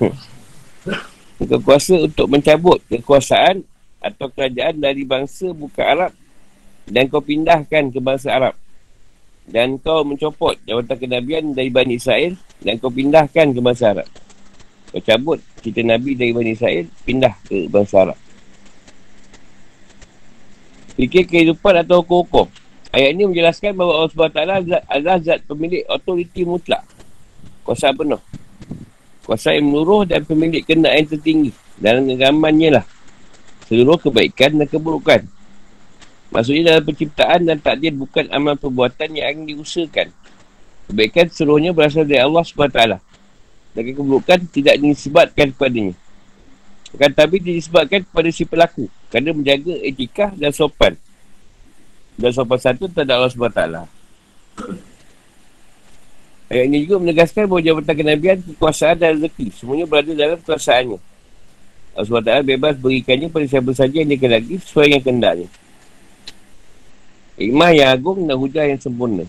Kau 1.53 1.61
kuasa 1.61 2.01
untuk 2.01 2.27
mencabut 2.33 2.81
kekuasaan 2.89 3.61
atau 4.01 4.27
kerajaan 4.33 4.81
dari 4.81 5.05
bangsa 5.05 5.53
bukan 5.53 5.85
Arab 5.85 6.13
dan 6.87 7.11
kau 7.11 7.19
pindahkan 7.19 7.91
ke 7.91 7.99
bangsa 7.99 8.31
Arab 8.31 8.55
dan 9.47 9.79
kau 9.83 10.03
mencopot 10.07 10.55
jawatan 10.67 10.97
kenabian 10.97 11.45
dari 11.55 11.71
Bani 11.71 11.99
Israel 11.99 12.35
dan 12.63 12.79
kau 12.79 12.91
pindahkan 12.91 13.55
ke 13.55 13.61
bangsa 13.63 13.95
Arab. 13.95 14.09
Kau 14.91 15.03
cabut 15.03 15.39
cerita 15.63 15.83
Nabi 15.83 16.15
dari 16.15 16.33
Bani 16.35 16.51
Israel, 16.55 16.87
pindah 17.03 17.35
ke 17.47 17.67
bangsa 17.71 18.07
Arab. 18.07 18.19
Fikir 20.97 21.29
kehidupan 21.29 21.85
atau 21.85 22.01
hukum-hukum. 22.01 22.49
Ayat 22.89 23.13
ini 23.13 23.29
menjelaskan 23.29 23.77
bahawa 23.77 24.09
Allah 24.09 24.11
SWT 24.17 24.41
adalah 24.89 25.19
zat 25.21 25.45
pemilik 25.45 25.85
otoriti 25.93 26.49
mutlak. 26.49 26.81
Kuasa 27.61 27.93
penuh. 27.93 28.17
Kuasa 29.29 29.53
yang 29.53 29.69
menuruh 29.69 30.09
dan 30.09 30.25
pemilik 30.25 30.65
kena 30.65 30.97
yang 30.97 31.05
tertinggi. 31.05 31.53
Dalam 31.77 32.09
genggamannya 32.09 32.81
lah. 32.81 32.85
Seluruh 33.69 34.01
kebaikan 34.01 34.57
dan 34.57 34.65
keburukan. 34.65 35.21
Maksudnya 36.33 36.73
dalam 36.73 36.89
penciptaan 36.89 37.45
dan 37.45 37.61
takdir 37.61 37.93
bukan 37.93 38.33
amal 38.33 38.57
perbuatan 38.57 39.13
yang 39.13 39.27
akan 39.29 39.45
diusahakan. 39.53 40.09
Kebaikan 40.89 41.27
seluruhnya 41.29 41.77
berasal 41.77 42.09
dari 42.09 42.25
Allah 42.25 42.41
SWT. 42.41 42.81
Dan 43.77 43.83
keburukan 43.93 44.41
tidak 44.49 44.81
disebabkan 44.81 45.53
kepadanya. 45.53 45.93
Akan 46.95 47.11
tapi 47.11 47.43
disebabkan 47.43 48.07
kepada 48.07 48.29
si 48.31 48.47
pelaku. 48.47 48.87
Kerana 49.11 49.35
menjaga 49.35 49.75
etika 49.83 50.31
dan 50.37 50.55
sopan. 50.55 50.95
Dan 52.15 52.31
sopan 52.31 52.59
satu 52.63 52.87
tak 52.87 53.11
Allah 53.11 53.33
SWT. 53.33 53.63
Ayat 56.47 56.71
ini 56.71 56.87
juga 56.87 57.03
menegaskan 57.03 57.51
bahawa 57.51 57.59
jabatan 57.59 57.95
kenabian, 57.99 58.39
kekuasaan 58.39 58.95
dan 59.03 59.19
rezeki. 59.19 59.51
Semuanya 59.51 59.83
berada 59.91 60.15
dalam 60.15 60.39
kekuasaannya. 60.39 60.99
Allah 61.97 62.07
SWT 62.07 62.31
bebas 62.47 62.75
berikannya 62.79 63.27
pada 63.33 63.47
siapa 63.51 63.73
saja 63.75 64.05
yang 64.05 64.11
lagi 64.13 64.55
sesuai 64.63 64.95
yang 64.95 65.03
kendaknya. 65.03 65.49
Hikmah 67.37 67.71
yang 67.75 67.89
agung 67.93 68.25
dan 68.25 68.37
hujah 68.39 68.65
yang 68.65 68.81
sempurna. 68.81 69.25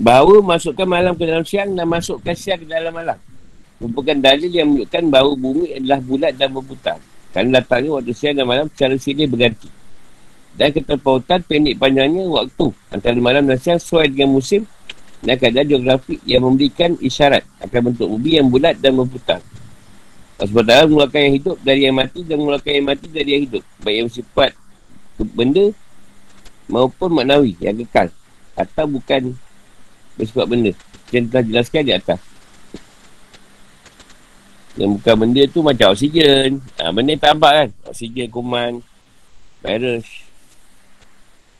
Bahawa 0.00 0.40
masukkan 0.40 0.88
malam 0.88 1.12
ke 1.12 1.28
dalam 1.28 1.44
siang 1.44 1.76
dan 1.76 1.84
masukkan 1.84 2.32
siang 2.32 2.56
ke 2.56 2.64
dalam 2.64 2.88
malam. 2.88 3.20
Merupakan 3.76 4.16
dalil 4.16 4.48
yang 4.48 4.72
menunjukkan 4.72 5.02
bahawa 5.12 5.32
bumi 5.36 5.76
adalah 5.76 6.00
bulat 6.00 6.32
dan 6.40 6.48
berputar. 6.56 6.96
Kerana 7.36 7.60
datangnya 7.60 8.00
waktu 8.00 8.12
siang 8.16 8.34
dan 8.40 8.48
malam 8.48 8.66
secara 8.72 8.96
silih 8.96 9.28
berganti. 9.28 9.68
Dan 10.56 10.72
keterpautan 10.72 11.44
pendek 11.44 11.76
panjangnya 11.76 12.24
waktu 12.32 12.72
antara 12.88 13.20
malam 13.20 13.44
dan 13.44 13.60
siang 13.60 13.76
sesuai 13.76 14.08
dengan 14.08 14.40
musim 14.40 14.64
dan 15.20 15.36
keadaan 15.36 15.68
geografik 15.68 16.18
yang 16.24 16.48
memberikan 16.48 16.96
isyarat 16.96 17.44
akan 17.60 17.92
bentuk 17.92 18.08
bumi 18.08 18.40
yang 18.40 18.48
bulat 18.48 18.80
dan 18.80 18.96
berputar. 18.96 19.44
Allah 20.40 20.48
SWT 20.48 20.88
mengeluarkan 20.88 21.20
yang 21.20 21.34
hidup 21.36 21.56
dari 21.60 21.80
yang 21.84 21.96
mati 22.00 22.20
dan 22.24 22.40
mengeluarkan 22.40 22.72
yang 22.72 22.86
mati 22.88 23.06
dari 23.12 23.30
yang 23.36 23.42
hidup. 23.44 23.62
Baik 23.84 23.96
yang 24.00 24.08
sifat 24.08 24.50
benda 25.36 25.76
maupun 26.64 27.12
maknawi 27.12 27.52
yang 27.60 27.76
kekal. 27.84 28.08
Atau 28.56 28.88
bukan 28.88 29.36
bersifat 30.20 30.46
benda. 30.46 30.72
Yang 31.10 31.24
telah 31.32 31.44
jelaskan 31.48 31.82
di 31.82 31.92
atas. 31.96 32.20
Yang 34.78 34.90
bukan 35.00 35.14
benda 35.16 35.42
tu 35.50 35.60
macam 35.64 35.86
oksigen. 35.96 36.62
Ha, 36.78 36.92
benda 36.92 37.10
yang 37.16 37.22
tampak 37.24 37.52
kan. 37.52 37.68
Oksigen, 37.90 38.28
kuman, 38.30 38.72
virus, 39.64 40.06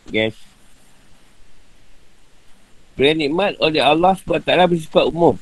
gas. 0.08 0.36
Pilihan 2.94 3.16
nikmat 3.16 3.56
oleh 3.64 3.80
Allah 3.80 4.12
SWT 4.12 4.44
bersifat 4.44 5.04
umum. 5.08 5.34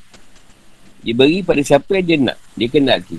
Diberi 1.03 1.43
pada 1.43 1.59
siapa 1.63 1.99
yang 1.99 2.07
dia 2.07 2.17
nak. 2.31 2.39
Dia 2.55 2.69
kena 2.71 3.03
lagi. 3.03 3.19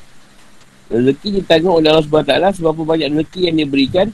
Rezeki 0.89 1.43
ditanggung 1.43 1.83
oleh 1.83 1.91
Allah 1.91 2.07
SWT 2.07 2.63
sebab 2.63 2.73
banyak 2.81 3.11
rezeki 3.13 3.51
yang 3.51 3.55
dia 3.59 3.67
berikan 3.67 4.07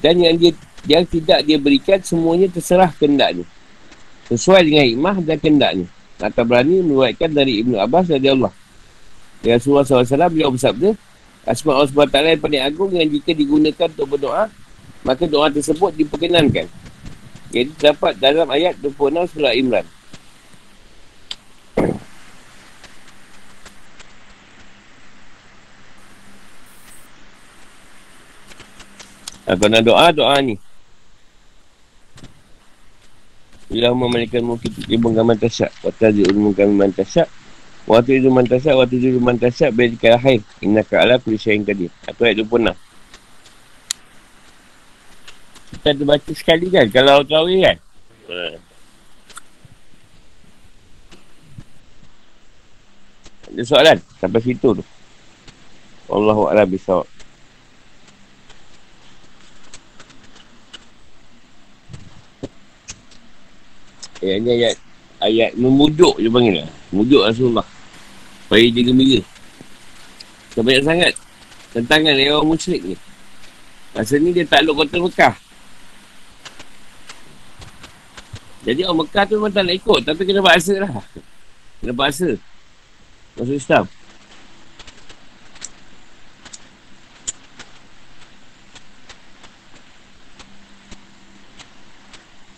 dan 0.00 0.14
yang 0.16 0.38
dia 0.38 0.54
yang 0.86 1.02
tidak 1.02 1.42
dia 1.42 1.58
berikan 1.58 1.98
semuanya 2.00 2.46
terserah 2.46 2.94
kendaknya. 2.94 3.42
Sesuai 4.26 4.66
dengan 4.66 4.84
hikmah 4.90 5.16
dan 5.22 5.38
kendaknya. 5.38 5.86
Atau 6.18 6.42
berani 6.42 6.82
menuaikan 6.82 7.30
dari 7.30 7.62
Ibn 7.62 7.86
Abbas 7.86 8.10
dari 8.10 8.26
Allah. 8.26 8.50
Dengan 9.44 9.56
Rasulullah 9.60 9.84
SAW 9.86 10.32
beliau 10.32 10.50
bersabda, 10.50 10.90
Asma 11.46 11.78
Allah 11.78 11.86
SWT 11.86 12.18
yang 12.18 12.42
paling 12.42 12.62
agung 12.66 12.90
yang 12.90 13.06
jika 13.06 13.30
digunakan 13.30 13.86
untuk 13.86 14.18
berdoa, 14.18 14.50
maka 15.06 15.30
doa 15.30 15.46
tersebut 15.46 15.94
diperkenankan. 15.94 16.66
Jadi 17.54 17.70
terdapat 17.78 18.18
dalam 18.18 18.50
ayat 18.50 18.74
26 18.82 19.30
surah 19.38 19.54
Imran. 19.54 19.86
Kalau 29.46 29.70
nak 29.70 29.82
doa, 29.86 30.10
doa 30.10 30.34
ni. 30.42 30.58
Bila 33.66 33.90
memalikan 33.90 34.46
mungkin 34.46 34.70
ibu 34.86 35.10
gaman 35.10 35.34
tasyak. 35.34 35.74
Waktu 35.82 36.22
di 36.22 36.22
ulmu 36.30 36.54
kami 36.54 36.74
mantasyak. 36.86 37.26
Waktu 37.86 38.22
itu 38.22 38.30
mantasyak, 38.30 38.74
waktu 38.78 38.94
itu 39.02 39.18
mantasyak. 39.18 39.74
Bila 39.74 39.90
di 39.90 39.98
kahir. 39.98 40.40
Inna 40.62 40.86
ka'ala 40.86 41.18
kuli 41.18 41.38
syahin 41.38 41.66
kadir. 41.66 41.90
Aku 42.06 42.22
ayat 42.22 42.42
26. 42.46 42.74
Kita 45.66 45.88
ada 45.90 46.04
baca 46.06 46.32
sekali 46.34 46.66
kan. 46.70 46.86
Kalau 46.94 47.26
tahu 47.26 47.46
kan. 47.58 47.76
Ha. 48.30 48.36
Ada 53.50 53.62
soalan? 53.66 53.98
Sampai 54.18 54.42
situ 54.42 54.68
tu. 54.78 54.84
Allahu'ala 56.06 56.62
bisawab. 56.66 57.15
Ayat 64.24 64.38
ni 64.40 64.48
ayat 64.56 64.74
ayat 65.20 65.50
memujuk 65.56 66.16
je 66.20 66.28
panggil 66.28 66.64
lah. 66.64 66.68
Memujuk 66.92 67.22
Rasulullah. 67.24 67.66
Supaya 68.46 68.64
dia 68.70 68.82
gembira. 68.84 69.20
Tak 70.56 70.62
banyak 70.64 70.84
sangat. 70.84 71.12
Tentangan 71.76 72.14
dari 72.16 72.32
orang 72.32 72.48
musyrik 72.48 72.80
ni. 72.80 72.96
Masa 73.92 74.16
ni 74.16 74.32
dia 74.32 74.48
takluk 74.48 74.76
kota 74.80 74.96
Mekah. 75.00 75.34
Jadi 78.66 78.80
orang 78.82 79.04
Mekah 79.04 79.24
tu 79.28 79.34
memang 79.36 79.52
tak 79.52 79.62
nak 79.68 79.76
ikut. 79.76 80.00
Tapi 80.04 80.20
kena 80.24 80.40
bahasa 80.40 80.74
lah. 80.80 80.90
Kena 81.84 81.92
bahasa. 81.92 82.28
Masuk 83.36 83.56
Islam. 83.56 83.84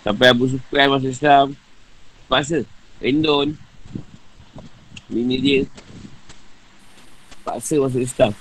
Sampai 0.03 0.31
Abu 0.31 0.47
Sufyan 0.47 0.89
masuk 0.91 1.11
Islam. 1.11 1.47
Paksa. 2.31 2.63
Indon. 3.03 3.55
Bini 5.11 5.37
dia. 5.41 5.61
Paksa 7.43 7.81
masuk 7.83 8.03
Islam. 8.05 8.33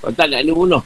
Kalau 0.00 0.12
tak 0.14 0.30
nak 0.30 0.42
dia 0.44 0.54
bunuh. 0.54 0.84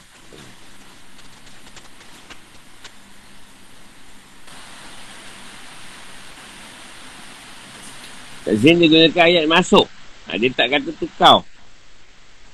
Tak 8.41 8.57
Zain 8.57 8.81
dia 8.81 8.89
gunakan 8.89 9.25
ayat 9.29 9.45
masuk. 9.45 9.85
Ha, 10.25 10.35
dia 10.35 10.49
tak 10.49 10.73
kata 10.73 10.89
tukau. 10.97 11.45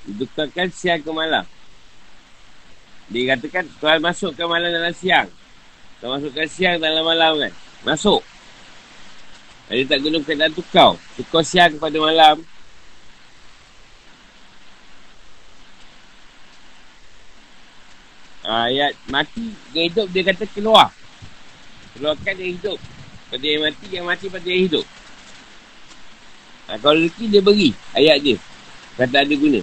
Dia 0.05 0.13
tukarkan 0.21 0.67
siang 0.69 0.99
ke 0.99 1.11
malam. 1.15 1.47
Dia 3.07 3.33
katakan 3.33 3.65
Tuhan 3.79 3.99
masukkan 4.03 4.47
malam 4.51 4.67
dalam 4.67 4.91
siang. 4.91 5.31
Tuhan 5.97 6.13
masukkan 6.21 6.45
siang 6.45 6.77
dalam 6.77 7.01
malam 7.01 7.41
kan. 7.41 7.53
Masuk. 7.81 8.21
Dia 9.67 9.83
tak 9.83 9.99
guna 10.05 10.21
keadaan 10.21 10.53
tukau. 10.53 10.95
Tukau 11.17 11.41
siang 11.41 11.73
kepada 11.73 11.97
malam. 11.97 12.45
Ayat 18.47 18.95
mati 19.11 19.51
yang 19.75 19.91
hidup 19.91 20.07
dia 20.13 20.23
kata 20.23 20.47
keluar. 20.53 20.93
Keluarkan 21.97 22.33
dia 22.37 22.47
hidup. 22.53 22.79
Pada 23.27 23.43
yang 23.43 23.63
mati, 23.67 23.85
yang 23.91 24.05
mati 24.07 24.25
pada 24.31 24.47
yang 24.47 24.63
hidup. 24.71 24.85
Ha, 26.71 26.79
kalau 26.79 26.95
rezeki 27.03 27.25
dia 27.27 27.41
beri 27.43 27.69
ayat 27.91 28.17
dia. 28.23 28.37
Kata 28.95 29.25
ada 29.25 29.35
guna. 29.35 29.59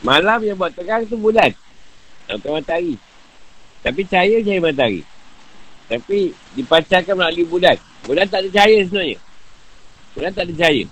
Malam 0.00 0.40
yang 0.44 0.56
buat 0.56 0.72
terang 0.72 1.04
tu 1.04 1.16
bulan. 1.20 1.52
Atau 2.24 2.56
matahari. 2.56 2.96
Tapi 3.84 4.00
cahaya 4.08 4.40
cahaya 4.40 4.60
matahari. 4.60 5.02
Tapi 5.90 6.32
dipancarkan 6.56 7.14
melalui 7.16 7.44
bulan. 7.44 7.76
Bulan 8.06 8.26
tak 8.28 8.46
ada 8.46 8.48
cahaya 8.54 8.78
sebenarnya. 8.86 9.18
Bulan 10.16 10.30
tak 10.32 10.44
ada 10.48 10.54
cahaya. 10.56 10.86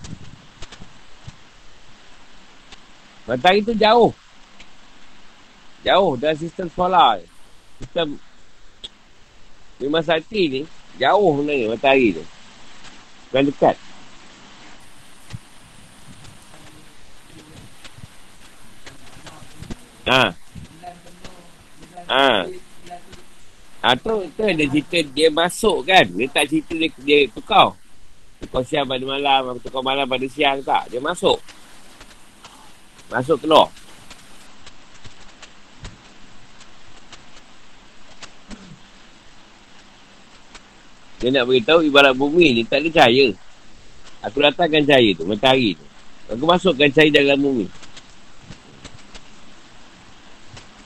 Matahari 3.24 3.60
tu 3.64 3.74
jauh. 3.76 4.12
Jauh 5.86 6.12
dalam 6.18 6.36
sistem 6.36 6.68
solar. 6.74 7.22
Sistem 7.78 8.18
Lima 9.78 10.02
sakti 10.02 10.42
ni 10.50 10.60
jauh 10.98 11.38
sebenarnya 11.38 11.70
matahari 11.70 12.18
tu. 12.18 12.24
Bukan 13.30 13.42
dekat. 13.46 13.76
Ha. 20.08 20.32
Ha. 22.08 22.28
Ha 23.78 23.94
tu, 23.94 24.26
tu 24.34 24.42
ada 24.42 24.64
cerita 24.64 24.98
dia 25.12 25.28
masuk 25.28 25.84
kan. 25.84 26.08
Dia 26.08 26.26
tak 26.32 26.48
cerita 26.48 26.72
dia, 26.74 26.88
dia 27.04 27.18
tukar. 27.28 27.76
Tukar 28.40 28.62
siang 28.64 28.88
pada 28.88 29.04
malam, 29.04 29.60
tukar 29.60 29.84
malam 29.84 30.08
pada 30.08 30.26
siang 30.26 30.64
tak. 30.64 30.88
Dia 30.88 30.98
masuk. 30.98 31.38
Masuk 33.12 33.38
keluar. 33.44 33.68
Dia 41.18 41.34
nak 41.34 41.50
beritahu 41.50 41.82
ibarat 41.82 42.14
bumi 42.14 42.54
ni 42.54 42.62
tak 42.62 42.80
ada 42.86 43.02
cahaya. 43.02 43.34
Aku 44.22 44.38
datangkan 44.38 44.86
cahaya 44.86 45.10
tu, 45.18 45.26
matahari 45.26 45.74
tu. 45.74 45.86
Aku 46.30 46.44
masukkan 46.46 46.86
cahaya 46.94 47.10
dalam 47.10 47.38
bumi. 47.42 47.66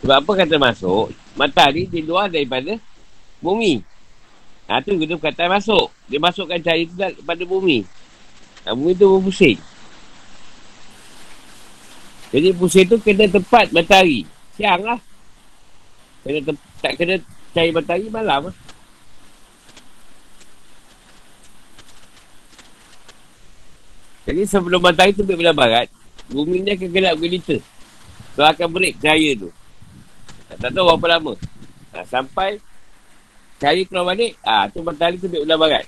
Sebab 0.03 0.19
apa 0.19 0.33
kata 0.43 0.59
masuk? 0.59 1.15
Matahari 1.39 1.87
di 1.87 2.03
luar 2.03 2.27
daripada 2.27 2.75
bumi. 3.39 3.87
Ha, 4.67 4.83
tu 4.83 4.99
kita 4.99 5.15
kata 5.15 5.47
masuk. 5.47 5.95
Dia 6.11 6.19
masukkan 6.19 6.59
cahaya 6.59 6.83
tu 6.91 7.23
pada 7.23 7.43
bumi. 7.47 7.87
Ha, 8.67 8.75
bumi 8.75 8.99
tu 8.99 9.07
berpusing. 9.07 9.63
Jadi 12.35 12.49
pusing 12.51 12.87
tu 12.91 12.99
kena 12.99 13.31
tepat 13.31 13.71
matahari. 13.71 14.27
Siang 14.59 14.83
lah. 14.83 14.99
Kena 16.27 16.51
te- 16.51 16.71
tak 16.83 16.93
kena 16.99 17.15
cahaya 17.55 17.71
matahari 17.71 18.07
malam 18.11 18.51
lah. 18.51 18.57
Jadi 24.27 24.43
sebelum 24.51 24.83
matahari 24.83 25.15
tu 25.15 25.23
belah 25.23 25.55
barat, 25.55 25.87
bumi 26.27 26.63
ni 26.63 26.75
akan 26.75 26.91
gelap 26.91 27.15
gelita. 27.23 27.57
So 28.35 28.43
akan 28.43 28.67
break 28.67 28.99
cahaya 28.99 29.39
tu. 29.39 29.62
Tak 30.63 30.71
tahu 30.71 30.95
berapa 30.95 31.19
lama. 31.19 31.35
Ha, 31.91 32.07
sampai 32.07 32.63
cahaya 33.59 33.83
keluar 33.83 34.15
balik, 34.15 34.39
ah 34.47 34.65
ha, 34.65 34.71
tu 34.71 34.79
matahari 34.79 35.19
tu 35.19 35.27
belah 35.27 35.59
barat. 35.59 35.87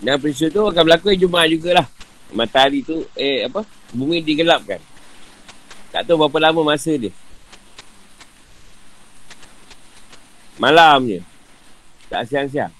Dan 0.00 0.16
peristiwa 0.20 0.48
tu 0.52 0.62
akan 0.64 0.82
berlaku 0.88 1.12
di 1.12 1.20
Jumaat 1.20 1.52
jugalah. 1.52 1.86
Matahari 2.32 2.80
tu, 2.80 3.04
eh 3.12 3.44
apa, 3.44 3.68
bumi 3.92 4.24
digelapkan. 4.24 4.80
Tak 5.92 6.08
tahu 6.08 6.24
berapa 6.24 6.50
lama 6.50 6.74
masa 6.74 6.96
dia. 6.96 7.12
Malam 10.56 11.04
je. 11.06 11.20
Tak 12.08 12.24
siang-siang. 12.24 12.72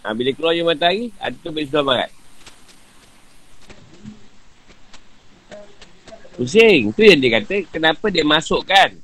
Ha, 0.00 0.16
bila 0.16 0.32
keluar 0.32 0.56
je 0.56 0.64
matahari, 0.64 1.04
ada 1.20 1.36
tu 1.36 1.52
sebelah 1.52 1.84
barat. 1.84 2.17
Pusing. 6.38 6.94
Tu 6.94 7.02
yang 7.02 7.18
dia 7.18 7.42
kata, 7.42 7.66
kenapa 7.66 8.06
dia 8.14 8.22
masukkan. 8.22 8.94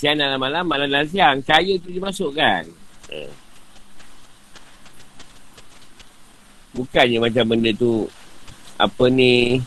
Siang 0.00 0.16
dalam 0.16 0.40
malam, 0.40 0.64
malam 0.64 0.88
dalam 0.88 1.04
siang. 1.04 1.44
Cahaya 1.44 1.76
tu 1.76 1.92
dia 1.92 2.00
masukkan. 2.00 2.64
Ha. 3.12 3.28
Bukannya 6.72 7.20
macam 7.20 7.44
benda 7.52 7.70
tu, 7.76 8.08
apa 8.80 9.04
ni, 9.12 9.60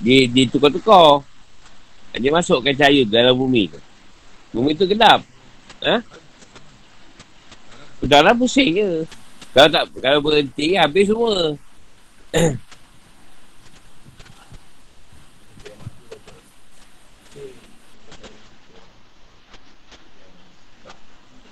dia, 0.00 0.24
dia 0.24 0.48
tukar-tukar. 0.48 1.20
Dia 2.16 2.32
masukkan 2.32 2.72
cahaya 2.72 3.04
dalam 3.04 3.36
bumi 3.36 3.68
tu. 3.68 3.80
Bumi 4.56 4.72
tu 4.72 4.88
gelap. 4.88 5.20
Ha? 5.84 6.00
Udahlah 8.00 8.32
pusing 8.32 8.80
je. 8.80 8.90
Kalau 9.52 9.68
tak, 9.68 9.84
kalau 10.00 10.18
berhenti, 10.24 10.80
habis 10.80 11.12
semua. 11.12 11.54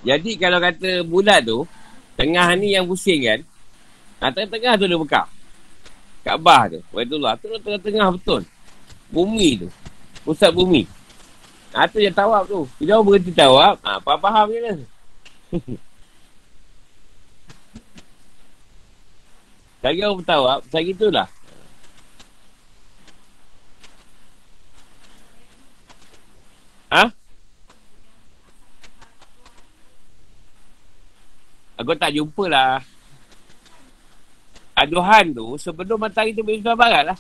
Jadi 0.02 0.34
kalau 0.34 0.58
kata 0.58 1.06
bulat 1.06 1.46
tu, 1.46 1.62
tengah 2.18 2.50
ni 2.58 2.74
yang 2.74 2.86
pusing 2.86 3.22
kan, 3.22 3.40
ha, 4.18 4.34
tengah-tengah 4.34 4.74
tu 4.74 4.86
dia 4.90 4.98
buka. 4.98 5.22
Kaabah 6.22 6.70
tu, 6.74 6.78
Waitullah 6.90 7.38
tu 7.38 7.50
tengah-tengah 7.62 8.18
betul. 8.18 8.42
Bumi 9.14 9.62
tu, 9.62 9.68
pusat 10.26 10.50
bumi. 10.50 10.86
Ha, 11.72 11.86
tu 11.86 12.02
yang 12.02 12.14
tawab 12.14 12.50
tu. 12.50 12.66
Bila 12.82 12.98
orang 12.98 13.06
berhenti 13.06 13.32
tawab, 13.32 13.78
ha, 13.80 14.02
faham-faham 14.02 14.46
je 14.50 14.58
lah. 14.60 14.76
Lagi 19.82 19.98
orang 20.02 20.18
bertawab, 20.22 20.58
saya 20.70 20.82
gitulah. 20.86 21.28
Ha? 26.92 27.21
Aku 31.82 31.98
tak 31.98 32.14
jumpa 32.14 32.46
lah. 32.46 32.78
Aduhan 34.78 35.34
tu 35.34 35.58
sebelum 35.58 35.98
matahari 35.98 36.30
tu 36.30 36.46
bersebelah 36.46 36.78
barat 36.78 37.04
lah. 37.10 37.18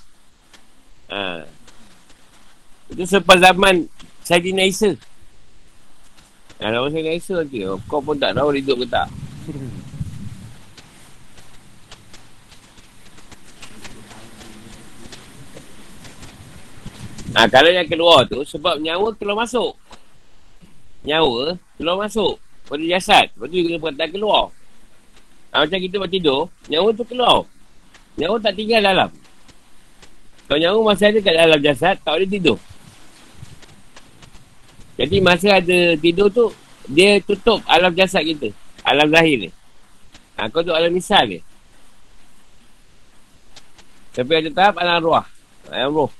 Ha. 1.10 1.42
Itu 2.94 3.02
selepas 3.02 3.42
zaman 3.42 3.90
Sayyidina 4.22 4.62
Isa. 4.62 4.94
Ha, 6.62 6.70
nama 6.70 6.86
Sayyidina 6.86 7.18
Isa 7.18 7.42
nanti. 7.42 7.66
Kau 7.90 7.98
pun 7.98 8.14
tak 8.14 8.38
tahu 8.38 8.54
hidup 8.54 8.78
ke 8.80 8.86
tak. 8.86 9.10
Ha, 17.34 17.48
kalau 17.52 17.70
yang 17.74 17.90
keluar 17.90 18.30
tu 18.30 18.46
sebab 18.46 18.78
nyawa 18.78 19.10
keluar 19.18 19.42
masuk. 19.42 19.74
Nyawa 21.02 21.58
keluar 21.74 21.98
masuk 22.06 22.38
pada 22.72 22.84
jasad. 22.88 23.28
Lepas 23.36 23.46
tu 23.52 23.60
dia 23.60 23.76
kena 23.76 24.06
keluar. 24.08 24.48
Ha, 25.52 25.68
macam 25.68 25.76
kita 25.76 26.00
buat 26.00 26.08
tidur, 26.08 26.48
nyawa 26.72 26.88
tu 26.96 27.04
keluar. 27.04 27.44
Nyawa 28.16 28.40
tak 28.40 28.56
tinggal 28.56 28.80
dalam. 28.80 29.12
Kalau 30.48 30.56
nyawa 30.56 30.78
masih 30.96 31.12
ada 31.12 31.18
kat 31.20 31.34
dalam 31.36 31.60
jasad, 31.60 31.94
tak 32.00 32.12
boleh 32.16 32.30
tidur. 32.32 32.56
Jadi 34.96 35.16
masa 35.20 35.60
ada 35.60 35.78
tidur 36.00 36.32
tu, 36.32 36.48
dia 36.88 37.20
tutup 37.20 37.60
alam 37.68 37.92
jasad 37.92 38.24
kita. 38.24 38.48
Alam 38.80 39.12
lahir 39.12 39.36
ni. 39.36 39.50
Ha, 40.40 40.48
kau 40.48 40.64
tu 40.64 40.72
alam 40.72 40.88
misal 40.88 41.28
ni. 41.28 41.44
Tapi 44.16 44.32
ada 44.32 44.48
tahap 44.48 44.80
alam 44.80 45.04
roh. 45.04 45.24
Alam 45.68 45.90
roh. 45.92 46.10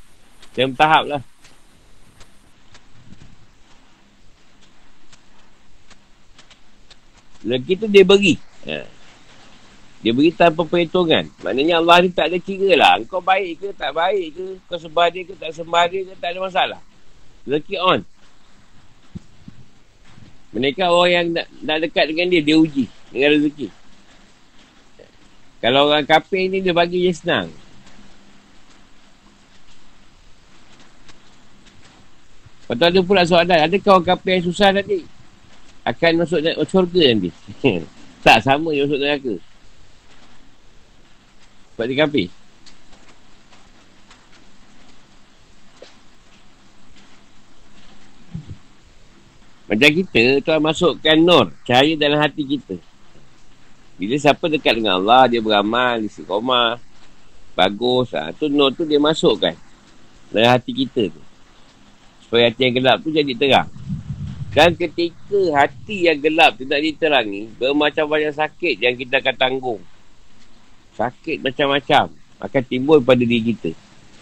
Dalam 0.52 0.76
tahap 0.76 1.04
lah. 1.08 1.22
Lagi 7.42 7.72
tu 7.74 7.86
dia 7.90 8.06
beri. 8.06 8.38
Ha. 8.66 8.86
Dia 10.02 10.10
beri 10.10 10.30
tanpa 10.34 10.66
perhitungan. 10.66 11.30
Maknanya 11.42 11.78
Allah 11.78 12.02
ni 12.02 12.10
tak 12.10 12.30
ada 12.30 12.38
kira 12.38 12.74
lah. 12.74 12.98
Kau 13.06 13.22
baik 13.22 13.62
ke 13.62 13.68
tak 13.74 13.94
baik 13.94 14.34
ke. 14.34 14.46
Kau 14.66 14.78
sembah 14.78 15.06
dia 15.10 15.22
ke 15.26 15.34
tak 15.38 15.50
sembah 15.54 15.84
dia 15.90 16.00
ke. 16.06 16.12
Tak 16.18 16.28
ada 16.34 16.38
masalah. 16.42 16.80
Lagi 17.46 17.76
on. 17.78 18.02
Mereka 20.52 20.84
orang 20.84 21.10
yang 21.10 21.26
nak, 21.32 21.46
nak 21.64 21.78
dekat 21.80 22.12
dengan 22.12 22.28
dia, 22.28 22.44
dia 22.44 22.60
uji 22.60 22.84
dengan 23.08 23.40
rezeki. 23.40 23.68
Kalau 25.64 25.88
orang 25.88 26.04
kafir 26.04 26.50
ni, 26.52 26.60
dia 26.60 26.76
bagi 26.76 27.08
je 27.08 27.12
senang. 27.14 27.48
Lepas 32.66 32.74
tu 32.76 32.84
ada 32.84 33.00
pula 33.00 33.22
soalan, 33.24 33.58
adakah 33.64 33.96
orang 33.96 34.08
kafir 34.12 34.30
yang 34.36 34.44
susah 34.44 34.68
tadi? 34.76 35.21
Akan 35.82 36.22
masuk 36.22 36.40
syurga 36.66 37.02
nanti. 37.10 37.30
tak 38.26 38.38
sama 38.42 38.70
dia 38.70 38.86
masuk 38.86 39.00
neraka. 39.02 39.34
Sebab 41.72 41.84
dia 41.88 41.96
kafir. 42.04 42.28
Macam 49.72 49.88
kita, 49.88 50.24
Tuhan 50.44 50.60
masukkan 50.60 51.16
nur, 51.16 51.48
cahaya 51.64 51.96
dalam 51.96 52.20
hati 52.20 52.44
kita. 52.44 52.76
Bila 53.96 54.14
siapa 54.20 54.44
dekat 54.52 54.76
dengan 54.76 55.00
Allah, 55.00 55.32
dia 55.32 55.40
beramal, 55.40 55.96
dia 56.04 56.12
koma, 56.28 56.76
bagus. 57.56 58.12
Ha. 58.12 58.36
Tu 58.36 58.52
nur 58.52 58.72
tu 58.76 58.84
dia 58.84 59.00
masukkan 59.00 59.56
dalam 60.28 60.50
hati 60.52 60.76
kita 60.76 61.08
tu. 61.08 61.22
Supaya 62.26 62.52
hati 62.52 62.68
yang 62.68 62.74
gelap 62.76 63.00
tu 63.00 63.08
jadi 63.12 63.32
terang. 63.32 63.68
Dan 64.52 64.76
ketika 64.76 65.40
hati 65.56 66.12
yang 66.12 66.20
gelap 66.20 66.60
tidak 66.60 66.84
diterangi, 66.84 67.48
bermacam 67.56 68.04
banyak 68.04 68.36
sakit 68.36 68.76
yang 68.84 68.92
kita 69.00 69.24
akan 69.24 69.36
tanggung. 69.40 69.80
Sakit 70.92 71.40
macam-macam 71.40 72.12
akan 72.36 72.62
timbul 72.68 73.00
pada 73.00 73.24
diri 73.24 73.56
kita. 73.56 73.72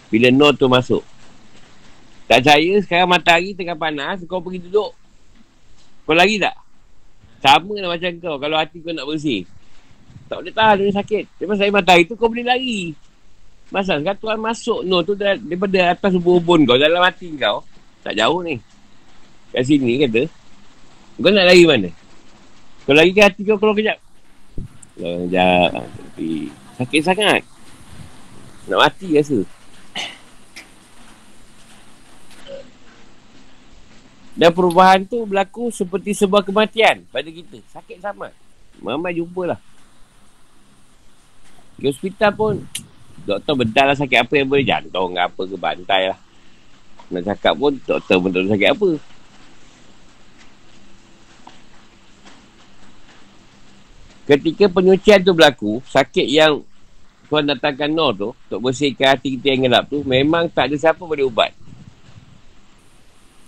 Bila 0.07 0.31
nur 0.31 0.55
tu 0.55 0.71
masuk. 0.71 1.03
Tak 2.31 2.47
percaya 2.47 2.73
sekarang 2.79 3.11
matahari 3.11 3.51
tengah 3.51 3.75
panas, 3.75 4.23
kau 4.23 4.39
pergi 4.39 4.63
duduk. 4.71 4.95
Kau 6.07 6.15
lari 6.15 6.39
tak? 6.39 6.55
Sama 7.43 7.75
lah 7.75 7.91
macam 7.91 8.11
kau 8.23 8.39
kalau 8.39 8.55
hati 8.55 8.79
kau 8.79 8.95
nak 8.95 9.03
bersih. 9.03 9.43
Tak 10.31 10.39
boleh 10.39 10.55
tahan 10.55 10.75
dengan 10.79 10.95
sakit. 10.95 11.23
Lepas 11.43 11.55
saya 11.59 11.71
matahari 11.75 12.07
tu 12.07 12.15
kau 12.15 12.31
boleh 12.31 12.47
lari. 12.47 12.95
Masa 13.67 13.99
sekarang 13.99 14.19
Tuhan 14.23 14.39
masuk 14.39 14.79
nur 14.87 15.03
tu 15.03 15.11
daripada 15.15 15.91
atas 15.91 16.15
ubun 16.15 16.63
kau 16.63 16.79
dalam 16.79 17.03
hati 17.03 17.35
kau. 17.35 17.67
Tak 17.99 18.15
jauh 18.15 18.39
ni. 18.47 18.63
Kat 19.51 19.63
sini 19.67 20.01
kata 20.07 20.27
Kau 21.19 21.31
nak 21.31 21.45
lari 21.47 21.63
mana 21.67 21.89
Kau 22.87 22.95
lari 22.95 23.11
ke 23.11 23.21
hati 23.21 23.41
kau 23.43 23.59
keluar 23.59 23.75
kejap 23.75 23.97
Keluar 24.95 25.27
kejap 25.27 25.69
Tapi 25.75 26.49
Sakit 26.79 27.01
sangat 27.03 27.41
Nak 28.71 28.79
mati 28.79 29.07
rasa 29.15 29.43
Dan 34.31 34.55
perubahan 34.55 35.03
tu 35.03 35.27
berlaku 35.27 35.69
seperti 35.69 36.15
sebuah 36.15 36.41
kematian 36.41 37.03
pada 37.11 37.27
kita. 37.27 37.59
Sakit 37.75 37.99
sama. 37.99 38.31
Mama 38.79 39.11
jumpa 39.11 39.53
lah. 39.53 39.59
Di 41.75 41.91
hospital 41.91 42.31
pun, 42.31 42.53
doktor 43.27 43.53
bedah 43.59 43.91
lah 43.91 43.97
sakit 43.99 44.17
apa 44.23 44.33
yang 44.33 44.47
boleh. 44.47 44.65
Jantung 44.65 45.13
ke 45.13 45.21
apa 45.21 45.41
ke, 45.45 45.55
bantai 45.59 46.01
lah. 46.15 46.19
Nak 47.11 47.21
cakap 47.27 47.53
pun, 47.59 47.75
doktor 47.83 48.17
pun 48.23 48.31
tak 48.31 48.47
sakit 48.49 48.69
apa. 48.71 48.89
Ketika 54.31 54.71
penyucian 54.71 55.19
tu 55.27 55.35
berlaku, 55.35 55.83
sakit 55.91 56.23
yang 56.23 56.63
Tuhan 57.27 57.51
datangkan 57.51 57.91
Nur 57.91 58.15
tu, 58.15 58.31
untuk 58.31 58.71
bersihkan 58.71 59.19
hati 59.19 59.35
kita 59.35 59.51
yang 59.51 59.67
gelap 59.67 59.91
tu, 59.91 60.07
memang 60.07 60.47
tak 60.47 60.71
ada 60.71 60.79
siapa 60.79 61.03
boleh 61.03 61.27
ubat. 61.27 61.51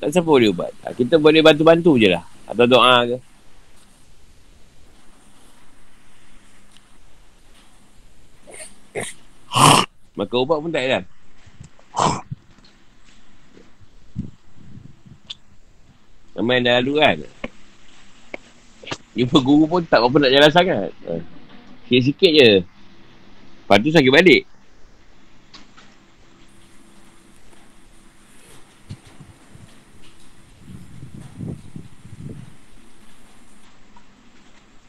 Tak 0.03 0.11
ada 0.11 0.19
siapa 0.19 0.27
boleh 0.27 0.51
ubat. 0.51 0.75
Ha, 0.83 0.91
kita 0.91 1.15
boleh 1.15 1.39
bantu-bantu 1.39 1.95
je 1.95 2.11
lah. 2.11 2.27
Atau 2.43 2.67
doa 2.67 3.07
ke. 3.07 3.15
Maka 10.19 10.35
ubat 10.35 10.59
pun 10.59 10.67
tak 10.67 10.83
ada. 10.83 10.99
Yang 16.35 16.59
dah 16.67 16.73
lalu 16.83 16.93
kan. 16.99 17.17
Jumpa 19.13 19.37
guru 19.45 19.69
pun 19.69 19.81
tak 19.85 20.01
apa 20.01 20.15
nak 20.17 20.33
jalan 20.33 20.51
sangat. 20.51 20.89
Sikit-sikit 21.85 22.31
je. 22.33 22.49
Lepas 22.65 23.77
tu 23.77 23.93
sakit 23.93 24.11
balik. 24.11 24.43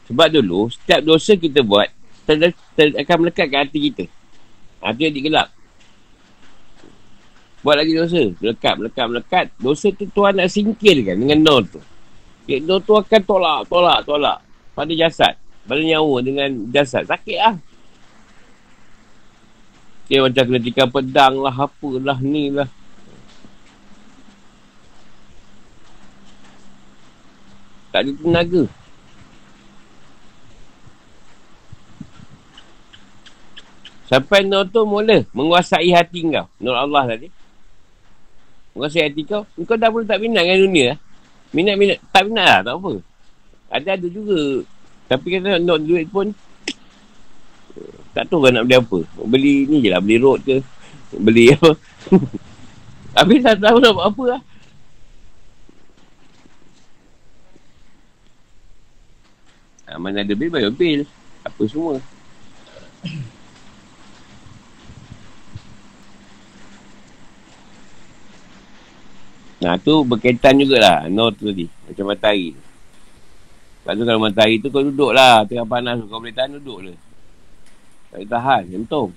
Sebab 0.09 0.27
dulu, 0.31 0.69
setiap 0.69 1.01
dosa 1.01 1.33
kita 1.33 1.65
buat, 1.65 1.89
ter, 2.29 2.53
ter, 2.77 2.87
akan 2.93 3.15
melekat 3.25 3.45
ke 3.49 3.55
hati 3.57 3.79
kita. 3.89 4.03
Hati 4.81 5.09
yang 5.09 5.25
gelap. 5.27 5.47
Buat 7.65 7.81
lagi 7.81 7.97
dosa. 7.97 8.21
Melekat, 8.37 8.73
melekat, 8.77 9.05
melekat. 9.09 9.45
Dosa 9.57 9.89
tu 9.89 10.05
Tuhan 10.05 10.37
nak 10.37 10.53
singkirkan 10.53 11.17
dengan 11.17 11.41
nol 11.41 11.65
tu. 11.65 11.81
Hipno 12.45 12.77
tu 12.77 12.93
akan 12.93 13.21
tolak, 13.25 13.59
tolak, 13.65 13.99
tolak. 14.05 14.37
Pada 14.77 14.93
jasad. 14.93 15.33
Pada 15.65 15.81
nyawa 15.81 16.21
dengan 16.21 16.49
jasad. 16.69 17.09
Sakit 17.09 17.37
lah. 17.41 17.57
Dia 20.05 20.21
macam 20.21 20.43
kena 20.45 20.61
tikam 20.61 20.89
pedang 20.93 21.41
lah, 21.41 21.55
apalah 21.57 22.21
ni 22.21 22.53
lah. 22.53 22.69
Tak 27.89 28.05
ada 28.05 28.11
tenaga. 28.13 28.63
Sampai 34.05 34.45
Nur 34.45 34.69
tu 34.69 34.85
mula 34.85 35.25
menguasai 35.33 35.89
hati 35.89 36.21
kau. 36.29 36.45
Nur 36.61 36.77
Allah 36.77 37.09
tadi. 37.09 37.33
Menguasai 38.77 39.09
hati 39.09 39.25
kau. 39.25 39.49
Kau 39.65 39.73
dah 39.73 39.89
pun 39.89 40.05
tak 40.05 40.21
minat 40.21 40.45
dengan 40.45 40.61
dunia 40.61 40.85
lah. 40.93 40.99
Minat-minat, 41.55 42.03
tak 42.11 42.27
minat 42.27 42.43
lah, 42.43 42.59
tak 42.67 42.73
apa. 42.75 42.93
Ada-ada 43.71 44.07
juga. 44.11 44.67
Tapi 45.07 45.27
kata 45.31 45.63
nak 45.63 45.79
duit 45.87 46.03
pun, 46.11 46.35
tak 48.11 48.27
tahu 48.27 48.43
kan 48.43 48.59
nak 48.59 48.67
beli 48.67 48.75
apa. 48.75 48.99
Beli 49.23 49.53
ni 49.71 49.79
je 49.79 49.89
lah, 49.91 50.03
beli 50.03 50.19
road 50.19 50.43
ke. 50.43 50.59
Beli 51.15 51.51
apa. 51.55 51.71
Habis 53.15 53.39
tak 53.39 53.63
tahu 53.63 53.79
nak 53.79 53.95
buat 53.95 54.07
apa 54.11 54.23
lah. 54.35 54.41
Ha, 59.87 59.95
mana 59.95 60.27
ada 60.27 60.33
bil, 60.35 60.51
bayar 60.51 60.75
bil. 60.75 61.07
Apa 61.47 61.61
semua. 61.71 62.03
Nah 69.65 69.81
tu 69.81 70.05
berkaitan 70.05 70.61
jugalah. 70.61 71.09
No 71.09 71.33
tu 71.33 71.49
tadi. 71.49 71.65
Macam 71.89 72.05
matahari 72.13 72.53
Lepas 72.53 73.93
tu 73.93 74.03
kalau 74.05 74.21
matahari 74.21 74.55
tu 74.57 74.67
kau 74.73 74.81
duduk 74.81 75.13
lah 75.13 75.45
Tengah 75.45 75.67
panas 75.69 76.01
tu 76.01 76.09
kau 76.09 76.17
boleh 76.17 76.33
tahan 76.33 76.57
duduk 76.57 76.89
je 76.89 76.93
Tak 78.09 78.17
boleh 78.17 78.29
tahan 78.29 78.61
Jantung 78.73 79.09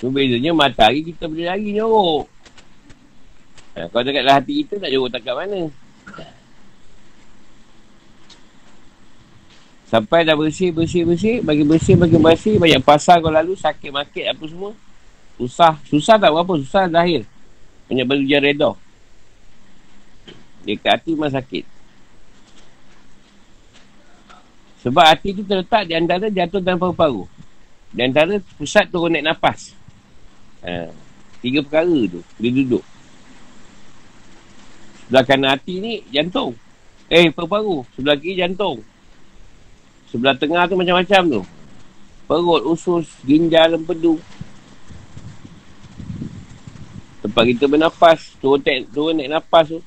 So 0.00 0.08
bezanya 0.08 0.56
matahari 0.56 1.04
kita 1.04 1.28
boleh 1.28 1.44
lari 1.44 1.76
nyorok. 1.76 2.24
Nah, 3.76 3.86
Kalau 3.92 4.02
dekat 4.06 4.22
dalam 4.24 4.36
hati 4.40 4.52
kita 4.64 4.74
nak 4.80 4.90
nyorok 4.94 5.10
tak 5.12 5.20
kat 5.26 5.34
mana? 5.36 5.60
Sampai 9.90 10.22
dah 10.22 10.38
bersih, 10.38 10.70
bersih, 10.70 11.02
bersih 11.02 11.42
Bagi 11.42 11.66
bersih, 11.66 11.98
bagi 11.98 12.16
bersih 12.16 12.56
Banyak 12.62 12.80
pasal 12.86 13.18
kau 13.18 13.34
lalu 13.34 13.58
Sakit, 13.58 13.90
makit 13.90 14.30
apa 14.30 14.46
semua 14.46 14.72
Susah. 15.40 15.80
Susah 15.88 16.20
tak 16.20 16.28
berapa? 16.36 16.52
Susah 16.60 16.84
lahir. 16.84 17.24
Banyak 17.88 18.04
berujian 18.04 18.44
reda. 18.44 18.76
Dekat 20.68 21.00
hati 21.00 21.16
memang 21.16 21.32
sakit. 21.32 21.64
Sebab 24.84 25.04
hati 25.04 25.32
tu 25.32 25.42
terletak 25.48 25.88
di 25.88 25.96
antara 25.96 26.28
jatuh 26.28 26.60
dan 26.60 26.76
paru-paru. 26.76 27.24
Di 27.88 28.04
antara 28.04 28.36
pusat 28.60 28.92
turun 28.92 29.16
naik 29.16 29.32
nafas. 29.32 29.72
Ha. 30.60 30.92
Tiga 31.40 31.64
perkara 31.64 31.98
tu. 32.04 32.20
Dia 32.36 32.52
duduk. 32.52 32.84
Sebelah 35.08 35.24
kanan 35.24 35.50
hati 35.56 35.74
ni 35.80 35.92
jantung. 36.12 36.52
Eh, 37.08 37.32
paru-paru. 37.32 37.88
Sebelah 37.96 38.20
kiri 38.20 38.44
jantung. 38.44 38.84
Sebelah 40.12 40.36
tengah 40.36 40.68
tu 40.68 40.76
macam-macam 40.76 41.22
tu. 41.40 41.42
perut, 42.30 42.62
usus, 42.62 43.10
ginjal, 43.26 43.74
empedu. 43.74 44.22
Tempat 47.30 47.46
kita 47.46 47.70
bernafas, 47.70 48.34
turun, 48.42 48.58
tek, 48.58 48.90
turun 48.90 49.14
naik 49.14 49.30
nafas 49.30 49.70
tu. 49.70 49.78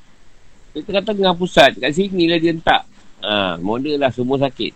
Kita 0.72 0.96
kata 0.96 1.12
tengah 1.12 1.36
pusat, 1.36 1.76
kat 1.76 1.92
sini 1.92 2.24
lah 2.24 2.40
dia 2.40 2.56
letak. 2.56 2.88
Ha, 3.20 3.60
model 3.60 4.00
lah 4.00 4.08
semua 4.08 4.40
sakit. 4.40 4.72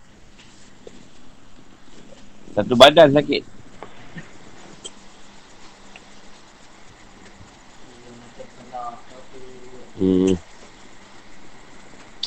Satu 2.53 2.77
badan 2.77 3.09
sakit. 3.09 3.41
Hmm. 9.97 10.37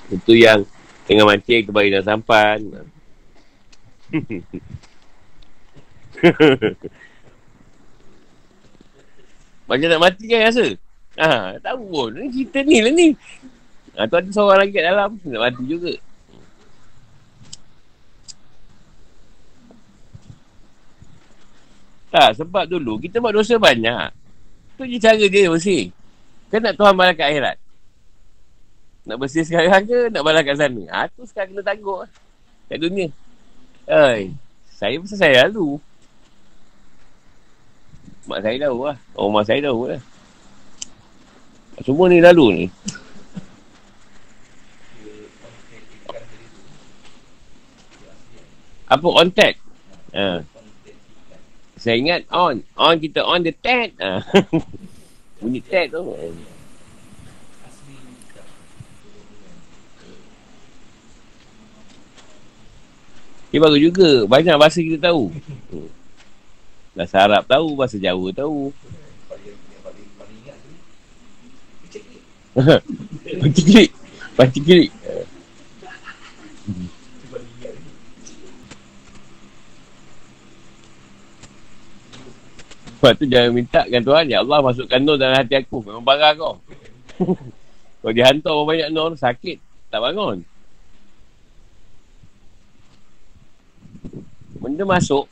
Itu 0.09 0.33
yang 0.33 0.65
tengah 1.05 1.29
mancing 1.29 1.69
tu 1.69 1.71
bagi 1.71 1.93
dalam 1.93 2.09
sampan. 2.09 2.65
Macam 9.71 9.87
nak 9.87 10.03
mati 10.03 10.27
kan 10.27 10.51
rasa? 10.51 10.67
Ha, 11.15 11.55
tahu 11.63 11.81
pun. 11.87 12.11
Ni 12.19 12.27
cerita 12.27 12.59
ni 12.59 12.83
lah 12.83 12.91
ni. 12.91 13.07
Ha, 13.95 14.03
tu 14.03 14.19
ada 14.19 14.27
seorang 14.27 14.67
lagi 14.67 14.75
kat 14.75 14.83
dalam. 14.83 15.15
Nak 15.23 15.39
mati 15.39 15.63
juga. 15.63 15.93
Tak, 22.11 22.43
sebab 22.43 22.67
dulu 22.67 22.99
kita 22.99 23.23
buat 23.23 23.31
dosa 23.31 23.55
banyak. 23.55 24.11
Tu 24.75 24.91
je 24.91 24.97
cara 24.99 25.23
dia 25.23 25.47
bersih. 25.47 25.95
Kan 26.51 26.67
nak 26.67 26.75
Tuhan 26.75 26.91
balas 26.91 27.15
kat 27.15 27.31
akhirat? 27.31 27.55
Nak 29.07 29.15
bersih 29.23 29.47
sekarang 29.47 29.87
ke 29.87 30.11
nak 30.11 30.19
balas 30.19 30.43
kat 30.43 30.59
sana? 30.59 30.83
Ha, 30.91 31.07
tu 31.07 31.23
sekarang 31.23 31.55
kena 31.55 31.63
tangguh. 31.63 32.03
Kat 32.67 32.75
dunia. 32.75 33.07
Oi, 33.87 34.35
saya 34.75 34.99
pasal 34.99 35.15
saya 35.15 35.47
lalu. 35.47 35.79
Mak 38.29 38.39
saya 38.45 38.57
tahu 38.69 38.77
lah. 38.85 38.97
Oh, 39.17 39.33
mak 39.33 39.49
saya 39.49 39.59
tahu 39.65 39.89
lah. 39.89 40.01
Semua 41.81 42.05
ni 42.05 42.21
lalu 42.21 42.45
ni. 42.53 42.65
Apa 48.85 49.07
on 49.07 49.29
tag? 49.33 49.55
Ha. 50.13 50.43
Saya 51.81 51.95
ingat 51.97 52.27
on. 52.29 52.61
On 52.77 52.95
kita 52.99 53.25
on 53.25 53.41
the 53.41 53.55
tag. 53.55 53.97
Ha. 53.97 54.21
Bunyi 55.41 55.63
tag 55.65 55.89
tu. 55.89 56.13
Dia 63.49 63.59
bagus 63.59 63.81
juga. 63.81 64.29
Banyak 64.29 64.55
bahasa 64.61 64.79
kita 64.79 65.09
tahu. 65.09 65.33
Bahasa 66.91 67.17
Arab 67.23 67.43
tahu. 67.47 67.67
Bahasa 67.79 67.97
Jawa 67.97 68.27
tahu. 68.35 68.75
Panci 73.39 73.61
klik. 73.63 73.91
Panci 74.37 74.59
klik. 74.59 74.91
Sebab 83.01 83.17
tu 83.17 83.25
jangan 83.25 83.49
minta 83.49 83.81
kan 83.81 84.01
Tuhan. 84.05 84.29
Ya 84.29 84.45
Allah 84.45 84.61
masukkan 84.61 85.01
nur 85.01 85.17
dalam 85.17 85.33
hati 85.33 85.57
aku. 85.57 85.81
Memang 85.81 86.05
barang 86.05 86.37
kau. 86.37 86.61
Kalau 88.01 88.13
dia 88.13 88.29
hantar 88.29 88.53
orang 88.53 88.69
banyak 88.77 88.89
nur, 88.93 89.17
sakit. 89.17 89.57
Tak 89.89 90.01
bangun. 90.01 90.45
Benda 94.61 94.85
masuk. 94.85 95.25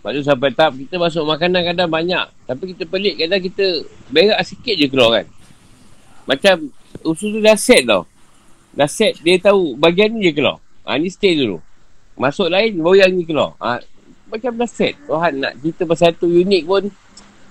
Lepas 0.00 0.16
tu 0.16 0.24
sampai 0.24 0.48
tahap 0.56 0.80
kita 0.80 0.96
masuk 0.96 1.28
makanan 1.28 1.60
kadang 1.60 1.92
banyak. 1.92 2.24
Tapi 2.48 2.72
kita 2.72 2.88
pelik 2.88 3.20
kadang 3.20 3.42
kita 3.44 3.84
berak 4.08 4.40
sikit 4.48 4.72
je 4.80 4.88
keluar 4.88 5.20
kan. 5.20 5.26
Macam 6.24 6.72
usus 7.04 7.28
tu 7.36 7.40
dah 7.44 7.52
set 7.52 7.84
tau. 7.84 8.08
Dah 8.72 8.88
set 8.88 9.20
dia 9.20 9.36
tahu 9.36 9.76
bagian 9.76 10.08
ni 10.16 10.24
je 10.24 10.32
keluar. 10.32 10.56
Ha, 10.88 10.96
ni 10.96 11.12
stay 11.12 11.36
dulu. 11.36 11.60
Masuk 12.16 12.48
lain 12.48 12.80
baru 12.80 13.04
yang 13.04 13.12
ni 13.12 13.28
keluar. 13.28 13.52
Ha, 13.60 13.76
macam 14.32 14.56
dah 14.56 14.70
set. 14.72 14.96
Tuhan 15.04 15.32
nak 15.36 15.52
kita 15.60 15.84
pasal 15.84 16.16
satu 16.16 16.32
unik 16.32 16.62
pun 16.64 16.88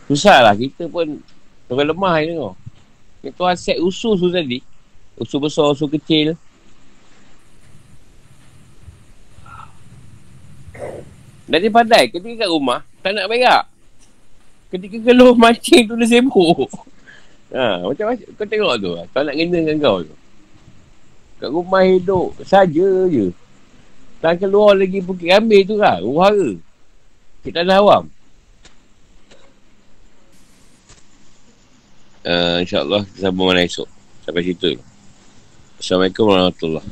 susah 0.10 0.42
lah. 0.42 0.58
Kita 0.58 0.90
pun 0.90 1.22
orang 1.70 1.88
lemah 1.94 2.14
je 2.18 2.34
tengok. 2.34 2.56
Tuhan 3.30 3.56
set 3.62 3.78
usus 3.78 4.18
tu 4.18 4.34
tadi. 4.34 4.58
Usus 5.22 5.38
besar, 5.38 5.70
usus 5.70 5.86
kecil. 5.86 6.34
Dan 11.50 11.66
dia 11.66 11.74
pandai 11.74 12.14
ketika 12.14 12.46
kat 12.46 12.50
rumah 12.54 12.86
tak 13.02 13.18
nak 13.18 13.26
berak. 13.26 13.66
Ketika 14.70 15.02
keluar 15.02 15.34
mancing 15.34 15.90
tu 15.90 15.98
dia 15.98 16.08
sibuk. 16.08 16.70
Ha, 17.50 17.82
macam 17.82 18.14
macam 18.14 18.30
kau 18.38 18.46
tengok 18.46 18.74
tu. 18.78 18.94
Kau 19.10 19.26
nak 19.26 19.34
kena 19.34 19.58
dengan 19.58 19.78
kau 19.82 20.06
tu. 20.06 20.14
Kat 21.42 21.50
rumah 21.50 21.82
hidup 21.82 22.38
saja 22.46 23.10
je. 23.10 23.34
Tak 24.22 24.46
keluar 24.46 24.78
lagi 24.78 25.02
bukit 25.02 25.34
ambil 25.34 25.66
tu 25.66 25.76
lah. 25.82 25.98
Uhara. 25.98 26.62
Kita 27.42 27.66
dah 27.66 27.82
awam. 27.82 28.06
Uh, 32.22 32.62
InsyaAllah 32.62 33.02
kita 33.10 33.18
sambung 33.18 33.50
mana 33.50 33.66
esok. 33.66 33.90
Sampai 34.30 34.46
situ. 34.46 34.78
Assalamualaikum 35.82 36.30
warahmatullahi 36.30 36.86